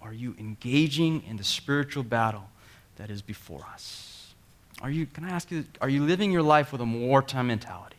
Are 0.00 0.12
you 0.12 0.34
engaging 0.38 1.22
in 1.28 1.36
the 1.36 1.44
spiritual 1.44 2.02
battle 2.02 2.50
that 2.96 3.08
is 3.08 3.22
before 3.22 3.64
us? 3.72 4.34
Are 4.82 4.90
you, 4.90 5.06
can 5.06 5.24
I 5.24 5.30
ask 5.30 5.50
you, 5.50 5.64
are 5.80 5.88
you 5.88 6.04
living 6.04 6.32
your 6.32 6.42
life 6.42 6.72
with 6.72 6.80
a 6.80 6.84
wartime 6.84 7.46
mentality? 7.46 7.96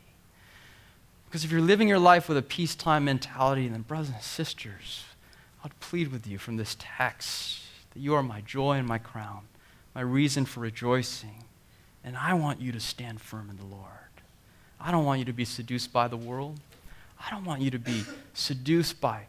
Because 1.26 1.46
if 1.46 1.52
you're 1.52 1.62
living 1.62 1.88
your 1.88 2.00
life 2.00 2.28
with 2.28 2.38
a 2.38 2.42
peacetime 2.42 3.06
mentality, 3.06 3.68
then, 3.68 3.82
brothers 3.82 4.10
and 4.10 4.22
sisters, 4.22 5.06
I'd 5.64 5.80
plead 5.80 6.12
with 6.12 6.28
you 6.28 6.38
from 6.38 6.58
this 6.58 6.76
text 6.78 7.62
that 7.94 8.00
you 8.00 8.14
are 8.14 8.22
my 8.22 8.42
joy 8.42 8.74
and 8.74 8.88
my 8.88 8.98
crown, 8.98 9.42
my 9.96 10.02
reason 10.02 10.46
for 10.46 10.60
rejoicing. 10.60 11.46
And 12.04 12.18
I 12.18 12.34
want 12.34 12.62
you 12.62 12.72
to 12.72 12.80
stand 12.80 13.22
firm 13.22 13.50
in 13.50 13.58
the 13.58 13.66
Lord. 13.66 13.88
I 14.80 14.92
don't 14.92 15.06
want 15.06 15.20
you 15.20 15.26
to 15.26 15.34
be 15.34 15.46
seduced 15.46 15.94
by 15.94 16.08
the 16.08 16.18
world. 16.18 16.60
I 17.20 17.32
don't 17.32 17.46
want 17.46 17.62
you 17.62 17.72
to 17.72 17.80
be 17.80 18.04
seduced 18.34 19.00
by, 19.00 19.28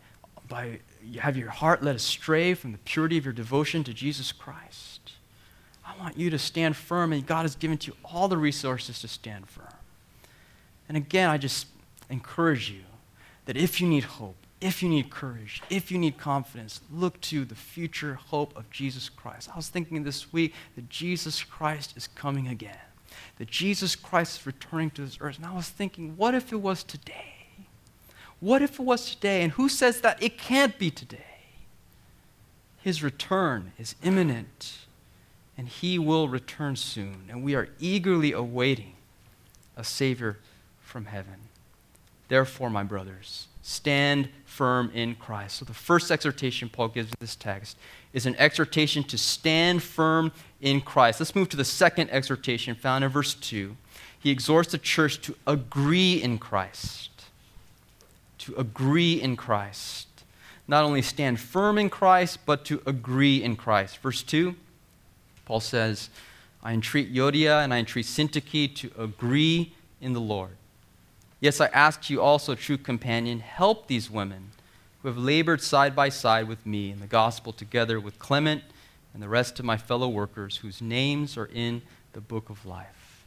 by 0.48 0.80
have 1.20 1.36
your 1.36 1.50
heart 1.50 1.82
led 1.82 1.94
astray 1.94 2.54
from 2.54 2.72
the 2.72 2.78
purity 2.78 3.18
of 3.18 3.24
your 3.24 3.32
devotion 3.32 3.84
to 3.84 3.94
Jesus 3.94 4.32
Christ. 4.32 5.12
I 5.86 5.96
want 5.98 6.18
you 6.18 6.30
to 6.30 6.38
stand 6.38 6.76
firm, 6.76 7.12
and 7.12 7.24
God 7.24 7.42
has 7.42 7.54
given 7.54 7.78
to 7.78 7.88
you 7.88 7.96
all 8.04 8.26
the 8.26 8.36
resources 8.36 9.00
to 9.00 9.08
stand 9.08 9.48
firm. 9.48 9.66
And 10.88 10.96
again, 10.96 11.30
I 11.30 11.38
just 11.38 11.66
encourage 12.10 12.70
you 12.70 12.82
that 13.44 13.56
if 13.56 13.80
you 13.80 13.88
need 13.88 14.04
hope, 14.04 14.36
if 14.64 14.82
you 14.82 14.88
need 14.88 15.10
courage, 15.10 15.62
if 15.68 15.92
you 15.92 15.98
need 15.98 16.16
confidence, 16.16 16.80
look 16.90 17.20
to 17.20 17.44
the 17.44 17.54
future 17.54 18.14
hope 18.14 18.56
of 18.56 18.70
Jesus 18.70 19.10
Christ. 19.10 19.50
I 19.52 19.56
was 19.56 19.68
thinking 19.68 20.04
this 20.04 20.32
week 20.32 20.54
that 20.74 20.88
Jesus 20.88 21.44
Christ 21.44 21.92
is 21.98 22.06
coming 22.06 22.48
again, 22.48 22.78
that 23.36 23.50
Jesus 23.50 23.94
Christ 23.94 24.40
is 24.40 24.46
returning 24.46 24.90
to 24.92 25.02
this 25.02 25.18
earth. 25.20 25.36
And 25.36 25.44
I 25.44 25.52
was 25.52 25.68
thinking, 25.68 26.16
what 26.16 26.34
if 26.34 26.50
it 26.50 26.62
was 26.62 26.82
today? 26.82 27.48
What 28.40 28.62
if 28.62 28.80
it 28.80 28.84
was 28.84 29.14
today? 29.14 29.42
And 29.42 29.52
who 29.52 29.68
says 29.68 30.00
that 30.00 30.22
it 30.22 30.38
can't 30.38 30.78
be 30.78 30.90
today? 30.90 31.42
His 32.80 33.02
return 33.02 33.72
is 33.78 33.96
imminent, 34.02 34.78
and 35.58 35.68
he 35.68 35.98
will 35.98 36.26
return 36.26 36.76
soon. 36.76 37.24
And 37.28 37.44
we 37.44 37.54
are 37.54 37.68
eagerly 37.78 38.32
awaiting 38.32 38.94
a 39.76 39.84
Savior 39.84 40.38
from 40.80 41.04
heaven. 41.04 41.34
Therefore, 42.28 42.70
my 42.70 42.82
brothers, 42.82 43.48
stand 43.60 44.30
firm 44.54 44.90
in 44.94 45.16
Christ. 45.16 45.56
So, 45.56 45.64
the 45.64 45.74
first 45.74 46.12
exhortation 46.12 46.68
Paul 46.68 46.88
gives 46.88 47.08
in 47.08 47.16
this 47.18 47.34
text 47.34 47.76
is 48.12 48.24
an 48.24 48.36
exhortation 48.36 49.02
to 49.04 49.18
stand 49.18 49.82
firm 49.82 50.30
in 50.60 50.80
Christ. 50.80 51.20
Let's 51.20 51.34
move 51.34 51.48
to 51.48 51.56
the 51.56 51.64
second 51.64 52.10
exhortation 52.10 52.76
found 52.76 53.02
in 53.02 53.10
verse 53.10 53.34
2. 53.34 53.76
He 54.18 54.30
exhorts 54.30 54.70
the 54.70 54.78
church 54.78 55.20
to 55.22 55.34
agree 55.46 56.22
in 56.22 56.38
Christ. 56.38 57.10
To 58.38 58.54
agree 58.54 59.20
in 59.20 59.34
Christ. 59.34 60.06
Not 60.68 60.84
only 60.84 61.02
stand 61.02 61.40
firm 61.40 61.76
in 61.76 61.90
Christ, 61.90 62.38
but 62.46 62.64
to 62.66 62.80
agree 62.86 63.42
in 63.42 63.56
Christ. 63.56 63.98
Verse 63.98 64.22
2, 64.22 64.54
Paul 65.44 65.60
says, 65.60 66.10
I 66.62 66.72
entreat 66.72 67.12
Euodia 67.12 67.62
and 67.62 67.74
I 67.74 67.78
entreat 67.78 68.06
Syntyche 68.06 68.74
to 68.76 68.90
agree 68.96 69.74
in 70.00 70.12
the 70.12 70.20
Lord. 70.20 70.56
Yes, 71.44 71.60
I 71.60 71.66
ask 71.74 72.08
you 72.08 72.22
also, 72.22 72.54
true 72.54 72.78
companion, 72.78 73.40
help 73.40 73.86
these 73.86 74.10
women 74.10 74.52
who 75.02 75.08
have 75.08 75.18
labored 75.18 75.60
side 75.60 75.94
by 75.94 76.08
side 76.08 76.48
with 76.48 76.64
me 76.64 76.90
in 76.90 77.00
the 77.00 77.06
gospel 77.06 77.52
together 77.52 78.00
with 78.00 78.18
Clement 78.18 78.62
and 79.12 79.22
the 79.22 79.28
rest 79.28 79.58
of 79.58 79.66
my 79.66 79.76
fellow 79.76 80.08
workers 80.08 80.56
whose 80.56 80.80
names 80.80 81.36
are 81.36 81.50
in 81.52 81.82
the 82.14 82.22
book 82.22 82.48
of 82.48 82.64
life. 82.64 83.26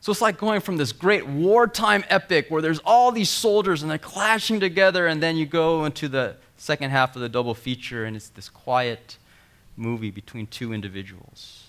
So 0.00 0.10
it's 0.10 0.20
like 0.20 0.36
going 0.36 0.62
from 0.62 0.78
this 0.78 0.90
great 0.90 1.28
wartime 1.28 2.02
epic 2.08 2.46
where 2.48 2.60
there's 2.60 2.80
all 2.80 3.12
these 3.12 3.30
soldiers 3.30 3.82
and 3.82 3.90
they're 3.90 3.98
clashing 3.98 4.58
together, 4.58 5.06
and 5.06 5.22
then 5.22 5.36
you 5.36 5.46
go 5.46 5.84
into 5.84 6.08
the 6.08 6.34
second 6.56 6.90
half 6.90 7.14
of 7.14 7.22
the 7.22 7.28
double 7.28 7.54
feature 7.54 8.04
and 8.04 8.16
it's 8.16 8.30
this 8.30 8.48
quiet 8.48 9.16
movie 9.76 10.10
between 10.10 10.48
two 10.48 10.72
individuals. 10.72 11.68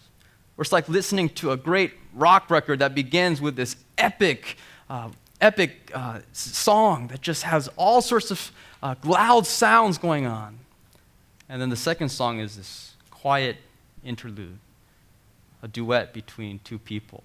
Or 0.57 0.63
it's 0.63 0.71
like 0.71 0.89
listening 0.89 1.29
to 1.29 1.51
a 1.51 1.57
great 1.57 1.93
rock 2.11 2.49
record 2.49 2.79
that 2.79 2.95
begins 2.95 3.39
with 3.39 3.55
this 3.55 3.75
epic 3.99 4.57
uh, 4.89 5.09
epic 5.41 5.91
uh, 5.93 6.19
song 6.31 7.07
that 7.07 7.21
just 7.21 7.43
has 7.43 7.67
all 7.75 8.01
sorts 8.01 8.31
of 8.31 8.51
uh, 8.81 8.95
loud 9.03 9.45
sounds 9.45 9.97
going 9.97 10.25
on. 10.25 10.59
And 11.49 11.61
then 11.61 11.69
the 11.69 11.75
second 11.75 12.09
song 12.09 12.39
is 12.39 12.57
this 12.57 12.93
quiet 13.11 13.57
interlude, 14.03 14.57
a 15.61 15.67
duet 15.67 16.13
between 16.13 16.59
two 16.63 16.79
people. 16.79 17.23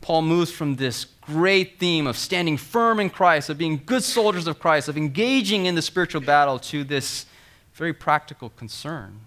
Paul 0.00 0.22
moves 0.22 0.50
from 0.50 0.76
this 0.76 1.06
great 1.22 1.78
theme 1.78 2.06
of 2.06 2.16
standing 2.16 2.56
firm 2.56 3.00
in 3.00 3.10
Christ, 3.10 3.50
of 3.50 3.58
being 3.58 3.82
good 3.84 4.04
soldiers 4.04 4.46
of 4.46 4.58
Christ, 4.58 4.88
of 4.88 4.96
engaging 4.96 5.66
in 5.66 5.74
the 5.74 5.82
spiritual 5.82 6.20
battle, 6.20 6.58
to 6.60 6.84
this 6.84 7.26
very 7.74 7.92
practical 7.92 8.50
concern, 8.50 9.20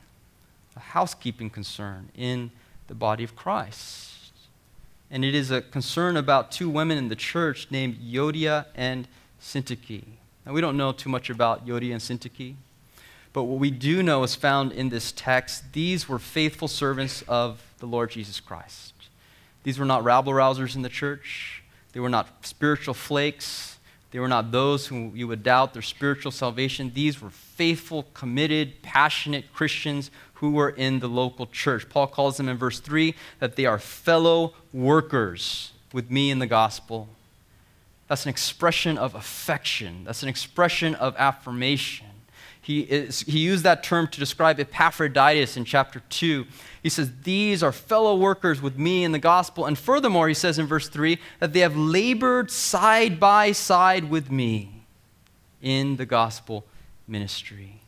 a 0.76 0.80
housekeeping 0.80 1.50
concern 1.50 2.10
in 2.16 2.52
the 2.88 2.96
body 2.96 3.24
of 3.24 3.36
Christ 3.36 4.11
and 5.12 5.26
it 5.26 5.36
is 5.36 5.52
a 5.52 5.62
concern 5.62 6.16
about 6.16 6.52
two 6.52 6.70
women 6.70 6.98
in 6.98 7.10
the 7.10 7.16
church 7.16 7.68
named 7.70 7.98
Euodia 7.98 8.66
and 8.74 9.08
Syntyche. 9.42 10.04
Now, 10.46 10.54
we 10.54 10.62
don't 10.62 10.78
know 10.78 10.94
too 10.94 11.10
much 11.10 11.30
about 11.30 11.68
Euodia 11.68 11.92
and 11.92 12.02
Syntyche, 12.02 12.56
but 13.34 13.44
what 13.44 13.60
we 13.60 13.70
do 13.70 14.02
know 14.02 14.24
is 14.24 14.36
found 14.36 14.72
in 14.72 14.90
this 14.90 15.12
text. 15.12 15.74
These 15.74 16.08
were 16.08 16.18
faithful 16.18 16.70
servants 16.70 17.24
of 17.28 17.62
the 17.80 17.86
Lord 17.86 18.12
Jesus 18.12 18.40
Christ. 18.40 18.94
These 19.64 19.78
were 19.78 19.86
not 19.86 20.04
rabble 20.04 20.32
rousers 20.32 20.76
in 20.76 20.82
the 20.82 20.90
church, 20.90 21.62
they 21.92 22.00
were 22.00 22.10
not 22.10 22.46
spiritual 22.46 22.94
flakes. 22.94 23.68
They 24.12 24.20
were 24.20 24.28
not 24.28 24.52
those 24.52 24.88
whom 24.88 25.16
you 25.16 25.26
would 25.30 25.42
doubt 25.42 25.72
their 25.72 25.82
spiritual 25.82 26.34
salvation. 26.34 26.92
These 26.94 27.22
were 27.22 27.30
faithful, 27.30 28.04
committed, 28.14 28.82
passionate 28.82 29.54
Christians 29.54 30.12
who 30.42 30.52
were 30.52 30.72
in 30.72 31.00
the 31.00 31.08
local 31.08 31.46
church. 31.46 31.88
Paul 31.88 32.08
calls 32.08 32.38
them 32.38 32.50
in 32.50 32.58
verse 32.58 32.80
3 32.80 33.14
that 33.40 33.56
they 33.56 33.68
are 33.68 33.78
fellow 33.78 34.56
workers 34.74 35.72
with 35.94 36.10
me 36.10 36.32
in 36.32 36.40
the 36.40 36.48
gospel. 36.48 37.08
That's 38.08 38.26
an 38.26 38.30
expression 38.30 38.98
of 38.98 39.14
affection, 39.14 40.04
that's 40.04 40.24
an 40.24 40.30
expression 40.30 40.96
of 40.96 41.16
affirmation. 41.18 42.08
He, 42.64 42.82
is, 42.82 43.22
he 43.22 43.40
used 43.40 43.64
that 43.64 43.84
term 43.84 44.08
to 44.08 44.20
describe 44.20 44.60
Epaphroditus 44.60 45.58
in 45.58 45.66
chapter 45.66 46.02
2. 46.10 46.46
He 46.84 46.90
says, 46.90 47.12
These 47.24 47.64
are 47.64 47.72
fellow 47.72 48.16
workers 48.16 48.62
with 48.62 48.78
me 48.78 49.04
in 49.04 49.12
the 49.12 49.20
gospel. 49.20 49.66
And 49.66 49.78
furthermore, 49.78 50.28
he 50.28 50.36
says 50.36 50.60
in 50.60 50.68
verse 50.68 50.88
3 50.88 51.18
that 51.40 51.54
they 51.54 51.62
have 51.62 51.76
labored 51.76 52.52
side 52.52 53.20
by 53.20 53.52
side 53.52 54.10
with 54.10 54.30
me 54.30 54.86
in 55.62 55.98
the 55.98 56.06
gospel 56.06 56.64
ministry. 57.08 57.81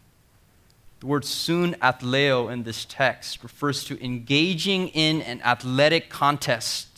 The 1.04 1.08
word 1.08 1.24
sunathleo 1.24 2.50
in 2.50 2.64
this 2.64 2.86
text 2.86 3.44
refers 3.44 3.84
to 3.84 4.02
engaging 4.02 4.88
in 4.88 5.22
an 5.22 5.42
athletic 5.42 6.10
contest 6.10 6.94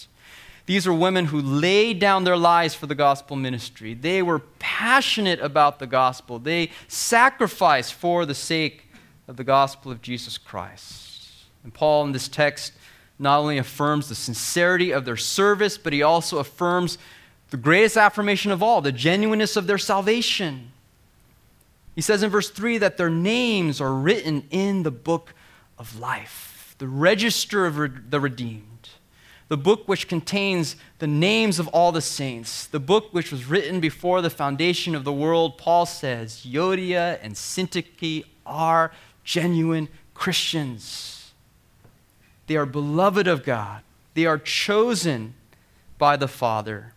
these 0.66 0.88
are 0.88 0.94
women 0.94 1.26
who 1.26 1.42
laid 1.42 2.00
down 2.00 2.24
their 2.24 2.38
lives 2.38 2.74
for 2.74 2.88
the 2.88 2.96
gospel 2.96 3.36
ministry. 3.36 3.94
They 3.94 4.24
were 4.24 4.40
passionate 4.58 5.40
about 5.40 5.78
the 5.78 5.86
gospel. 5.86 6.40
They 6.40 6.72
sacrificed 6.88 7.94
for 7.94 8.26
the 8.26 8.34
sake 8.34 8.88
of 9.28 9.38
the 9.38 9.44
gospel 9.44 9.92
of 9.92 10.02
Jesus 10.02 10.38
Christ. 10.40 11.46
And 11.64 11.74
Paul, 11.74 12.06
in 12.06 12.14
this 12.14 12.28
text, 12.28 12.74
not 13.20 13.40
only 13.40 13.60
affirms 13.60 14.10
the 14.10 14.16
sincerity 14.16 14.92
of 14.92 15.06
their 15.06 15.18
service, 15.18 15.78
but 15.78 15.94
he 15.94 16.02
also 16.02 16.40
affirms 16.40 16.98
the 17.52 17.58
greatest 17.58 17.96
affirmation 17.96 18.52
of 18.52 18.64
all 18.64 18.82
the 18.82 18.92
genuineness 18.92 19.56
of 19.56 19.68
their 19.68 19.78
salvation. 19.78 20.72
He 21.96 22.02
says 22.02 22.22
in 22.22 22.30
verse 22.30 22.50
3 22.50 22.78
that 22.80 22.98
their 22.98 23.10
names 23.10 23.80
are 23.80 23.94
written 23.94 24.46
in 24.52 24.84
the 24.84 24.92
book 24.92 25.34
of 25.80 26.00
life, 26.00 26.76
the 26.78 26.88
register 26.88 27.66
of 27.66 28.12
the 28.12 28.20
redeemed 28.20 28.76
the 29.48 29.58
book 29.58 29.88
which 29.88 30.08
contains 30.08 30.76
the 31.00 31.08
names 31.08 31.60
of 31.60 31.68
all 31.68 31.92
the 31.92 32.02
saints, 32.02 32.66
the 32.68 32.80
book 32.80 33.14
which 33.14 33.32
was 33.32 33.46
written 33.46 33.80
before 33.80 34.22
the 34.22 34.30
foundation 34.30 34.96
of 34.96 35.04
the 35.04 35.14
world, 35.14 35.58
Paul 35.58 35.86
says, 35.86 36.46
Euodia 36.46 37.20
and 37.22 37.36
Syntyche 37.36 38.26
are 38.46 38.92
genuine 39.24 39.88
Christians. 40.14 41.34
They 42.48 42.56
are 42.56 42.66
beloved 42.66 43.28
of 43.28 43.44
God. 43.44 43.84
They 44.16 44.26
are 44.26 44.38
chosen 44.38 45.36
by 45.98 46.18
the 46.18 46.28
Father. 46.28 46.94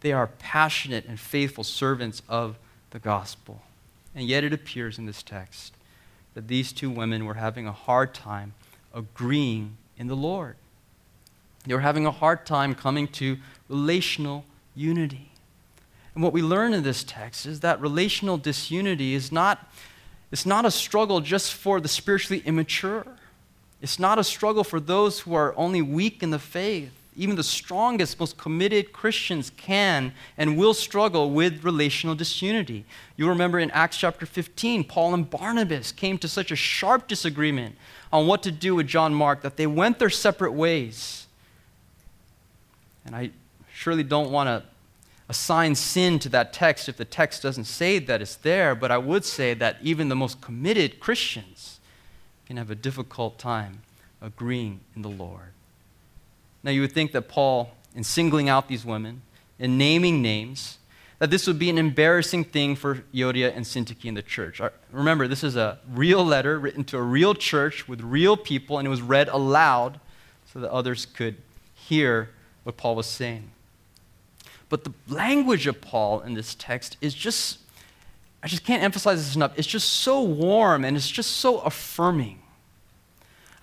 They 0.00 0.12
are 0.12 0.26
passionate 0.26 1.06
and 1.06 1.18
faithful 1.18 1.64
servants 1.64 2.20
of 2.28 2.58
the 2.90 2.98
gospel. 2.98 3.62
And 4.14 4.26
yet 4.26 4.44
it 4.44 4.52
appears 4.52 4.98
in 4.98 5.06
this 5.06 5.22
text 5.22 5.74
that 6.34 6.48
these 6.48 6.72
two 6.72 6.90
women 6.90 7.24
were 7.24 7.34
having 7.34 7.66
a 7.66 7.72
hard 7.72 8.14
time 8.14 8.54
agreeing 8.92 9.76
in 9.96 10.06
the 10.06 10.16
Lord. 10.16 10.56
They 11.66 11.74
were 11.74 11.80
having 11.80 12.06
a 12.06 12.10
hard 12.10 12.44
time 12.44 12.74
coming 12.74 13.08
to 13.08 13.38
relational 13.68 14.44
unity. 14.74 15.30
And 16.14 16.22
what 16.22 16.32
we 16.32 16.42
learn 16.42 16.74
in 16.74 16.82
this 16.82 17.02
text 17.02 17.46
is 17.46 17.60
that 17.60 17.80
relational 17.80 18.36
disunity 18.36 19.14
is 19.14 19.32
not, 19.32 19.72
it's 20.30 20.46
not 20.46 20.64
a 20.64 20.70
struggle 20.70 21.20
just 21.20 21.54
for 21.54 21.80
the 21.80 21.88
spiritually 21.88 22.42
immature. 22.44 23.06
It's 23.80 23.98
not 23.98 24.18
a 24.18 24.24
struggle 24.24 24.64
for 24.64 24.78
those 24.78 25.20
who 25.20 25.34
are 25.34 25.54
only 25.56 25.82
weak 25.82 26.22
in 26.22 26.30
the 26.30 26.38
faith. 26.38 26.92
Even 27.16 27.36
the 27.36 27.44
strongest, 27.44 28.18
most 28.18 28.36
committed 28.36 28.92
Christians 28.92 29.50
can 29.56 30.12
and 30.36 30.56
will 30.56 30.74
struggle 30.74 31.30
with 31.30 31.64
relational 31.64 32.14
disunity. 32.14 32.84
You'll 33.16 33.28
remember 33.28 33.58
in 33.58 33.70
Acts 33.70 33.96
chapter 33.96 34.26
15, 34.26 34.84
Paul 34.84 35.14
and 35.14 35.28
Barnabas 35.28 35.92
came 35.92 36.18
to 36.18 36.28
such 36.28 36.50
a 36.50 36.56
sharp 36.56 37.06
disagreement 37.06 37.76
on 38.12 38.26
what 38.26 38.42
to 38.42 38.50
do 38.50 38.74
with 38.74 38.88
John 38.88 39.14
Mark 39.14 39.42
that 39.42 39.56
they 39.56 39.66
went 39.66 39.98
their 39.98 40.10
separate 40.10 40.52
ways. 40.52 41.26
And 43.06 43.14
I 43.14 43.30
surely 43.72 44.02
don't 44.02 44.30
want 44.30 44.48
to 44.48 44.64
assign 45.28 45.74
sin 45.74 46.18
to 46.18 46.28
that 46.28 46.52
text 46.52 46.88
if 46.88 46.96
the 46.96 47.04
text 47.04 47.42
doesn't 47.42 47.64
say 47.64 47.98
that 47.98 48.20
it's 48.20 48.36
there, 48.36 48.74
but 48.74 48.90
I 48.90 48.98
would 48.98 49.24
say 49.24 49.54
that 49.54 49.78
even 49.82 50.08
the 50.08 50.16
most 50.16 50.40
committed 50.40 51.00
Christians 51.00 51.80
can 52.46 52.56
have 52.56 52.70
a 52.70 52.74
difficult 52.74 53.38
time 53.38 53.82
agreeing 54.20 54.80
in 54.94 55.02
the 55.02 55.08
Lord. 55.08 55.53
Now, 56.64 56.70
you 56.70 56.80
would 56.80 56.92
think 56.92 57.12
that 57.12 57.28
Paul, 57.28 57.70
in 57.94 58.02
singling 58.02 58.48
out 58.48 58.68
these 58.68 58.84
women, 58.84 59.22
in 59.58 59.78
naming 59.78 60.22
names, 60.22 60.78
that 61.18 61.30
this 61.30 61.46
would 61.46 61.58
be 61.58 61.70
an 61.70 61.78
embarrassing 61.78 62.44
thing 62.44 62.74
for 62.74 63.04
Euodia 63.14 63.54
and 63.54 63.64
Syntyche 63.64 64.06
in 64.06 64.14
the 64.14 64.22
church. 64.22 64.60
Remember, 64.90 65.28
this 65.28 65.44
is 65.44 65.56
a 65.56 65.78
real 65.92 66.24
letter 66.24 66.58
written 66.58 66.82
to 66.84 66.96
a 66.96 67.02
real 67.02 67.34
church 67.34 67.86
with 67.86 68.00
real 68.00 68.36
people, 68.36 68.78
and 68.78 68.86
it 68.86 68.90
was 68.90 69.02
read 69.02 69.28
aloud 69.28 70.00
so 70.52 70.58
that 70.58 70.70
others 70.70 71.06
could 71.06 71.36
hear 71.74 72.30
what 72.64 72.76
Paul 72.76 72.96
was 72.96 73.06
saying. 73.06 73.50
But 74.70 74.84
the 74.84 74.92
language 75.08 75.66
of 75.66 75.80
Paul 75.80 76.20
in 76.20 76.34
this 76.34 76.54
text 76.54 76.96
is 77.00 77.14
just, 77.14 77.58
I 78.42 78.48
just 78.48 78.64
can't 78.64 78.82
emphasize 78.82 79.24
this 79.24 79.36
enough. 79.36 79.52
It's 79.56 79.68
just 79.68 79.92
so 79.92 80.22
warm 80.22 80.84
and 80.84 80.96
it's 80.96 81.10
just 81.10 81.36
so 81.36 81.60
affirming. 81.60 82.40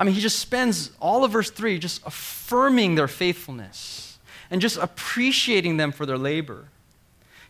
I 0.02 0.04
mean, 0.04 0.16
he 0.16 0.20
just 0.20 0.40
spends 0.40 0.90
all 1.00 1.24
of 1.24 1.34
verse 1.34 1.52
3 1.52 1.78
just 1.78 2.02
affirming 2.08 2.96
their 2.96 3.08
faithfulness 3.08 4.18
and 4.50 4.60
just 4.60 4.78
appreciating 4.78 5.78
them 5.78 5.92
for 5.92 6.08
their 6.08 6.18
labor. 6.18 6.70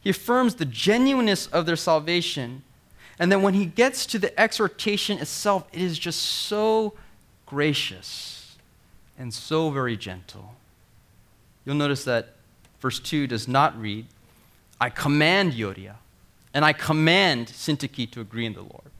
He 0.01 0.09
affirms 0.09 0.55
the 0.55 0.65
genuineness 0.65 1.47
of 1.47 1.65
their 1.65 1.77
salvation. 1.77 2.63
And 3.17 3.31
then 3.31 3.41
when 3.41 3.53
he 3.53 3.65
gets 3.67 4.05
to 4.07 4.19
the 4.19 4.37
exhortation 4.37 5.17
itself, 5.19 5.65
it 5.71 5.79
is 5.79 5.97
just 5.97 6.21
so 6.21 6.93
gracious 7.45 8.57
and 9.17 9.33
so 9.33 9.69
very 9.69 9.95
gentle. 9.95 10.55
You'll 11.63 11.75
notice 11.75 12.03
that 12.03 12.33
verse 12.81 12.99
2 12.99 13.27
does 13.27 13.47
not 13.47 13.79
read, 13.79 14.07
I 14.77 14.89
command 14.89 15.53
Euodia 15.53 15.95
and 16.53 16.65
I 16.65 16.73
command 16.73 17.47
Syntyche 17.47 18.11
to 18.11 18.19
agree 18.19 18.45
in 18.45 18.55
the 18.55 18.59
Lord. 18.59 18.90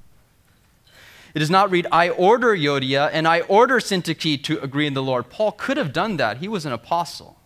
It 1.34 1.40
does 1.40 1.50
not 1.50 1.72
read, 1.72 1.88
I 1.92 2.10
order 2.10 2.56
Euodia 2.56 3.10
and 3.14 3.28
I 3.28 3.42
order 3.42 3.80
Syntyche 3.80 4.44
to 4.44 4.60
agree 4.60 4.88
in 4.88 4.94
the 4.94 5.04
Lord. 5.04 5.30
Paul 5.30 5.54
could 5.54 5.78
have 5.78 5.94
done 5.94 6.18
that. 6.18 6.38
He 6.38 6.48
was 6.48 6.66
an 6.66 6.74
apostle. 6.74 7.38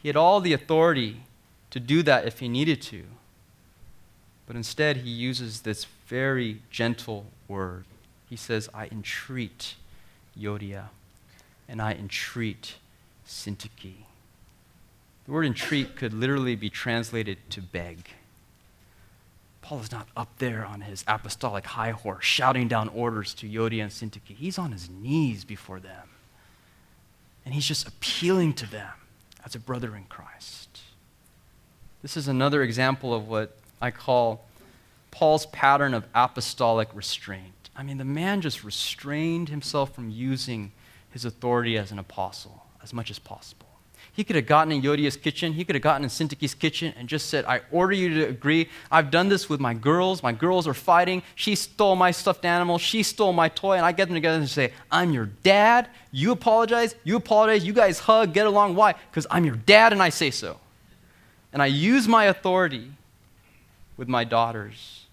He 0.00 0.08
had 0.08 0.16
all 0.16 0.40
the 0.40 0.52
authority 0.52 1.22
to 1.70 1.80
do 1.80 2.02
that 2.04 2.26
if 2.26 2.38
he 2.38 2.48
needed 2.48 2.80
to. 2.82 3.04
But 4.46 4.56
instead, 4.56 4.98
he 4.98 5.10
uses 5.10 5.62
this 5.62 5.86
very 6.06 6.62
gentle 6.70 7.26
word. 7.48 7.84
He 8.30 8.36
says, 8.36 8.68
I 8.72 8.86
entreat 8.86 9.74
Euodia 10.38 10.84
and 11.68 11.82
I 11.82 11.92
entreat 11.92 12.76
Syntyche. 13.26 14.04
The 15.26 15.32
word 15.32 15.44
entreat 15.44 15.96
could 15.96 16.14
literally 16.14 16.56
be 16.56 16.70
translated 16.70 17.38
to 17.50 17.60
beg. 17.60 18.08
Paul 19.68 19.80
is 19.80 19.92
not 19.92 20.08
up 20.16 20.30
there 20.38 20.64
on 20.64 20.80
his 20.80 21.04
apostolic 21.06 21.66
high 21.66 21.90
horse 21.90 22.24
shouting 22.24 22.68
down 22.68 22.88
orders 22.88 23.34
to 23.34 23.46
Euodia 23.46 23.82
and 23.82 23.92
Syntyche. 23.92 24.34
He's 24.34 24.58
on 24.58 24.72
his 24.72 24.88
knees 24.88 25.44
before 25.44 25.78
them. 25.78 26.08
And 27.44 27.52
he's 27.52 27.66
just 27.66 27.86
appealing 27.86 28.54
to 28.54 28.66
them 28.70 28.94
as 29.44 29.54
a 29.54 29.58
brother 29.58 29.94
in 29.94 30.04
Christ. 30.04 30.80
This 32.00 32.16
is 32.16 32.28
another 32.28 32.62
example 32.62 33.12
of 33.12 33.28
what 33.28 33.58
I 33.78 33.90
call 33.90 34.46
Paul's 35.10 35.44
pattern 35.44 35.92
of 35.92 36.06
apostolic 36.14 36.88
restraint. 36.94 37.68
I 37.76 37.82
mean, 37.82 37.98
the 37.98 38.06
man 38.06 38.40
just 38.40 38.64
restrained 38.64 39.50
himself 39.50 39.94
from 39.94 40.08
using 40.08 40.72
his 41.10 41.26
authority 41.26 41.76
as 41.76 41.92
an 41.92 41.98
apostle 41.98 42.64
as 42.82 42.94
much 42.94 43.10
as 43.10 43.18
possible. 43.18 43.67
He 44.18 44.24
could 44.24 44.34
have 44.34 44.46
gotten 44.46 44.72
in 44.72 44.82
Euodia's 44.82 45.16
kitchen. 45.16 45.52
He 45.52 45.64
could 45.64 45.76
have 45.76 45.82
gotten 45.82 46.02
in 46.02 46.10
Syntyche's 46.10 46.52
kitchen 46.52 46.92
and 46.96 47.08
just 47.08 47.28
said, 47.28 47.44
I 47.44 47.60
order 47.70 47.92
you 47.92 48.14
to 48.14 48.24
agree. 48.24 48.68
I've 48.90 49.12
done 49.12 49.28
this 49.28 49.48
with 49.48 49.60
my 49.60 49.74
girls. 49.74 50.24
My 50.24 50.32
girls 50.32 50.66
are 50.66 50.74
fighting. 50.74 51.22
She 51.36 51.54
stole 51.54 51.94
my 51.94 52.10
stuffed 52.10 52.44
animal. 52.44 52.78
She 52.78 53.04
stole 53.04 53.32
my 53.32 53.48
toy. 53.48 53.76
And 53.76 53.86
I 53.86 53.92
get 53.92 54.06
them 54.06 54.14
together 54.14 54.38
and 54.38 54.48
say, 54.48 54.72
I'm 54.90 55.12
your 55.12 55.26
dad. 55.26 55.88
You 56.10 56.32
apologize. 56.32 56.96
You 57.04 57.14
apologize. 57.14 57.64
You 57.64 57.72
guys 57.72 58.00
hug, 58.00 58.34
get 58.34 58.48
along. 58.48 58.74
Why? 58.74 58.96
Because 59.08 59.24
I'm 59.30 59.44
your 59.44 59.54
dad 59.54 59.92
and 59.92 60.02
I 60.02 60.08
say 60.08 60.32
so. 60.32 60.58
And 61.52 61.62
I 61.62 61.66
use 61.66 62.08
my 62.08 62.24
authority 62.24 62.90
with 63.96 64.08
my 64.08 64.24
daughters. 64.24 65.04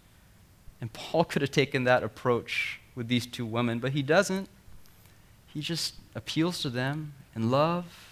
And 0.81 0.91
Paul 0.93 1.25
could 1.25 1.43
have 1.43 1.51
taken 1.51 1.83
that 1.83 2.01
approach 2.01 2.79
with 2.95 3.07
these 3.07 3.27
two 3.27 3.45
women, 3.45 3.77
but 3.77 3.91
he 3.91 4.01
doesn't. 4.01 4.49
He 5.53 5.61
just 5.61 5.93
appeals 6.15 6.59
to 6.63 6.71
them 6.71 7.13
in 7.35 7.51
love 7.51 8.04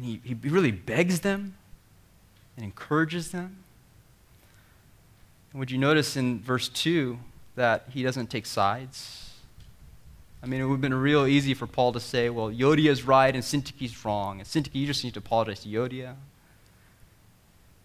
and 0.00 0.08
he, 0.08 0.20
he 0.24 0.48
really 0.48 0.70
begs 0.70 1.20
them 1.20 1.54
and 2.56 2.64
encourages 2.64 3.32
them. 3.32 3.58
would 5.52 5.70
you 5.70 5.76
notice 5.76 6.16
in 6.16 6.40
verse 6.40 6.70
2 6.70 7.18
that 7.56 7.84
he 7.90 8.02
doesn't 8.02 8.28
take 8.28 8.46
sides? 8.46 9.30
I 10.42 10.46
mean, 10.46 10.62
it 10.62 10.64
would 10.64 10.76
have 10.76 10.80
been 10.80 10.94
real 10.94 11.26
easy 11.26 11.52
for 11.52 11.66
Paul 11.66 11.92
to 11.92 12.00
say, 12.00 12.30
well, 12.30 12.50
Euodia 12.50 12.88
is 12.88 13.02
right 13.02 13.34
and 13.34 13.44
Syntyche's 13.44 14.02
wrong. 14.02 14.38
And 14.38 14.48
Syntyche, 14.48 14.74
you 14.74 14.86
just 14.86 15.04
need 15.04 15.12
to 15.14 15.18
apologize 15.18 15.64
to 15.64 15.68
Euodia. 15.68 16.12
It 16.12 16.16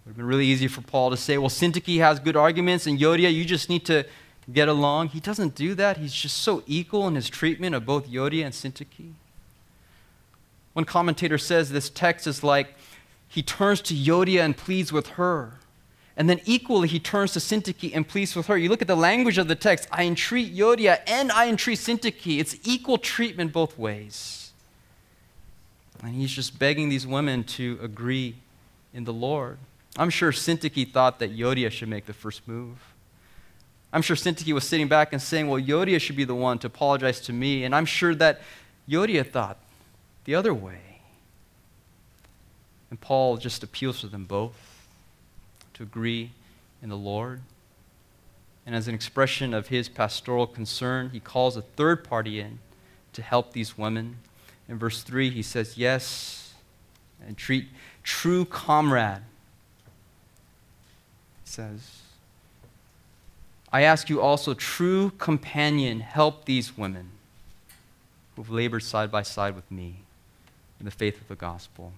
would 0.05 0.11
have 0.11 0.15
been 0.15 0.25
really 0.25 0.45
easy 0.45 0.69
for 0.69 0.79
Paul 0.79 1.09
to 1.09 1.17
say, 1.17 1.37
well, 1.37 1.49
Syntyche 1.49 1.97
has 1.97 2.21
good 2.21 2.37
arguments 2.37 2.87
and 2.87 2.97
Euodia, 2.97 3.33
you 3.33 3.43
just 3.43 3.67
need 3.67 3.85
to 3.87 4.05
get 4.53 4.69
along. 4.69 5.09
He 5.09 5.19
doesn't 5.19 5.53
do 5.53 5.75
that. 5.75 5.97
He's 5.97 6.13
just 6.13 6.37
so 6.37 6.63
equal 6.65 7.09
in 7.09 7.15
his 7.15 7.27
treatment 7.27 7.75
of 7.75 7.85
both 7.85 8.09
Euodia 8.09 8.45
and 8.45 8.53
Syntyche. 8.53 9.15
One 10.75 10.83
commentator 10.83 11.37
says 11.37 11.69
this 11.69 11.89
text 11.89 12.27
is 12.27 12.43
like 12.43 12.75
he 13.29 13.41
turns 13.41 13.79
to 13.83 13.93
Euodia 13.93 14.41
and 14.41 14.57
pleads 14.57 14.91
with 14.91 15.07
her. 15.11 15.53
And 16.17 16.29
then 16.29 16.41
equally, 16.43 16.89
he 16.89 16.99
turns 16.99 17.31
to 17.31 17.39
Syntyche 17.39 17.95
and 17.95 18.05
pleads 18.05 18.35
with 18.35 18.47
her. 18.47 18.57
You 18.57 18.67
look 18.67 18.81
at 18.81 18.89
the 18.89 18.95
language 18.95 19.37
of 19.37 19.47
the 19.47 19.55
text 19.55 19.87
I 19.89 20.03
entreat 20.03 20.53
Euodia 20.53 20.99
and 21.07 21.31
I 21.31 21.47
entreat 21.47 21.77
Syntyche. 21.77 22.39
It's 22.39 22.57
equal 22.65 22.97
treatment 22.97 23.53
both 23.53 23.79
ways. 23.79 24.51
And 26.03 26.13
he's 26.13 26.31
just 26.31 26.59
begging 26.59 26.89
these 26.89 27.07
women 27.07 27.45
to 27.45 27.79
agree 27.81 28.35
in 28.93 29.05
the 29.05 29.13
Lord. 29.13 29.57
I'm 29.95 30.09
sure 30.09 30.33
Syntyche 30.33 30.91
thought 30.91 31.19
that 31.19 31.33
Euodia 31.33 31.71
should 31.71 31.87
make 31.87 32.05
the 32.05 32.13
first 32.13 32.45
move. 32.49 32.79
I'm 33.93 34.01
sure 34.01 34.17
Syntyche 34.17 34.51
was 34.51 34.67
sitting 34.67 34.89
back 34.89 35.13
and 35.13 35.21
saying, 35.21 35.47
Well, 35.47 35.61
Euodia 35.61 36.01
should 36.01 36.17
be 36.17 36.25
the 36.25 36.35
one 36.35 36.59
to 36.59 36.67
apologize 36.67 37.21
to 37.21 37.33
me. 37.33 37.63
And 37.63 37.73
I'm 37.73 37.85
sure 37.85 38.13
that 38.15 38.41
Euodia 38.89 39.25
thought 39.25 39.57
the 40.25 40.35
other 40.35 40.53
way. 40.53 41.01
And 42.89 42.99
Paul 42.99 43.37
just 43.37 43.63
appeals 43.63 44.01
to 44.01 44.07
them 44.07 44.25
both 44.25 44.87
to 45.75 45.83
agree 45.83 46.31
in 46.81 46.89
the 46.89 46.97
Lord. 46.97 47.41
And 48.65 48.75
as 48.75 48.87
an 48.87 48.95
expression 48.95 49.53
of 49.53 49.67
his 49.67 49.87
pastoral 49.87 50.47
concern, 50.47 51.11
he 51.11 51.19
calls 51.19 51.55
a 51.55 51.61
third 51.61 52.03
party 52.03 52.39
in 52.39 52.59
to 53.13 53.21
help 53.21 53.53
these 53.53 53.77
women. 53.77 54.17
In 54.67 54.77
verse 54.77 55.03
3, 55.03 55.29
he 55.29 55.41
says, 55.41 55.77
Yes, 55.77 56.53
and 57.25 57.37
treat 57.37 57.67
true 58.03 58.45
comrade. 58.45 59.21
He 61.43 61.49
says, 61.49 62.01
I 63.71 63.81
ask 63.81 64.09
you 64.09 64.21
also, 64.21 64.53
true 64.53 65.11
companion, 65.17 65.99
help 65.99 66.45
these 66.45 66.77
women 66.77 67.11
who've 68.35 68.49
labored 68.49 68.83
side 68.83 69.11
by 69.11 69.21
side 69.21 69.55
with 69.55 69.69
me 69.69 70.04
in 70.79 70.85
the 70.85 70.91
faith 70.91 71.19
of 71.21 71.27
the 71.27 71.35
gospel. 71.35 71.93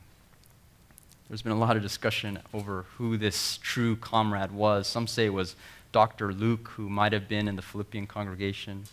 There's 1.28 1.42
been 1.42 1.52
a 1.52 1.58
lot 1.58 1.76
of 1.76 1.82
discussion 1.82 2.40
over 2.54 2.86
who 2.98 3.18
this 3.18 3.58
true 3.62 3.98
comrade 3.98 4.52
was. 4.52 4.88
Some 4.88 5.08
say 5.08 5.26
it 5.26 5.34
was 5.34 5.56
Dr. 5.92 6.32
Luke, 6.32 6.70
who 6.76 6.90
might 6.90 7.12
have 7.12 7.28
been 7.28 7.48
in 7.48 7.58
the 7.58 7.62
Philippian 7.62 8.08
congregation. 8.08 8.86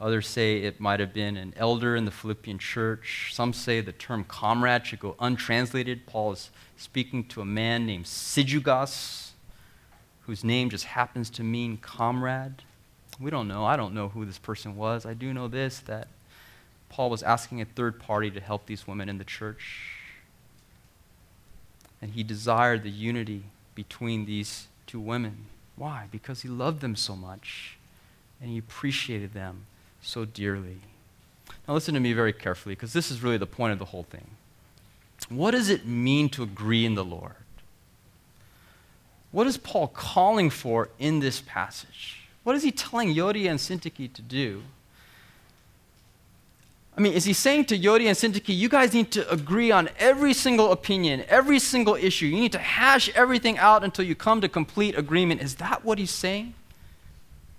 Others 0.00 0.28
say 0.28 0.58
it 0.58 0.78
might 0.78 1.00
have 1.00 1.12
been 1.12 1.36
an 1.36 1.54
elder 1.56 1.96
in 1.96 2.04
the 2.04 2.10
Philippian 2.10 2.58
church. 2.58 3.30
Some 3.32 3.52
say 3.52 3.80
the 3.80 3.92
term 3.92 4.24
comrade 4.24 4.86
should 4.86 5.00
go 5.00 5.14
untranslated. 5.18 6.06
Paul 6.06 6.32
is 6.32 6.50
speaking 6.76 7.24
to 7.28 7.40
a 7.40 7.46
man 7.46 7.86
named 7.86 8.04
Syzygus, 8.04 9.30
whose 10.22 10.44
name 10.44 10.70
just 10.70 10.84
happens 10.84 11.30
to 11.30 11.42
mean 11.42 11.78
comrade. 11.78 12.62
We 13.18 13.30
don't 13.30 13.48
know. 13.48 13.64
I 13.64 13.76
don't 13.76 13.94
know 13.94 14.08
who 14.08 14.26
this 14.26 14.38
person 14.38 14.76
was. 14.76 15.06
I 15.06 15.14
do 15.14 15.32
know 15.32 15.48
this 15.48 15.80
that 15.80 16.08
Paul 16.96 17.10
was 17.10 17.22
asking 17.22 17.60
a 17.60 17.66
third 17.66 18.00
party 18.00 18.30
to 18.30 18.40
help 18.40 18.64
these 18.64 18.86
women 18.86 19.10
in 19.10 19.18
the 19.18 19.24
church. 19.24 19.90
And 22.00 22.12
he 22.12 22.22
desired 22.22 22.84
the 22.84 22.90
unity 22.90 23.42
between 23.74 24.24
these 24.24 24.68
two 24.86 24.98
women. 24.98 25.44
Why? 25.76 26.06
Because 26.10 26.40
he 26.40 26.48
loved 26.48 26.80
them 26.80 26.96
so 26.96 27.14
much 27.14 27.76
and 28.40 28.48
he 28.48 28.56
appreciated 28.56 29.34
them 29.34 29.66
so 30.00 30.24
dearly. 30.24 30.78
Now, 31.68 31.74
listen 31.74 31.92
to 31.92 32.00
me 32.00 32.14
very 32.14 32.32
carefully 32.32 32.74
because 32.74 32.94
this 32.94 33.10
is 33.10 33.22
really 33.22 33.36
the 33.36 33.46
point 33.46 33.74
of 33.74 33.78
the 33.78 33.84
whole 33.84 34.04
thing. 34.04 34.28
What 35.28 35.50
does 35.50 35.68
it 35.68 35.84
mean 35.84 36.30
to 36.30 36.42
agree 36.42 36.86
in 36.86 36.94
the 36.94 37.04
Lord? 37.04 37.34
What 39.32 39.46
is 39.46 39.58
Paul 39.58 39.88
calling 39.88 40.48
for 40.48 40.88
in 40.98 41.20
this 41.20 41.42
passage? 41.42 42.20
What 42.42 42.56
is 42.56 42.62
he 42.62 42.72
telling 42.72 43.14
Euodia 43.14 43.50
and 43.50 43.60
Syntyche 43.60 44.10
to 44.14 44.22
do? 44.22 44.62
I 46.96 47.02
mean, 47.02 47.12
is 47.12 47.24
he 47.24 47.34
saying 47.34 47.66
to 47.66 47.78
Euodia 47.78 48.08
and 48.08 48.16
Syntyche, 48.16 48.56
you 48.56 48.70
guys 48.70 48.94
need 48.94 49.10
to 49.12 49.30
agree 49.30 49.70
on 49.70 49.90
every 49.98 50.32
single 50.32 50.72
opinion, 50.72 51.24
every 51.28 51.58
single 51.58 51.94
issue? 51.94 52.24
You 52.24 52.36
need 52.36 52.52
to 52.52 52.58
hash 52.58 53.10
everything 53.10 53.58
out 53.58 53.84
until 53.84 54.06
you 54.06 54.14
come 54.14 54.40
to 54.40 54.48
complete 54.48 54.96
agreement. 54.96 55.42
Is 55.42 55.56
that 55.56 55.84
what 55.84 55.98
he's 55.98 56.10
saying 56.10 56.54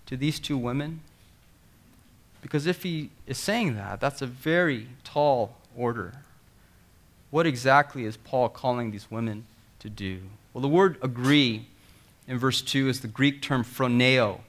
to 0.08 0.17
these 0.17 0.39
two 0.39 0.58
women? 0.58 1.02
Because 2.41 2.65
if 2.65 2.82
he 2.82 3.12
is 3.28 3.38
saying 3.38 3.76
that, 3.76 4.00
that's 4.00 4.23
a 4.23 4.26
very 4.26 4.88
tall 5.04 5.56
order. 5.76 6.13
What 7.30 7.45
exactly 7.45 8.06
is 8.06 8.17
Paul 8.17 8.50
calling 8.50 8.89
these 8.89 9.12
women 9.12 9.45
to 9.80 9.89
do? 9.89 10.21
Well, 10.54 10.63
the 10.63 10.67
word 10.67 10.97
agree 11.04 11.67
in 12.28 12.39
verse 12.39 12.62
2 12.63 12.89
is 12.89 13.02
the 13.02 13.08
Greek 13.08 13.43
term 13.43 13.63
phroneo. 13.63 14.39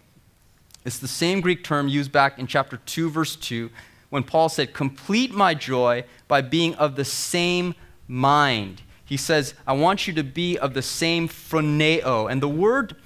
It's 0.86 0.98
the 0.98 1.08
same 1.08 1.42
Greek 1.42 1.62
term 1.62 1.88
used 1.88 2.10
back 2.10 2.38
in 2.38 2.46
chapter 2.46 2.78
2, 2.78 3.10
verse 3.10 3.36
2 3.36 3.68
when 4.10 4.22
Paul 4.22 4.48
said, 4.48 4.72
Complete 4.72 5.32
my 5.32 5.54
joy 5.54 6.04
by 6.26 6.40
being 6.40 6.74
of 6.76 6.96
the 6.96 7.04
same 7.04 7.74
mind. 8.06 8.82
He 9.04 9.16
says, 9.16 9.54
I 9.66 9.72
want 9.72 10.06
you 10.06 10.12
to 10.14 10.24
be 10.24 10.58
of 10.58 10.74
the 10.74 10.82
same 10.82 11.28
phroneo. 11.28 12.30
And 12.30 12.42
the 12.42 12.48
word 12.48 12.96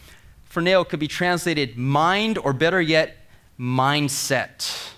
phroneo 0.50 0.88
could 0.88 1.00
be 1.00 1.08
translated 1.08 1.76
mind, 1.76 2.38
or 2.38 2.52
better 2.52 2.80
yet, 2.80 3.16
mindset. 3.58 4.90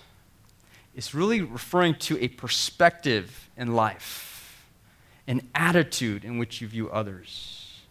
It's 0.95 1.13
really 1.13 1.41
referring 1.41 1.95
to 1.95 2.17
a 2.23 2.27
perspective 2.29 3.49
in 3.57 3.75
life, 3.75 4.65
an 5.27 5.47
attitude 5.53 6.23
in 6.23 6.37
which 6.37 6.61
you 6.61 6.67
view 6.67 6.89
others. 6.89 7.81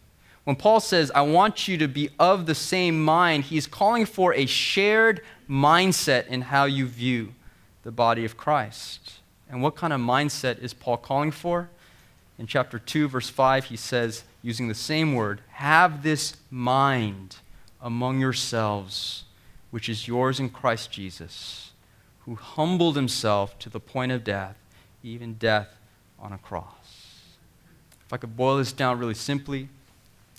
When 0.44 0.57
Paul 0.57 0.81
says, 0.81 1.11
I 1.14 1.22
want 1.22 1.68
you 1.68 1.79
to 1.79 1.88
be 1.88 2.11
of 2.18 2.46
the 2.46 2.55
same 2.55 3.03
mind, 3.03 3.44
he's 3.44 3.66
calling 3.66 4.05
for 4.05 4.35
a 4.35 4.44
shared 4.44 5.22
mindset 5.48 6.27
in 6.27 6.42
how 6.42 6.64
you 6.64 6.87
view 6.87 7.35
the 7.85 7.92
body 7.92 8.25
of 8.25 8.37
Christ. 8.37 9.20
And 9.49 9.62
what 9.62 9.77
kind 9.77 9.92
of 9.92 10.01
mindset 10.01 10.59
is 10.59 10.75
Paul 10.75 10.97
calling 10.97 11.31
for? 11.31 11.70
In 12.38 12.47
chapter 12.47 12.79
2, 12.79 13.09
verse 13.09 13.29
5, 13.29 13.66
he 13.66 13.77
says, 13.77 14.25
using 14.42 14.66
the 14.66 14.75
same 14.75 15.14
word, 15.14 15.42
have 15.53 16.03
this 16.03 16.37
mind 16.51 17.37
among 17.81 18.18
yourselves, 18.18 19.25
which 19.70 19.88
is 19.88 20.09
yours 20.09 20.40
in 20.40 20.51
Christ 20.51 20.90
Jesus, 20.90 21.73
who 22.20 22.35
humbled 22.35 22.97
himself 22.97 23.59
to 23.61 23.70
the 23.70 23.79
point 23.79 24.11
of 24.11 24.25
death, 24.25 24.57
even 25.03 25.35
death 25.35 25.77
on 26.18 26.33
a 26.33 26.38
cross. 26.38 27.20
If 28.07 28.12
I 28.12 28.16
could 28.16 28.37
boil 28.37 28.57
this 28.57 28.73
down 28.73 28.99
really 28.99 29.14
simply, 29.14 29.68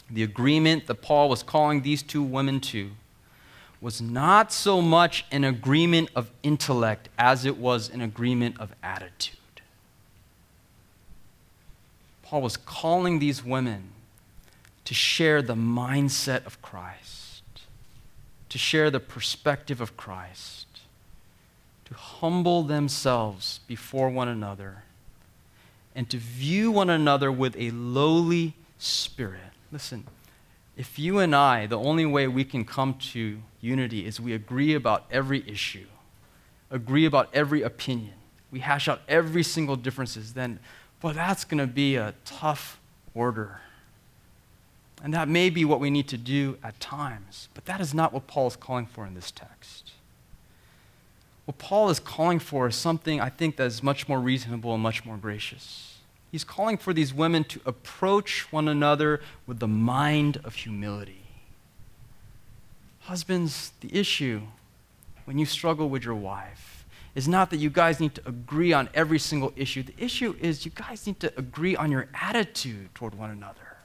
the 0.09 0.23
agreement 0.23 0.87
that 0.87 1.01
Paul 1.01 1.29
was 1.29 1.43
calling 1.43 1.81
these 1.81 2.03
two 2.03 2.23
women 2.23 2.59
to 2.61 2.91
was 3.85 4.01
not 4.01 4.51
so 4.51 4.81
much 4.81 5.23
an 5.31 5.43
agreement 5.43 6.09
of 6.15 6.31
intellect 6.41 7.07
as 7.19 7.45
it 7.45 7.55
was 7.55 7.87
an 7.87 8.01
agreement 8.01 8.59
of 8.59 8.73
attitude. 8.81 9.61
Paul 12.23 12.41
was 12.41 12.57
calling 12.57 13.19
these 13.19 13.45
women 13.45 13.89
to 14.85 14.95
share 14.95 15.43
the 15.43 15.53
mindset 15.53 16.43
of 16.47 16.59
Christ, 16.63 17.43
to 18.49 18.57
share 18.57 18.89
the 18.89 18.99
perspective 18.99 19.79
of 19.79 19.95
Christ, 19.95 20.65
to 21.85 21.93
humble 21.93 22.63
themselves 22.63 23.59
before 23.67 24.09
one 24.09 24.27
another, 24.27 24.81
and 25.93 26.09
to 26.09 26.17
view 26.17 26.71
one 26.71 26.89
another 26.89 27.31
with 27.31 27.55
a 27.55 27.69
lowly 27.69 28.55
spirit. 28.79 29.53
Listen, 29.71 30.05
if 30.77 30.99
you 30.99 31.19
and 31.19 31.35
I, 31.35 31.67
the 31.67 31.77
only 31.77 32.05
way 32.05 32.27
we 32.27 32.43
can 32.43 32.65
come 32.65 32.95
to 33.13 33.39
unity 33.61 34.05
is 34.05 34.19
we 34.19 34.33
agree 34.33 34.73
about 34.73 35.05
every 35.09 35.47
issue, 35.49 35.87
agree 36.69 37.05
about 37.05 37.29
every 37.33 37.61
opinion, 37.61 38.13
we 38.51 38.59
hash 38.59 38.87
out 38.87 39.01
every 39.07 39.43
single 39.43 39.75
differences, 39.75 40.33
then, 40.33 40.59
well, 41.01 41.13
that's 41.13 41.45
going 41.45 41.59
to 41.59 41.67
be 41.67 41.95
a 41.95 42.13
tough 42.25 42.79
order. 43.13 43.61
And 45.03 45.13
that 45.13 45.27
may 45.27 45.49
be 45.49 45.65
what 45.65 45.79
we 45.79 45.89
need 45.89 46.07
to 46.09 46.17
do 46.17 46.57
at 46.63 46.79
times, 46.79 47.47
but 47.53 47.65
that 47.65 47.79
is 47.79 47.93
not 47.93 48.11
what 48.11 48.27
Paul 48.27 48.47
is 48.47 48.55
calling 48.55 48.85
for 48.85 49.05
in 49.05 49.13
this 49.13 49.31
text. 49.31 49.91
What 51.45 51.57
Paul 51.57 51.89
is 51.89 51.99
calling 51.99 52.39
for 52.39 52.67
is 52.67 52.75
something 52.75 53.21
I 53.21 53.29
think 53.29 53.57
that 53.57 53.67
is 53.67 53.83
much 53.83 54.09
more 54.09 54.19
reasonable 54.19 54.73
and 54.73 54.81
much 54.81 55.05
more 55.05 55.17
gracious. 55.17 55.94
He's 56.35 56.43
calling 56.43 56.75
for 56.75 56.93
these 56.93 57.13
women 57.13 57.45
to 57.45 57.61
approach 57.65 58.51
one 58.51 58.67
another 58.67 59.21
with 59.47 59.59
the 59.59 59.69
mind 59.69 60.41
of 60.43 60.53
humility. 60.53 61.23
Husbands, 63.03 63.71
the 63.79 63.97
issue 63.97 64.41
when 65.23 65.37
you 65.37 65.45
struggle 65.45 65.87
with 65.87 66.03
your 66.03 66.13
wife 66.13 66.85
is 67.15 67.25
not 67.25 67.51
that 67.51 67.57
you 67.59 67.69
guys 67.69 68.01
need 68.01 68.15
to 68.15 68.27
agree 68.27 68.73
on 68.73 68.89
every 68.93 69.17
single 69.17 69.53
issue. 69.55 69.81
The 69.81 69.93
issue 69.97 70.35
is 70.41 70.65
you 70.65 70.71
guys 70.75 71.07
need 71.07 71.21
to 71.21 71.31
agree 71.37 71.77
on 71.77 71.89
your 71.89 72.09
attitude 72.13 72.93
toward 72.93 73.15
one 73.15 73.29
another. 73.29 73.77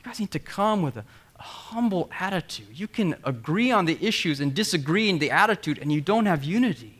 You 0.00 0.04
guys 0.04 0.20
need 0.20 0.32
to 0.32 0.38
come 0.38 0.82
with 0.82 0.98
a, 0.98 1.04
a 1.38 1.42
humble 1.42 2.10
attitude. 2.20 2.78
You 2.78 2.88
can 2.88 3.16
agree 3.24 3.70
on 3.70 3.86
the 3.86 3.96
issues 4.06 4.38
and 4.38 4.52
disagree 4.52 5.08
in 5.08 5.18
the 5.18 5.30
attitude, 5.30 5.78
and 5.78 5.90
you 5.90 6.02
don't 6.02 6.26
have 6.26 6.44
unity. 6.44 6.93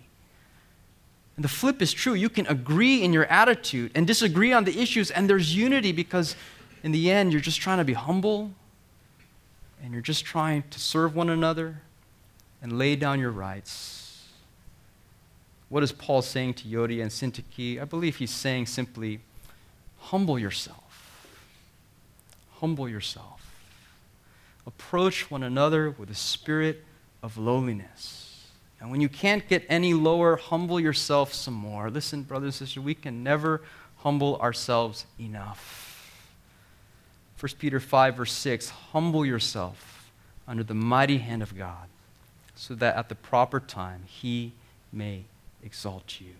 And 1.36 1.44
the 1.44 1.48
flip 1.48 1.82
is 1.82 1.92
true. 1.92 2.14
You 2.14 2.28
can 2.28 2.46
agree 2.46 3.02
in 3.02 3.12
your 3.12 3.26
attitude 3.26 3.90
and 3.94 4.06
disagree 4.06 4.52
on 4.52 4.64
the 4.64 4.80
issues, 4.80 5.10
and 5.10 5.28
there's 5.28 5.56
unity 5.56 5.92
because 5.92 6.36
in 6.82 6.92
the 6.92 7.10
end, 7.10 7.32
you're 7.32 7.40
just 7.40 7.60
trying 7.60 7.78
to 7.78 7.84
be 7.84 7.94
humble 7.94 8.52
and 9.82 9.92
you're 9.92 10.02
just 10.02 10.24
trying 10.24 10.62
to 10.70 10.78
serve 10.78 11.14
one 11.14 11.28
another 11.28 11.80
and 12.62 12.78
lay 12.78 12.94
down 12.96 13.20
your 13.20 13.30
rights. 13.30 14.22
What 15.68 15.82
is 15.82 15.92
Paul 15.92 16.22
saying 16.22 16.54
to 16.54 16.68
Euodia 16.68 17.02
and 17.02 17.10
Syntyche? 17.10 17.80
I 17.80 17.84
believe 17.84 18.16
he's 18.16 18.30
saying 18.30 18.66
simply, 18.66 19.20
humble 19.98 20.38
yourself. 20.38 20.80
Humble 22.60 22.88
yourself. 22.88 23.40
Approach 24.66 25.30
one 25.30 25.42
another 25.42 25.90
with 25.90 26.10
a 26.10 26.14
spirit 26.14 26.84
of 27.22 27.36
lowliness 27.36 28.33
and 28.80 28.90
when 28.90 29.00
you 29.00 29.08
can't 29.08 29.46
get 29.48 29.64
any 29.68 29.94
lower, 29.94 30.36
humble 30.36 30.78
yourself 30.78 31.32
some 31.32 31.54
more. 31.54 31.90
Listen, 31.90 32.22
brothers 32.22 32.60
and 32.60 32.68
sisters, 32.68 32.82
we 32.82 32.94
can 32.94 33.22
never 33.22 33.62
humble 33.98 34.36
ourselves 34.36 35.06
enough. 35.18 35.84
1 37.40 37.52
Peter 37.58 37.80
5, 37.80 38.16
verse 38.16 38.32
6 38.32 38.68
Humble 38.68 39.24
yourself 39.24 40.10
under 40.46 40.62
the 40.62 40.74
mighty 40.74 41.18
hand 41.18 41.42
of 41.42 41.56
God, 41.56 41.88
so 42.54 42.74
that 42.74 42.96
at 42.96 43.08
the 43.08 43.14
proper 43.14 43.60
time 43.60 44.02
he 44.06 44.52
may 44.92 45.24
exalt 45.62 46.20
you. 46.20 46.34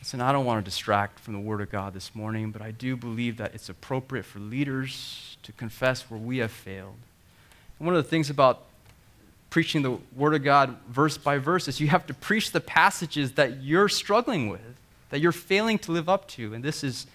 Listen, 0.00 0.20
I 0.20 0.30
don't 0.30 0.44
want 0.44 0.64
to 0.64 0.70
distract 0.70 1.18
from 1.18 1.34
the 1.34 1.40
Word 1.40 1.60
of 1.60 1.70
God 1.70 1.92
this 1.92 2.14
morning, 2.14 2.52
but 2.52 2.62
I 2.62 2.70
do 2.70 2.96
believe 2.96 3.38
that 3.38 3.54
it's 3.54 3.68
appropriate 3.68 4.24
for 4.24 4.38
leaders 4.38 5.36
to 5.42 5.50
confess 5.52 6.02
where 6.10 6.20
we 6.20 6.38
have 6.38 6.52
failed. 6.52 6.94
And 7.78 7.86
one 7.86 7.96
of 7.96 8.04
the 8.04 8.08
things 8.08 8.30
about 8.30 8.62
preaching 9.56 9.80
the 9.80 9.98
Word 10.14 10.34
of 10.34 10.44
God 10.44 10.76
verse 10.86 11.16
by 11.16 11.38
verse 11.38 11.66
is 11.66 11.80
you 11.80 11.88
have 11.88 12.06
to 12.06 12.12
preach 12.12 12.52
the 12.52 12.60
passages 12.60 13.32
that 13.32 13.62
you're 13.62 13.88
struggling 13.88 14.50
with, 14.50 14.76
that 15.08 15.20
you're 15.20 15.32
failing 15.32 15.78
to 15.78 15.92
live 15.92 16.10
up 16.10 16.28
to. 16.28 16.52
And 16.52 16.62
this 16.62 16.84
is 16.84 17.06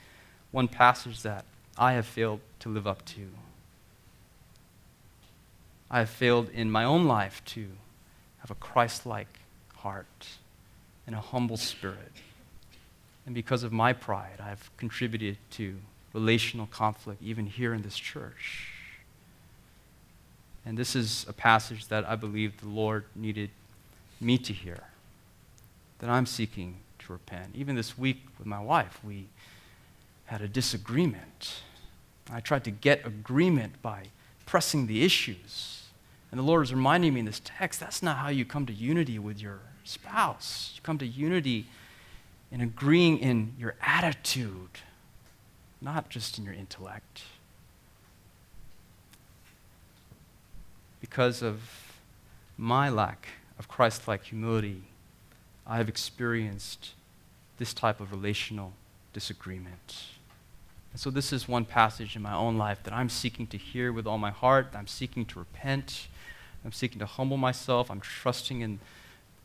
one 0.50 0.68
passage 0.68 1.22
that 1.22 1.46
I 1.78 1.94
have 1.94 2.08
failed 2.08 2.40
to 2.62 2.70
live 2.70 2.88
up 2.88 3.06
to. 3.06 3.28
I 5.92 6.00
have 6.00 6.10
failed 6.10 6.50
in 6.50 6.72
my 6.72 6.84
own 6.84 7.06
life 7.06 7.46
to 7.54 7.68
have 8.40 8.50
a 8.50 8.56
Christ 8.56 9.06
like 9.06 9.42
heart 9.76 10.26
and 11.06 11.16
a 11.16 11.22
humble 11.22 11.58
spirit. 11.58 12.12
And 13.28 13.36
because 13.36 13.62
of 13.62 13.72
my 13.72 13.94
pride, 13.94 14.42
I've 14.44 14.76
contributed 14.78 15.38
to 15.52 15.76
relational 16.12 16.66
conflict 16.66 17.22
even 17.22 17.46
here 17.46 17.76
in 17.76 17.84
this 17.84 17.98
church. 17.98 18.71
And 20.66 20.78
this 20.78 20.96
is 20.96 21.26
a 21.28 21.34
passage 21.34 21.88
that 21.88 22.08
I 22.08 22.16
believe 22.16 22.62
the 22.62 22.68
Lord 22.68 23.06
needed 23.16 23.50
me 24.20 24.38
to 24.38 24.54
hear, 24.54 24.84
that 26.00 26.10
I'm 26.10 26.26
seeking 26.26 26.78
to 27.00 27.14
repent. 27.14 27.56
Even 27.56 27.76
this 27.76 27.98
week 27.98 28.26
with 28.38 28.48
my 28.48 28.60
wife, 28.60 29.00
we 29.04 29.28
had 30.26 30.42
a 30.42 30.48
disagreement. 30.48 31.62
I 32.32 32.40
tried 32.40 32.64
to 32.66 32.72
get 32.72 33.06
agreement 33.06 33.82
by 33.82 34.06
pressing 34.46 34.88
the 34.88 35.04
issues. 35.04 35.86
And 36.30 36.40
the 36.40 36.44
Lord 36.44 36.64
is 36.64 36.74
reminding 36.74 37.14
me 37.14 37.22
in 37.22 37.26
this 37.26 37.42
text 37.44 37.80
that's 37.80 38.02
not 38.02 38.18
how 38.18 38.30
you 38.30 38.46
come 38.46 38.66
to 38.68 38.74
unity 38.74 39.20
with 39.20 39.42
your 39.42 39.60
spouse. 39.84 40.74
You 40.76 40.82
come 40.82 40.98
to 41.00 41.08
unity 41.08 41.66
in 42.52 42.62
agreeing 42.62 43.18
in 43.18 43.54
your 43.58 43.76
attitude, 43.82 44.80
not 45.82 46.10
just 46.10 46.38
in 46.38 46.46
your 46.46 46.54
intellect. 46.54 47.24
Because 51.12 51.42
of 51.42 51.60
my 52.58 52.88
lack 52.88 53.28
of 53.60 53.68
Christ 53.68 54.08
like 54.08 54.24
humility, 54.24 54.84
I 55.68 55.76
have 55.76 55.90
experienced 55.90 56.92
this 57.58 57.74
type 57.74 58.00
of 58.00 58.14
relational 58.14 58.72
disagreement. 59.12 60.06
And 60.94 61.02
so, 61.02 61.10
this 61.10 61.34
is 61.34 61.50
one 61.50 61.66
passage 61.66 62.16
in 62.16 62.22
my 62.22 62.34
own 62.34 62.58
life 62.58 62.82
that 62.84 62.94
I'm 62.94 63.10
seeking 63.10 63.46
to 63.48 63.58
hear 63.58 63.92
with 63.92 64.08
all 64.08 64.18
my 64.18 64.32
heart. 64.32 64.70
I'm 64.74 64.88
seeking 64.88 65.26
to 65.26 65.40
repent. 65.40 66.08
I'm 66.64 66.72
seeking 66.72 67.00
to 67.00 67.06
humble 67.06 67.38
myself. 67.38 67.92
I'm 67.92 68.00
trusting 68.00 68.62
in 68.62 68.80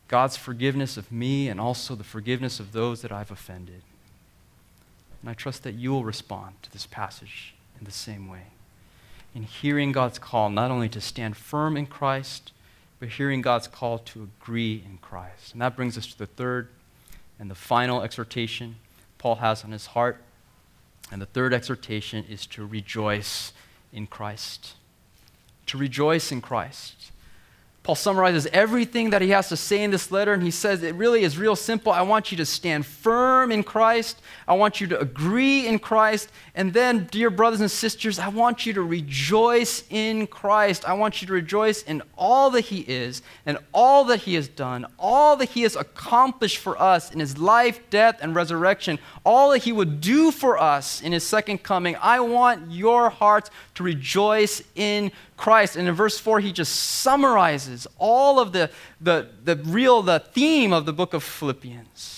God's 0.07 0.37
forgiveness 0.37 0.95
of 0.95 1.11
me 1.11 1.49
and 1.49 1.59
also 1.59 1.95
the 1.95 2.03
forgiveness 2.05 2.61
of 2.61 2.71
those 2.71 3.01
that 3.01 3.11
I've 3.11 3.31
offended. 3.31 3.81
And 5.21 5.29
I 5.29 5.33
trust 5.33 5.63
that 5.63 5.73
you 5.73 5.91
will 5.91 6.05
respond 6.05 6.55
to 6.63 6.71
this 6.71 6.85
passage 6.85 7.55
in 7.77 7.83
the 7.83 7.91
same 7.91 8.29
way 8.29 8.43
in 9.37 9.43
hearing 9.43 9.91
God's 9.91 10.17
call, 10.17 10.49
not 10.49 10.71
only 10.71 10.89
to 10.89 10.99
stand 10.99 11.37
firm 11.37 11.77
in 11.77 11.85
Christ, 11.85 12.53
but 12.99 13.07
hearing 13.07 13.43
God's 13.43 13.67
call 13.67 13.99
to 13.99 14.23
agree 14.23 14.83
in 14.83 14.97
Christ. 14.97 15.53
And 15.53 15.61
that 15.61 15.75
brings 15.75 15.95
us 15.95 16.07
to 16.07 16.17
the 16.17 16.25
third 16.25 16.69
and 17.37 17.47
the 17.47 17.53
final 17.53 18.01
exhortation 18.01 18.77
Paul 19.19 19.35
has 19.35 19.63
on 19.63 19.71
his 19.71 19.85
heart. 19.85 20.23
And 21.11 21.21
the 21.21 21.27
third 21.27 21.53
exhortation 21.53 22.25
is 22.27 22.47
to 22.47 22.65
rejoice 22.65 23.53
in 23.93 24.07
Christ. 24.07 24.73
To 25.67 25.77
rejoice 25.77 26.31
in 26.31 26.41
Christ. 26.41 27.11
Paul 27.87 27.95
summarizes 27.95 28.47
everything 28.47 29.11
that 29.11 29.21
he 29.21 29.29
has 29.29 29.47
to 29.47 29.55
say 29.55 29.81
in 29.81 29.91
this 29.91 30.11
letter, 30.11 30.33
and 30.33 30.43
he 30.43 30.51
says 30.51 30.83
it 30.83 30.93
really 30.95 31.23
is 31.23 31.37
real 31.37 31.55
simple. 31.55 31.93
I 31.93 32.01
want 32.01 32.31
you 32.31 32.37
to 32.39 32.45
stand 32.45 32.85
firm 32.85 33.49
in 33.49 33.63
Christ. 33.63 34.19
I 34.45 34.55
want 34.55 34.81
you 34.81 34.87
to 34.87 34.99
agree 34.99 35.65
in 35.65 35.79
Christ. 35.79 36.29
And 36.53 36.73
then, 36.73 37.07
dear 37.09 37.29
brothers 37.29 37.61
and 37.61 37.71
sisters, 37.71 38.19
I 38.19 38.27
want 38.27 38.65
you 38.65 38.73
to 38.73 38.81
rejoice 38.81 39.85
in 39.89 40.27
Christ. 40.27 40.83
I 40.83 40.95
want 40.95 41.21
you 41.21 41.27
to 41.27 41.33
rejoice 41.33 41.81
in 41.83 42.03
all 42.17 42.49
that 42.49 42.65
he 42.65 42.81
is 42.81 43.21
and 43.45 43.57
all 43.73 44.03
that 44.05 44.19
he 44.23 44.33
has 44.33 44.49
done, 44.49 44.85
all 44.99 45.37
that 45.37 45.51
he 45.51 45.61
has 45.61 45.77
accomplished 45.77 46.57
for 46.57 46.77
us 46.81 47.13
in 47.13 47.21
his 47.21 47.37
life, 47.37 47.89
death, 47.89 48.17
and 48.19 48.35
resurrection, 48.35 48.99
all 49.25 49.51
that 49.51 49.63
he 49.63 49.71
would 49.71 50.01
do 50.01 50.31
for 50.31 50.57
us 50.57 51.01
in 51.01 51.13
his 51.13 51.25
second 51.25 51.63
coming. 51.63 51.95
I 52.01 52.19
want 52.19 52.69
your 52.69 53.09
hearts 53.09 53.49
to 53.75 53.83
rejoice 53.83 54.61
in 54.75 55.13
Christ. 55.37 55.75
And 55.75 55.87
in 55.87 55.93
verse 55.93 56.19
4, 56.19 56.39
he 56.39 56.51
just 56.51 56.75
summarizes 56.75 57.87
all 57.97 58.39
of 58.39 58.51
the, 58.51 58.69
the, 58.99 59.29
the 59.43 59.55
real, 59.55 60.01
the 60.01 60.19
theme 60.19 60.73
of 60.73 60.85
the 60.85 60.93
book 60.93 61.13
of 61.13 61.23
Philippians. 61.23 62.16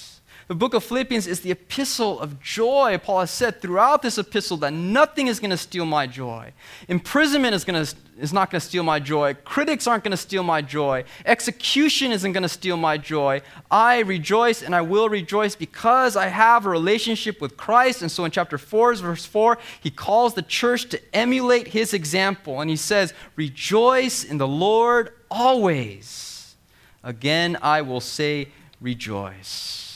The 0.50 0.56
book 0.56 0.74
of 0.74 0.84
Philippians 0.84 1.28
is 1.28 1.42
the 1.42 1.52
epistle 1.52 2.20
of 2.20 2.42
joy. 2.42 3.00
Paul 3.04 3.20
has 3.20 3.30
said 3.30 3.62
throughout 3.62 4.02
this 4.02 4.18
epistle 4.18 4.58
that 4.58 4.74
nothing 4.74 5.28
is 5.28 5.40
going 5.40 5.52
to 5.52 5.58
steal 5.58 5.86
my 5.86 6.08
joy. 6.08 6.54
Imprisonment 6.88 7.54
is, 7.54 7.64
gonna, 7.64 7.86
is 8.18 8.34
not 8.34 8.50
going 8.50 8.60
to 8.60 8.66
steal 8.66 8.82
my 8.82 9.00
joy. 9.00 9.36
Critics 9.46 9.86
aren't 9.86 10.04
going 10.04 10.10
to 10.10 10.18
steal 10.18 10.42
my 10.42 10.64
joy. 10.64 11.04
Execution 11.24 12.12
isn't 12.12 12.32
going 12.32 12.42
to 12.42 12.50
steal 12.50 12.78
my 12.78 12.98
joy. 12.98 13.44
I 13.70 14.00
rejoice 14.00 14.64
and 14.64 14.74
I 14.74 14.82
will 14.82 15.08
rejoice 15.08 15.56
because 15.56 16.16
I 16.16 16.30
have 16.30 16.66
a 16.66 16.70
relationship 16.70 17.40
with 17.42 17.56
Christ. 17.56 18.02
And 18.02 18.12
so 18.12 18.26
in 18.26 18.32
chapter 18.32 18.58
4, 18.58 18.96
verse 18.96 19.26
4, 19.26 19.60
he 19.80 19.92
calls 19.92 20.34
the 20.34 20.42
church 20.42 20.90
to 20.90 21.16
emulate 21.16 21.68
his 21.68 21.94
example. 21.94 22.60
And 22.60 22.72
he 22.72 22.76
says, 22.76 23.14
Rejoice 23.36 24.24
in 24.24 24.40
the 24.40 24.48
Lord 24.48 25.14
always. 25.30 26.56
Again, 27.04 27.56
I 27.62 27.84
will 27.84 28.02
say, 28.02 28.48
Rejoice. 28.82 29.89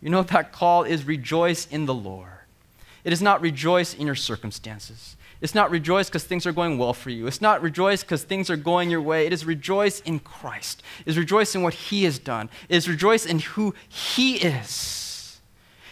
You 0.00 0.10
know 0.10 0.22
that 0.22 0.52
call 0.52 0.84
is? 0.84 1.04
Rejoice 1.04 1.66
in 1.66 1.86
the 1.86 1.94
Lord. 1.94 2.30
It 3.04 3.12
is 3.12 3.22
not 3.22 3.40
rejoice 3.40 3.94
in 3.94 4.06
your 4.06 4.14
circumstances. 4.14 5.16
It's 5.40 5.54
not 5.54 5.70
rejoice 5.70 6.08
because 6.08 6.24
things 6.24 6.46
are 6.46 6.52
going 6.52 6.78
well 6.78 6.92
for 6.92 7.10
you. 7.10 7.26
It's 7.26 7.40
not 7.40 7.62
rejoice 7.62 8.02
because 8.02 8.24
things 8.24 8.50
are 8.50 8.56
going 8.56 8.90
your 8.90 9.00
way. 9.00 9.26
It 9.26 9.32
is 9.32 9.44
rejoice 9.44 10.00
in 10.00 10.18
Christ. 10.18 10.82
It 11.00 11.10
is 11.10 11.18
rejoice 11.18 11.54
in 11.54 11.62
what 11.62 11.74
He 11.74 12.04
has 12.04 12.18
done. 12.18 12.50
It 12.68 12.76
is 12.76 12.88
rejoice 12.88 13.24
in 13.24 13.38
who 13.38 13.74
He 13.88 14.36
is. 14.36 15.40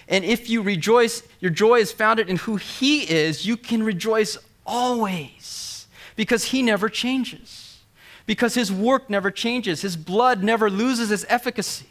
And 0.09 0.25
if 0.25 0.49
you 0.51 0.63
rejoice, 0.63 1.23
your 1.41 1.51
joy 1.51 1.77
is 1.77 1.93
founded 1.93 2.29
in 2.29 2.37
who 2.37 2.57
He 2.57 3.09
is, 3.09 3.47
you 3.47 3.57
can 3.57 3.83
rejoice 3.83 4.37
always 4.65 5.87
because 6.17 6.47
He 6.47 6.63
never 6.63 6.89
changes, 6.89 7.79
because 8.25 8.55
His 8.55 8.73
work 8.73 9.09
never 9.09 9.31
changes, 9.31 9.83
His 9.83 9.97
blood 9.97 10.43
never 10.43 10.69
loses 10.69 11.13
its 11.13 11.25
efficacy. 11.29 11.87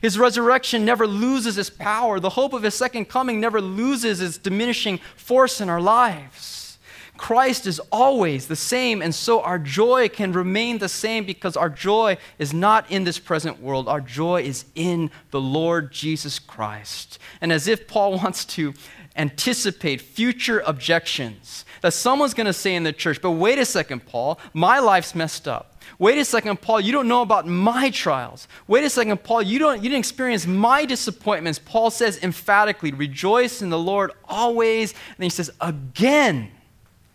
His 0.00 0.18
resurrection 0.18 0.84
never 0.84 1.06
loses 1.06 1.58
its 1.58 1.70
power. 1.70 2.20
The 2.20 2.30
hope 2.30 2.52
of 2.52 2.62
his 2.62 2.74
second 2.74 3.06
coming 3.06 3.40
never 3.40 3.60
loses 3.60 4.20
its 4.20 4.38
diminishing 4.38 4.98
force 5.16 5.60
in 5.60 5.68
our 5.68 5.80
lives. 5.80 6.78
Christ 7.16 7.66
is 7.66 7.80
always 7.92 8.48
the 8.48 8.56
same, 8.56 9.00
and 9.00 9.14
so 9.14 9.42
our 9.42 9.58
joy 9.58 10.08
can 10.08 10.32
remain 10.32 10.78
the 10.78 10.88
same 10.88 11.24
because 11.24 11.56
our 11.56 11.68
joy 11.70 12.16
is 12.38 12.52
not 12.52 12.90
in 12.90 13.04
this 13.04 13.18
present 13.18 13.60
world. 13.60 13.88
Our 13.88 14.00
joy 14.00 14.42
is 14.42 14.64
in 14.74 15.10
the 15.30 15.40
Lord 15.40 15.92
Jesus 15.92 16.38
Christ. 16.38 17.20
And 17.40 17.52
as 17.52 17.68
if 17.68 17.86
Paul 17.86 18.16
wants 18.18 18.44
to 18.46 18.74
anticipate 19.14 20.00
future 20.00 20.64
objections 20.66 21.64
that 21.82 21.92
someone's 21.92 22.34
going 22.34 22.46
to 22.46 22.52
say 22.52 22.74
in 22.74 22.82
the 22.82 22.92
church, 22.92 23.20
but 23.20 23.32
wait 23.32 23.58
a 23.58 23.64
second, 23.64 24.06
Paul, 24.06 24.40
my 24.54 24.78
life's 24.78 25.14
messed 25.14 25.46
up. 25.46 25.71
Wait 25.98 26.18
a 26.18 26.24
second, 26.24 26.60
Paul, 26.60 26.80
you 26.80 26.92
don't 26.92 27.08
know 27.08 27.22
about 27.22 27.46
my 27.46 27.90
trials. 27.90 28.48
Wait 28.66 28.84
a 28.84 28.90
second, 28.90 29.22
Paul, 29.22 29.42
you, 29.42 29.58
don't, 29.58 29.76
you 29.76 29.90
didn't 29.90 29.98
experience 29.98 30.46
my 30.46 30.84
disappointments. 30.84 31.58
Paul 31.58 31.90
says 31.90 32.22
emphatically, 32.22 32.92
rejoice 32.92 33.62
in 33.62 33.70
the 33.70 33.78
Lord 33.78 34.12
always. 34.24 34.92
And 34.92 35.16
then 35.18 35.24
he 35.24 35.30
says, 35.30 35.50
again, 35.60 36.50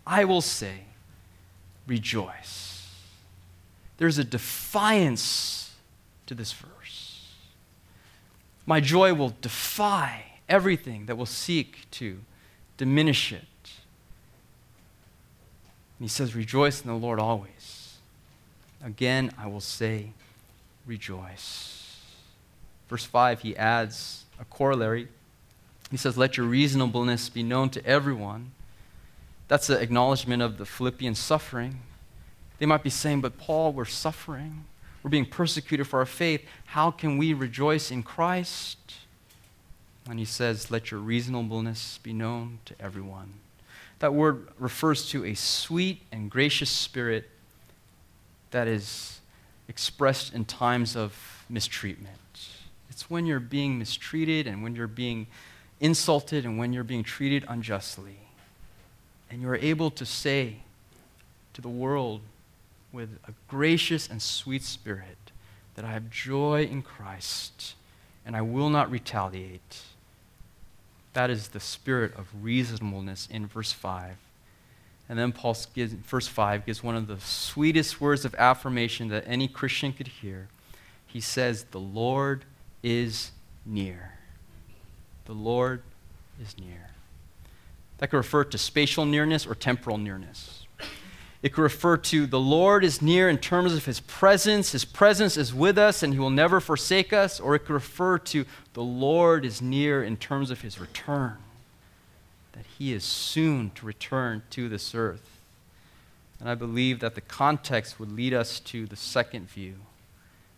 I 0.05 0.25
will 0.25 0.41
say, 0.41 0.86
rejoice. 1.88 2.89
There's 3.97 4.17
a 4.17 4.23
defiance 4.23 5.73
to 6.28 6.36
this 6.36 6.53
verse. 6.53 7.25
My 8.65 8.80
joy 8.80 9.13
will 9.13 9.34
defy 9.41 10.25
everything 10.47 11.07
that 11.07 11.17
will 11.17 11.25
seek 11.25 11.89
to 11.91 12.19
diminish 12.78 13.32
it. 13.32 13.43
And 15.99 16.05
he 16.05 16.07
says, 16.07 16.36
Rejoice 16.36 16.82
in 16.82 16.88
the 16.88 16.95
Lord 16.95 17.19
always. 17.19 17.49
Again, 18.84 19.32
I 19.38 19.47
will 19.47 19.61
say, 19.61 20.11
Rejoice. 20.86 21.97
Verse 22.88 23.03
5, 23.03 23.41
he 23.41 23.55
adds 23.57 24.25
a 24.39 24.45
corollary. 24.45 25.09
He 25.91 25.97
says, 25.97 26.17
Let 26.17 26.38
your 26.38 26.45
reasonableness 26.45 27.30
be 27.30 27.43
known 27.43 27.69
to 27.71 27.86
everyone. 27.86 28.51
That's 29.47 29.69
an 29.69 29.82
acknowledgement 29.82 30.41
of 30.41 30.57
the 30.57 30.65
Philippian 30.65 31.15
suffering. 31.15 31.80
They 32.59 32.65
might 32.65 32.84
be 32.84 32.89
saying, 32.89 33.21
But 33.21 33.38
Paul, 33.38 33.73
we're 33.73 33.86
suffering. 33.86 34.65
We're 35.03 35.09
being 35.09 35.25
persecuted 35.25 35.88
for 35.88 35.99
our 35.99 36.05
faith. 36.05 36.43
How 36.65 36.91
can 36.91 37.17
we 37.17 37.34
rejoice 37.34 37.91
in 37.91 38.03
Christ? 38.03 38.78
And 40.09 40.19
he 40.19 40.25
says, 40.25 40.71
Let 40.71 40.91
your 40.91 40.99
reasonableness 40.99 41.99
be 42.01 42.13
known 42.13 42.59
to 42.65 42.75
everyone. 42.80 43.34
That 43.99 44.13
word 44.13 44.47
refers 44.59 45.09
to 45.09 45.25
a 45.25 45.34
sweet 45.34 46.03
and 46.11 46.30
gracious 46.30 46.69
spirit 46.69 47.30
that 48.52 48.68
is 48.68 49.20
expressed 49.68 50.34
in 50.34 50.45
times 50.45 50.95
of 50.95 51.43
mistreatment. 51.50 52.18
It's 52.89 53.10
when 53.10 53.26
you're 53.26 53.39
being 53.39 53.78
mistreated 53.78 54.48
and 54.48 54.64
when 54.64 54.76
you're 54.76 54.88
being 54.88 55.28
insulted 55.80 56.45
and 56.45 56.58
when 56.58 56.74
you're 56.74 56.84
being 56.84 57.04
treated 57.04 57.45
unjustly. 57.48 58.18
And 59.30 59.41
you're 59.41 59.58
able 59.58 59.91
to 59.91 60.06
say 60.06 60.58
to 61.54 61.62
the 61.62 61.70
world 61.70 62.22
with 62.91 63.20
a 63.28 63.34
gracious 63.48 64.10
and 64.10 64.22
sweet 64.22 64.64
spirit 64.64 65.18
that 65.76 65.86
I 65.86 65.91
have 65.91 66.10
joy 66.10 66.64
in 66.64 66.82
Christ 66.82 67.76
and 68.26 68.36
I 68.36 68.41
will 68.41 68.70
not 68.70 68.89
retaliate. 68.89 69.82
That 71.14 71.30
is 71.30 71.50
the 71.50 71.60
spirit 71.60 72.14
of 72.18 72.28
reasonableness 72.41 73.28
in 73.32 73.48
verse 73.48 73.72
5. 73.72 74.16
And 75.10 75.18
then 75.18 75.32
Paul 75.32 75.55
gives, 75.74 75.93
verse 75.93 76.28
5 76.28 76.66
gives 76.66 76.84
one 76.84 76.95
of 76.95 77.08
the 77.08 77.20
sweetest 77.20 78.01
words 78.01 78.26
of 78.26 78.36
affirmation 78.36 79.08
that 79.10 79.24
any 79.26 79.47
Christian 79.47 79.93
could 79.93 80.08
hear. 80.08 80.49
He 81.05 81.22
says, 81.22 81.66
The 81.72 81.80
Lord 81.80 82.43
is 82.84 83.32
near. 83.66 84.14
The 85.26 85.34
Lord 85.34 85.82
is 86.41 86.58
near. 86.58 86.89
That 87.97 88.10
could 88.10 88.18
refer 88.18 88.43
to 88.43 88.58
spatial 88.58 89.05
nearness 89.05 89.47
or 89.47 89.55
temporal 89.55 89.97
nearness. 89.97 90.66
It 91.43 91.53
could 91.53 91.62
refer 91.62 91.97
to 91.97 92.26
the 92.26 92.39
Lord 92.39 92.84
is 92.84 93.01
near 93.01 93.30
in 93.30 93.38
terms 93.38 93.74
of 93.74 93.86
his 93.86 93.99
presence. 93.99 94.72
His 94.72 94.86
presence 94.86 95.38
is 95.38 95.53
with 95.53 95.78
us 95.78 96.01
and 96.01 96.14
he 96.14 96.20
will 96.20 96.30
never 96.30 96.60
forsake 96.60 97.14
us. 97.14 97.39
Or 97.39 97.55
it 97.55 97.60
could 97.60 97.74
refer 97.74 98.18
to 98.20 98.45
the 98.74 98.84
Lord 98.84 99.45
is 99.45 99.62
near 99.62 100.03
in 100.03 100.18
terms 100.18 100.51
of 100.51 100.62
his 100.62 100.80
return, 100.80 101.38
that 102.58 102.66
he 102.78 102.91
is 102.91 103.05
soon 103.05 103.72
to 103.76 103.86
return 103.86 104.43
to 104.49 104.68
this 104.68 104.93
earth. 104.93 105.39
And 106.39 106.49
I 106.49 106.55
believe 106.55 106.99
that 106.99 107.16
the 107.16 107.22
context 107.22 107.99
would 107.99 108.12
lead 108.12 108.34
us 108.34 108.60
to 108.62 108.86
the 108.86 108.95
second 108.95 109.49
view 109.49 109.76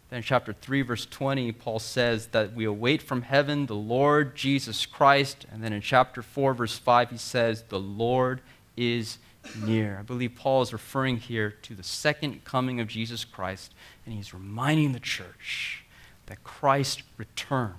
then 0.10 0.24
chapter 0.24 0.54
3, 0.54 0.82
verse 0.82 1.06
20, 1.06 1.52
Paul 1.52 1.78
says 1.78 2.28
that 2.28 2.54
we 2.54 2.66
await 2.66 3.02
from 3.02 3.22
heaven 3.22 3.68
the 3.68 3.76
Lord 3.76 4.36
Jesus 4.36 4.86
Christ. 4.88 5.46
And 5.52 5.64
then 5.64 5.72
in 5.72 5.82
chapter 5.82 6.24
4, 6.24 6.56
verse 6.56 6.78
5, 6.78 7.12
he 7.12 7.18
says, 7.18 7.64
The 7.70 7.80
Lord 7.80 8.42
is 8.76 9.20
near. 9.64 9.98
I 10.00 10.02
believe 10.02 10.34
Paul 10.36 10.64
is 10.64 10.74
referring 10.74 11.18
here 11.18 11.52
to 11.62 11.76
the 11.76 11.84
second 11.84 12.44
coming 12.44 12.80
of 12.80 12.88
Jesus 12.88 13.24
Christ, 13.24 13.74
and 14.06 14.16
he's 14.16 14.34
reminding 14.34 14.94
the 14.94 15.00
church 15.00 15.84
that 16.26 16.44
Christ's 16.44 17.04
return 17.18 17.76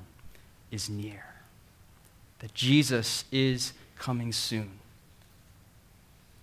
is 0.71 0.89
near, 0.89 1.25
that 2.39 2.55
Jesus 2.55 3.25
is 3.33 3.73
coming 4.01 4.33
soon. 4.33 4.63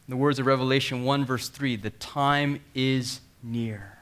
In 0.07 0.11
the 0.11 0.15
words 0.15 0.39
of 0.39 0.45
Revelation 0.45 1.03
1, 1.03 1.25
verse 1.25 1.49
3, 1.49 1.75
the 1.75 1.89
time 1.89 2.61
is 2.73 3.19
near. 3.43 3.97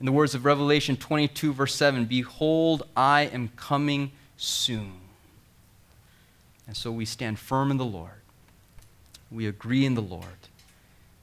In 0.00 0.06
the 0.06 0.12
words 0.12 0.34
of 0.34 0.44
Revelation 0.44 0.96
22, 0.96 1.52
verse 1.52 1.74
7, 1.74 2.06
Behold, 2.06 2.84
I 2.96 3.22
am 3.22 3.50
coming 3.56 4.12
soon. 4.36 4.92
And 6.66 6.76
so 6.76 6.92
we 6.92 7.04
stand 7.04 7.38
firm 7.38 7.70
in 7.70 7.76
the 7.76 7.84
Lord. 7.84 8.22
We 9.30 9.46
agree 9.46 9.84
in 9.84 9.94
the 9.94 10.00
Lord. 10.00 10.48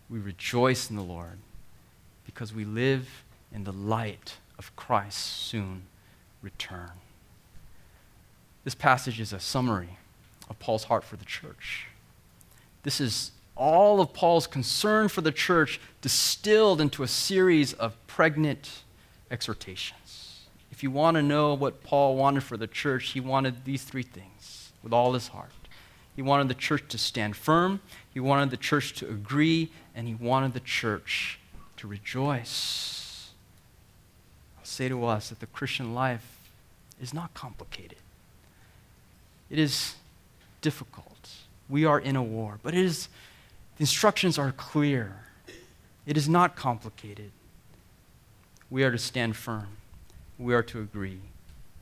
We 0.09 0.19
rejoice 0.19 0.89
in 0.89 0.97
the 0.97 1.01
Lord 1.01 1.39
because 2.25 2.53
we 2.53 2.65
live 2.65 3.23
in 3.53 3.63
the 3.63 3.71
light 3.71 4.35
of 4.59 4.75
Christ's 4.75 5.21
soon 5.21 5.83
return. 6.41 6.91
This 8.65 8.75
passage 8.75 9.19
is 9.19 9.31
a 9.31 9.39
summary 9.39 9.97
of 10.51 10.59
Paul's 10.59 10.83
heart 10.83 11.03
for 11.03 11.15
the 11.15 11.25
church. 11.25 11.87
This 12.83 13.01
is 13.01 13.31
all 13.55 14.01
of 14.01 14.13
Paul's 14.13 14.47
concern 14.47 15.07
for 15.07 15.21
the 15.21 15.31
church 15.31 15.79
distilled 16.01 16.81
into 16.81 17.03
a 17.03 17.07
series 17.07 17.73
of 17.73 17.95
pregnant 18.05 18.83
exhortations. 19.31 20.41
If 20.71 20.83
you 20.83 20.91
want 20.91 21.15
to 21.15 21.21
know 21.21 21.53
what 21.53 21.83
Paul 21.83 22.17
wanted 22.17 22.43
for 22.43 22.57
the 22.57 22.67
church, 22.67 23.11
he 23.11 23.19
wanted 23.19 23.65
these 23.65 23.83
three 23.83 24.03
things 24.03 24.71
with 24.83 24.93
all 24.93 25.13
his 25.13 25.29
heart. 25.29 25.51
He 26.15 26.21
wanted 26.21 26.49
the 26.49 26.53
church 26.53 26.83
to 26.89 26.97
stand 26.97 27.37
firm, 27.37 27.79
he 28.13 28.19
wanted 28.19 28.49
the 28.49 28.57
church 28.57 28.93
to 28.95 29.07
agree, 29.07 29.71
and 29.95 30.07
he 30.07 30.15
wanted 30.15 30.53
the 30.53 30.59
church 30.59 31.39
to 31.77 31.87
rejoice. 31.87 33.29
I'll 34.59 34.65
say 34.65 34.89
to 34.89 35.05
us 35.05 35.29
that 35.29 35.39
the 35.39 35.45
Christian 35.47 35.93
life 35.93 36.39
is 37.01 37.13
not 37.13 37.33
complicated, 37.33 37.99
it 39.49 39.57
is 39.57 39.95
difficult. 40.61 41.29
We 41.69 41.85
are 41.85 41.99
in 41.99 42.15
a 42.15 42.23
war, 42.23 42.59
but 42.63 42.73
it 42.73 42.85
is 42.85 43.09
the 43.77 43.83
instructions 43.83 44.37
are 44.37 44.51
clear. 44.51 45.15
It 46.05 46.17
is 46.17 46.29
not 46.29 46.55
complicated. 46.55 47.31
We 48.69 48.83
are 48.83 48.91
to 48.91 48.97
stand 48.97 49.35
firm, 49.35 49.67
we 50.37 50.53
are 50.53 50.63
to 50.63 50.79
agree, 50.79 51.19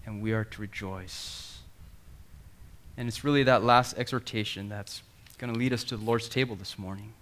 and 0.05 0.21
we 0.21 0.34
are 0.34 0.43
to 0.43 0.61
rejoice. 0.61 1.59
And 2.97 3.07
it's 3.07 3.23
really 3.23 3.43
that 3.43 3.63
last 3.63 3.97
exhortation 3.97 4.69
that's 4.69 5.03
going 5.38 5.53
to 5.53 5.57
lead 5.57 5.71
us 5.71 5.84
to 5.86 5.97
the 5.97 6.03
Lord's 6.03 6.27
table 6.27 6.55
this 6.55 6.77
morning. 6.77 7.13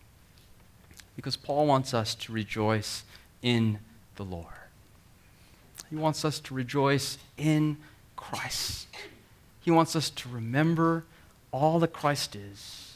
Because 1.16 1.36
Paul 1.36 1.68
wants 1.68 1.94
us 1.94 2.16
to 2.16 2.32
rejoice 2.32 3.04
in 3.42 3.80
the 4.16 4.24
Lord. 4.24 4.46
He 5.90 5.96
wants 5.96 6.26
us 6.26 6.40
to 6.42 6.54
rejoice 6.54 7.18
in 7.38 7.78
Christ. 8.16 8.88
He 9.62 9.72
wants 9.72 9.96
us 9.96 10.10
to 10.10 10.30
remember 10.30 11.04
all 11.52 11.80
that 11.80 11.94
Christ 11.94 12.36
is 12.36 12.88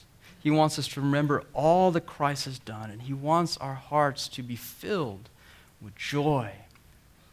he 0.41 0.49
wants 0.49 0.79
us 0.79 0.87
to 0.89 1.01
remember 1.01 1.43
all 1.53 1.91
that 1.91 2.07
Christ 2.07 2.45
has 2.45 2.57
done, 2.57 2.89
and 2.89 3.03
He 3.03 3.13
wants 3.13 3.57
our 3.57 3.75
hearts 3.75 4.27
to 4.29 4.41
be 4.41 4.55
filled 4.55 5.29
with 5.79 5.95
joy 5.95 6.51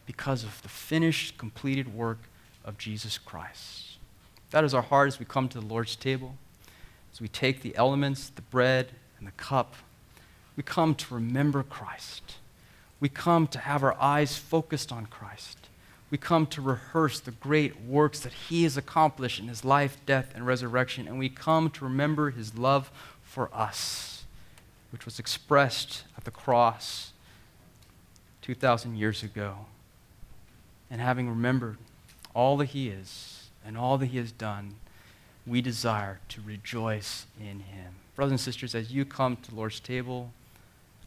because 0.05 0.43
of 0.43 0.61
the 0.61 0.69
finished, 0.69 1.37
completed 1.37 1.93
work 1.93 2.19
of 2.63 2.77
Jesus 2.77 3.17
Christ. 3.17 3.97
That 4.51 4.63
is 4.63 4.73
our 4.73 4.81
heart 4.81 5.07
as 5.07 5.19
we 5.19 5.25
come 5.25 5.49
to 5.49 5.59
the 5.59 5.65
Lord's 5.65 5.95
table, 5.95 6.35
as 7.11 7.19
we 7.19 7.27
take 7.27 7.61
the 7.61 7.75
elements, 7.75 8.29
the 8.29 8.41
bread, 8.43 8.91
and 9.17 9.27
the 9.27 9.31
cup. 9.31 9.75
We 10.55 10.61
come 10.61 10.93
to 10.95 11.13
remember 11.15 11.63
Christ. 11.63 12.35
We 12.99 13.09
come 13.09 13.47
to 13.47 13.59
have 13.59 13.83
our 13.83 13.95
eyes 13.99 14.37
focused 14.37 14.91
on 14.91 15.07
Christ 15.07 15.68
we 16.11 16.17
come 16.17 16.47
to 16.47 16.61
rehearse 16.61 17.19
the 17.19 17.31
great 17.31 17.81
works 17.81 18.19
that 18.21 18.33
he 18.33 18.63
has 18.63 18.77
accomplished 18.77 19.39
in 19.39 19.47
his 19.47 19.63
life, 19.63 19.97
death, 20.05 20.31
and 20.33 20.45
resurrection. 20.45 21.07
And 21.07 21.19
we 21.19 21.29
come 21.29 21.69
to 21.71 21.83
remember 21.83 22.31
his 22.31 22.57
love 22.57 22.91
for 23.21 23.49
us, 23.53 24.25
which 24.91 25.05
was 25.05 25.19
expressed 25.19 26.03
at 26.17 26.23
the 26.23 26.31
cross 26.31 27.13
2,000 28.41 28.97
years 28.97 29.21
ago. 29.21 29.65
And 30.89 30.99
having 30.99 31.29
remembered 31.29 31.77
all 32.33 32.57
that 32.57 32.69
he 32.69 32.89
is 32.89 33.49
and 33.63 33.77
all 33.77 33.99
that 33.99 34.07
he 34.07 34.17
has 34.17 34.31
done, 34.31 34.75
we 35.45 35.61
desire 35.61 36.19
to 36.29 36.41
rejoice 36.41 37.27
in 37.39 37.59
him. 37.59 37.93
Brothers 38.15 38.31
and 38.31 38.39
sisters, 38.39 38.73
as 38.73 38.91
you 38.91 39.05
come 39.05 39.35
to 39.37 39.51
the 39.51 39.55
Lord's 39.55 39.79
table, 39.79 40.31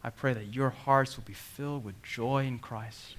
I 0.01 0.09
pray 0.09 0.33
that 0.33 0.53
your 0.53 0.69
hearts 0.69 1.17
will 1.17 1.25
be 1.25 1.33
filled 1.33 1.83
with 1.83 2.01
joy 2.03 2.45
in 2.45 2.59
Christ 2.59 3.15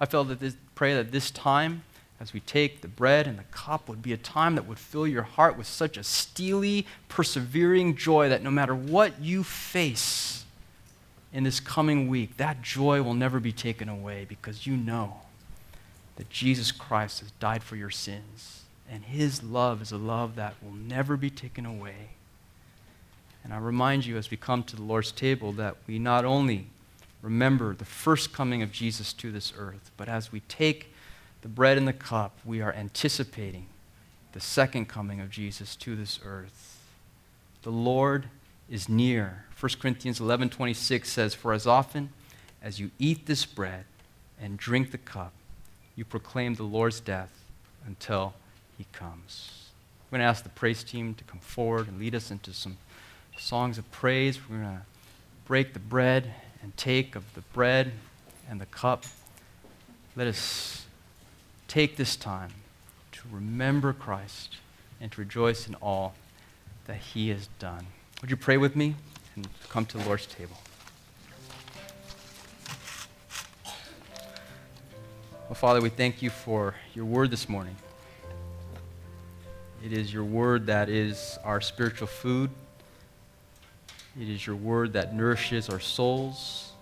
I 0.00 0.06
felt 0.06 0.28
that 0.28 0.40
this, 0.40 0.56
pray 0.74 0.94
that 0.94 1.12
this 1.12 1.30
time, 1.30 1.82
as 2.20 2.32
we 2.32 2.40
take 2.40 2.80
the 2.80 2.88
bread 2.88 3.26
and 3.26 3.38
the 3.38 3.44
cup, 3.44 3.88
would 3.88 4.02
be 4.02 4.12
a 4.12 4.18
time 4.18 4.54
that 4.54 4.66
would 4.66 4.78
fill 4.78 5.06
your 5.06 5.22
heart 5.22 5.56
with 5.56 5.66
such 5.66 5.96
a 5.96 6.04
steely, 6.04 6.86
persevering 7.08 7.96
joy 7.96 8.28
that 8.28 8.42
no 8.42 8.50
matter 8.50 8.74
what 8.74 9.20
you 9.20 9.42
face 9.42 10.44
in 11.32 11.44
this 11.44 11.60
coming 11.60 12.08
week, 12.08 12.36
that 12.38 12.62
joy 12.62 13.02
will 13.02 13.14
never 13.14 13.40
be 13.40 13.52
taken 13.52 13.88
away 13.88 14.24
because 14.28 14.66
you 14.66 14.76
know 14.76 15.20
that 16.16 16.30
Jesus 16.30 16.72
Christ 16.72 17.20
has 17.20 17.30
died 17.32 17.62
for 17.62 17.76
your 17.76 17.90
sins. 17.90 18.62
And 18.90 19.04
his 19.04 19.42
love 19.42 19.82
is 19.82 19.92
a 19.92 19.98
love 19.98 20.36
that 20.36 20.54
will 20.62 20.72
never 20.72 21.16
be 21.16 21.30
taken 21.30 21.66
away. 21.66 22.10
And 23.44 23.52
I 23.52 23.58
remind 23.58 24.06
you 24.06 24.16
as 24.16 24.30
we 24.30 24.36
come 24.36 24.62
to 24.64 24.76
the 24.76 24.82
Lord's 24.82 25.12
table 25.12 25.52
that 25.52 25.76
we 25.86 25.98
not 25.98 26.24
only 26.24 26.66
remember 27.22 27.74
the 27.74 27.84
first 27.84 28.32
coming 28.32 28.62
of 28.62 28.72
Jesus 28.72 29.12
to 29.14 29.32
this 29.32 29.52
earth, 29.56 29.90
but 29.96 30.08
as 30.08 30.32
we 30.32 30.40
take 30.40 30.92
the 31.42 31.48
bread 31.48 31.76
and 31.76 31.86
the 31.86 31.92
cup, 31.92 32.38
we 32.44 32.60
are 32.60 32.72
anticipating 32.72 33.66
the 34.32 34.40
second 34.40 34.86
coming 34.86 35.20
of 35.20 35.30
Jesus 35.30 35.76
to 35.76 35.96
this 35.96 36.20
earth. 36.24 36.78
The 37.62 37.70
Lord 37.70 38.28
is 38.68 38.88
near. 38.88 39.44
1 39.58 39.80
Corinthians 39.80 40.20
11:26 40.20 41.10
says, 41.10 41.34
"For 41.34 41.52
as 41.52 41.66
often 41.66 42.12
as 42.60 42.80
you 42.80 42.90
eat 42.98 43.26
this 43.26 43.46
bread 43.46 43.86
and 44.38 44.58
drink 44.58 44.90
the 44.90 44.98
cup, 44.98 45.32
you 45.94 46.04
proclaim 46.04 46.54
the 46.54 46.64
Lord's 46.64 47.00
death 47.00 47.32
until 47.86 48.34
he 48.76 48.84
comes." 48.92 49.70
We're 50.04 50.18
going 50.18 50.26
to 50.26 50.30
ask 50.30 50.42
the 50.42 50.50
praise 50.50 50.84
team 50.84 51.14
to 51.14 51.24
come 51.24 51.40
forward 51.40 51.88
and 51.88 51.98
lead 51.98 52.14
us 52.14 52.30
into 52.30 52.52
some 52.52 52.76
songs 53.38 53.78
of 53.78 53.90
praise. 53.90 54.38
We're 54.48 54.58
going 54.58 54.78
to 54.78 54.86
break 55.46 55.72
the 55.72 55.80
bread 55.80 56.34
and 56.66 56.76
take 56.76 57.14
of 57.14 57.22
the 57.34 57.42
bread 57.52 57.92
and 58.50 58.60
the 58.60 58.66
cup. 58.66 59.04
Let 60.16 60.26
us 60.26 60.84
take 61.68 61.96
this 61.96 62.16
time 62.16 62.50
to 63.12 63.20
remember 63.30 63.92
Christ 63.92 64.56
and 65.00 65.12
to 65.12 65.20
rejoice 65.20 65.68
in 65.68 65.76
all 65.76 66.14
that 66.88 66.96
he 66.96 67.28
has 67.28 67.46
done. 67.60 67.86
Would 68.20 68.30
you 68.30 68.36
pray 68.36 68.56
with 68.56 68.74
me 68.74 68.96
and 69.36 69.46
come 69.68 69.86
to 69.86 69.96
the 69.96 70.04
Lord's 70.06 70.26
table? 70.26 70.56
Well, 75.44 75.54
Father, 75.54 75.80
we 75.80 75.90
thank 75.90 76.20
you 76.20 76.30
for 76.30 76.74
your 76.94 77.04
word 77.04 77.30
this 77.30 77.48
morning. 77.48 77.76
It 79.84 79.92
is 79.92 80.12
your 80.12 80.24
word 80.24 80.66
that 80.66 80.88
is 80.88 81.38
our 81.44 81.60
spiritual 81.60 82.08
food. 82.08 82.50
It 84.18 84.30
is 84.30 84.46
your 84.46 84.56
word 84.56 84.94
that 84.94 85.14
nourishes 85.14 85.68
our 85.68 85.80
souls. 85.80 86.72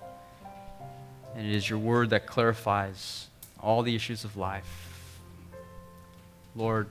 And 1.34 1.46
it 1.46 1.52
is 1.52 1.68
your 1.68 1.80
word 1.80 2.10
that 2.10 2.26
clarifies 2.26 3.26
all 3.60 3.82
the 3.82 3.94
issues 3.94 4.22
of 4.24 4.36
life. 4.36 5.18
Lord, 6.54 6.86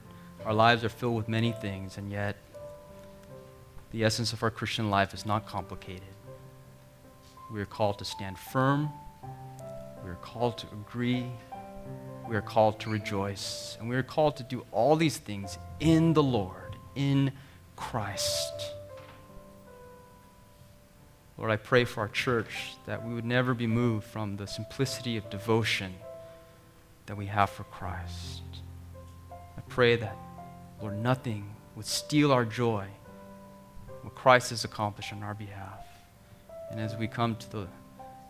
our 0.45 0.53
lives 0.53 0.83
are 0.83 0.89
filled 0.89 1.15
with 1.15 1.29
many 1.29 1.53
things, 1.53 1.97
and 1.97 2.11
yet 2.11 2.35
the 3.91 4.03
essence 4.03 4.33
of 4.33 4.43
our 4.43 4.51
Christian 4.51 4.89
life 4.89 5.13
is 5.13 5.25
not 5.25 5.45
complicated. 5.45 6.01
We 7.51 7.61
are 7.61 7.65
called 7.65 7.99
to 7.99 8.05
stand 8.05 8.37
firm. 8.37 8.89
We 10.03 10.09
are 10.09 10.17
called 10.21 10.57
to 10.57 10.67
agree. 10.73 11.27
We 12.27 12.35
are 12.35 12.41
called 12.41 12.81
to 12.81 12.89
rejoice. 12.89 13.77
And 13.79 13.87
we 13.87 13.95
are 13.95 14.03
called 14.03 14.35
to 14.37 14.43
do 14.43 14.65
all 14.73 14.97
these 14.97 15.17
things 15.17 15.57
in 15.79 16.11
the 16.11 16.23
Lord, 16.23 16.75
in 16.95 17.31
Christ. 17.77 18.73
Lord, 21.43 21.51
I 21.51 21.57
pray 21.57 21.83
for 21.83 21.99
our 21.99 22.07
church 22.07 22.77
that 22.85 23.05
we 23.05 23.13
would 23.13 23.25
never 23.25 23.53
be 23.53 23.67
moved 23.67 24.07
from 24.07 24.37
the 24.37 24.47
simplicity 24.47 25.17
of 25.17 25.29
devotion 25.29 25.93
that 27.05 27.17
we 27.17 27.25
have 27.25 27.49
for 27.49 27.65
Christ. 27.65 28.43
I 29.29 29.59
pray 29.67 29.97
that, 29.97 30.15
Lord, 30.81 30.97
nothing 30.99 31.53
would 31.75 31.85
steal 31.85 32.31
our 32.31 32.45
joy, 32.45 32.87
what 34.03 34.15
Christ 34.15 34.51
has 34.51 34.63
accomplished 34.63 35.11
on 35.11 35.21
our 35.21 35.33
behalf. 35.33 35.85
And 36.71 36.79
as 36.79 36.95
we 36.95 37.09
come 37.09 37.35
to 37.35 37.51
the 37.51 37.67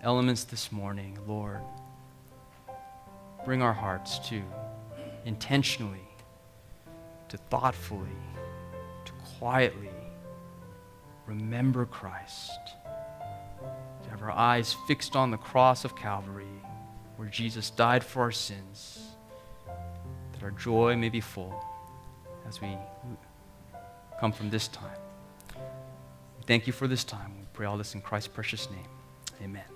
elements 0.01 0.45
this 0.45 0.71
morning, 0.71 1.15
Lord, 1.27 1.61
bring 3.45 3.61
our 3.61 3.73
hearts 3.73 4.17
to 4.29 4.41
intentionally, 5.23 6.07
to 7.29 7.37
thoughtfully, 7.37 8.17
to 9.05 9.11
quietly 9.37 9.91
remember 11.27 11.85
Christ 11.85 12.72
have 14.13 14.21
our 14.21 14.31
eyes 14.31 14.75
fixed 14.87 15.15
on 15.15 15.31
the 15.31 15.37
cross 15.37 15.85
of 15.85 15.95
Calvary, 15.95 16.45
where 17.17 17.27
Jesus 17.27 17.71
died 17.71 18.03
for 18.03 18.21
our 18.21 18.31
sins, 18.31 18.99
that 20.33 20.43
our 20.43 20.51
joy 20.51 20.95
may 20.95 21.09
be 21.09 21.19
full 21.19 21.63
as 22.47 22.61
we 22.61 22.77
come 24.19 24.31
from 24.31 24.51
this 24.51 24.67
time. 24.67 24.97
Thank 26.45 26.67
you 26.67 26.73
for 26.73 26.87
this 26.87 27.03
time. 27.03 27.33
We 27.39 27.45
pray 27.53 27.65
all 27.65 27.77
this 27.77 27.95
in 27.95 28.01
Christ's 28.01 28.27
precious 28.27 28.69
name. 28.69 28.87
Amen. 29.41 29.72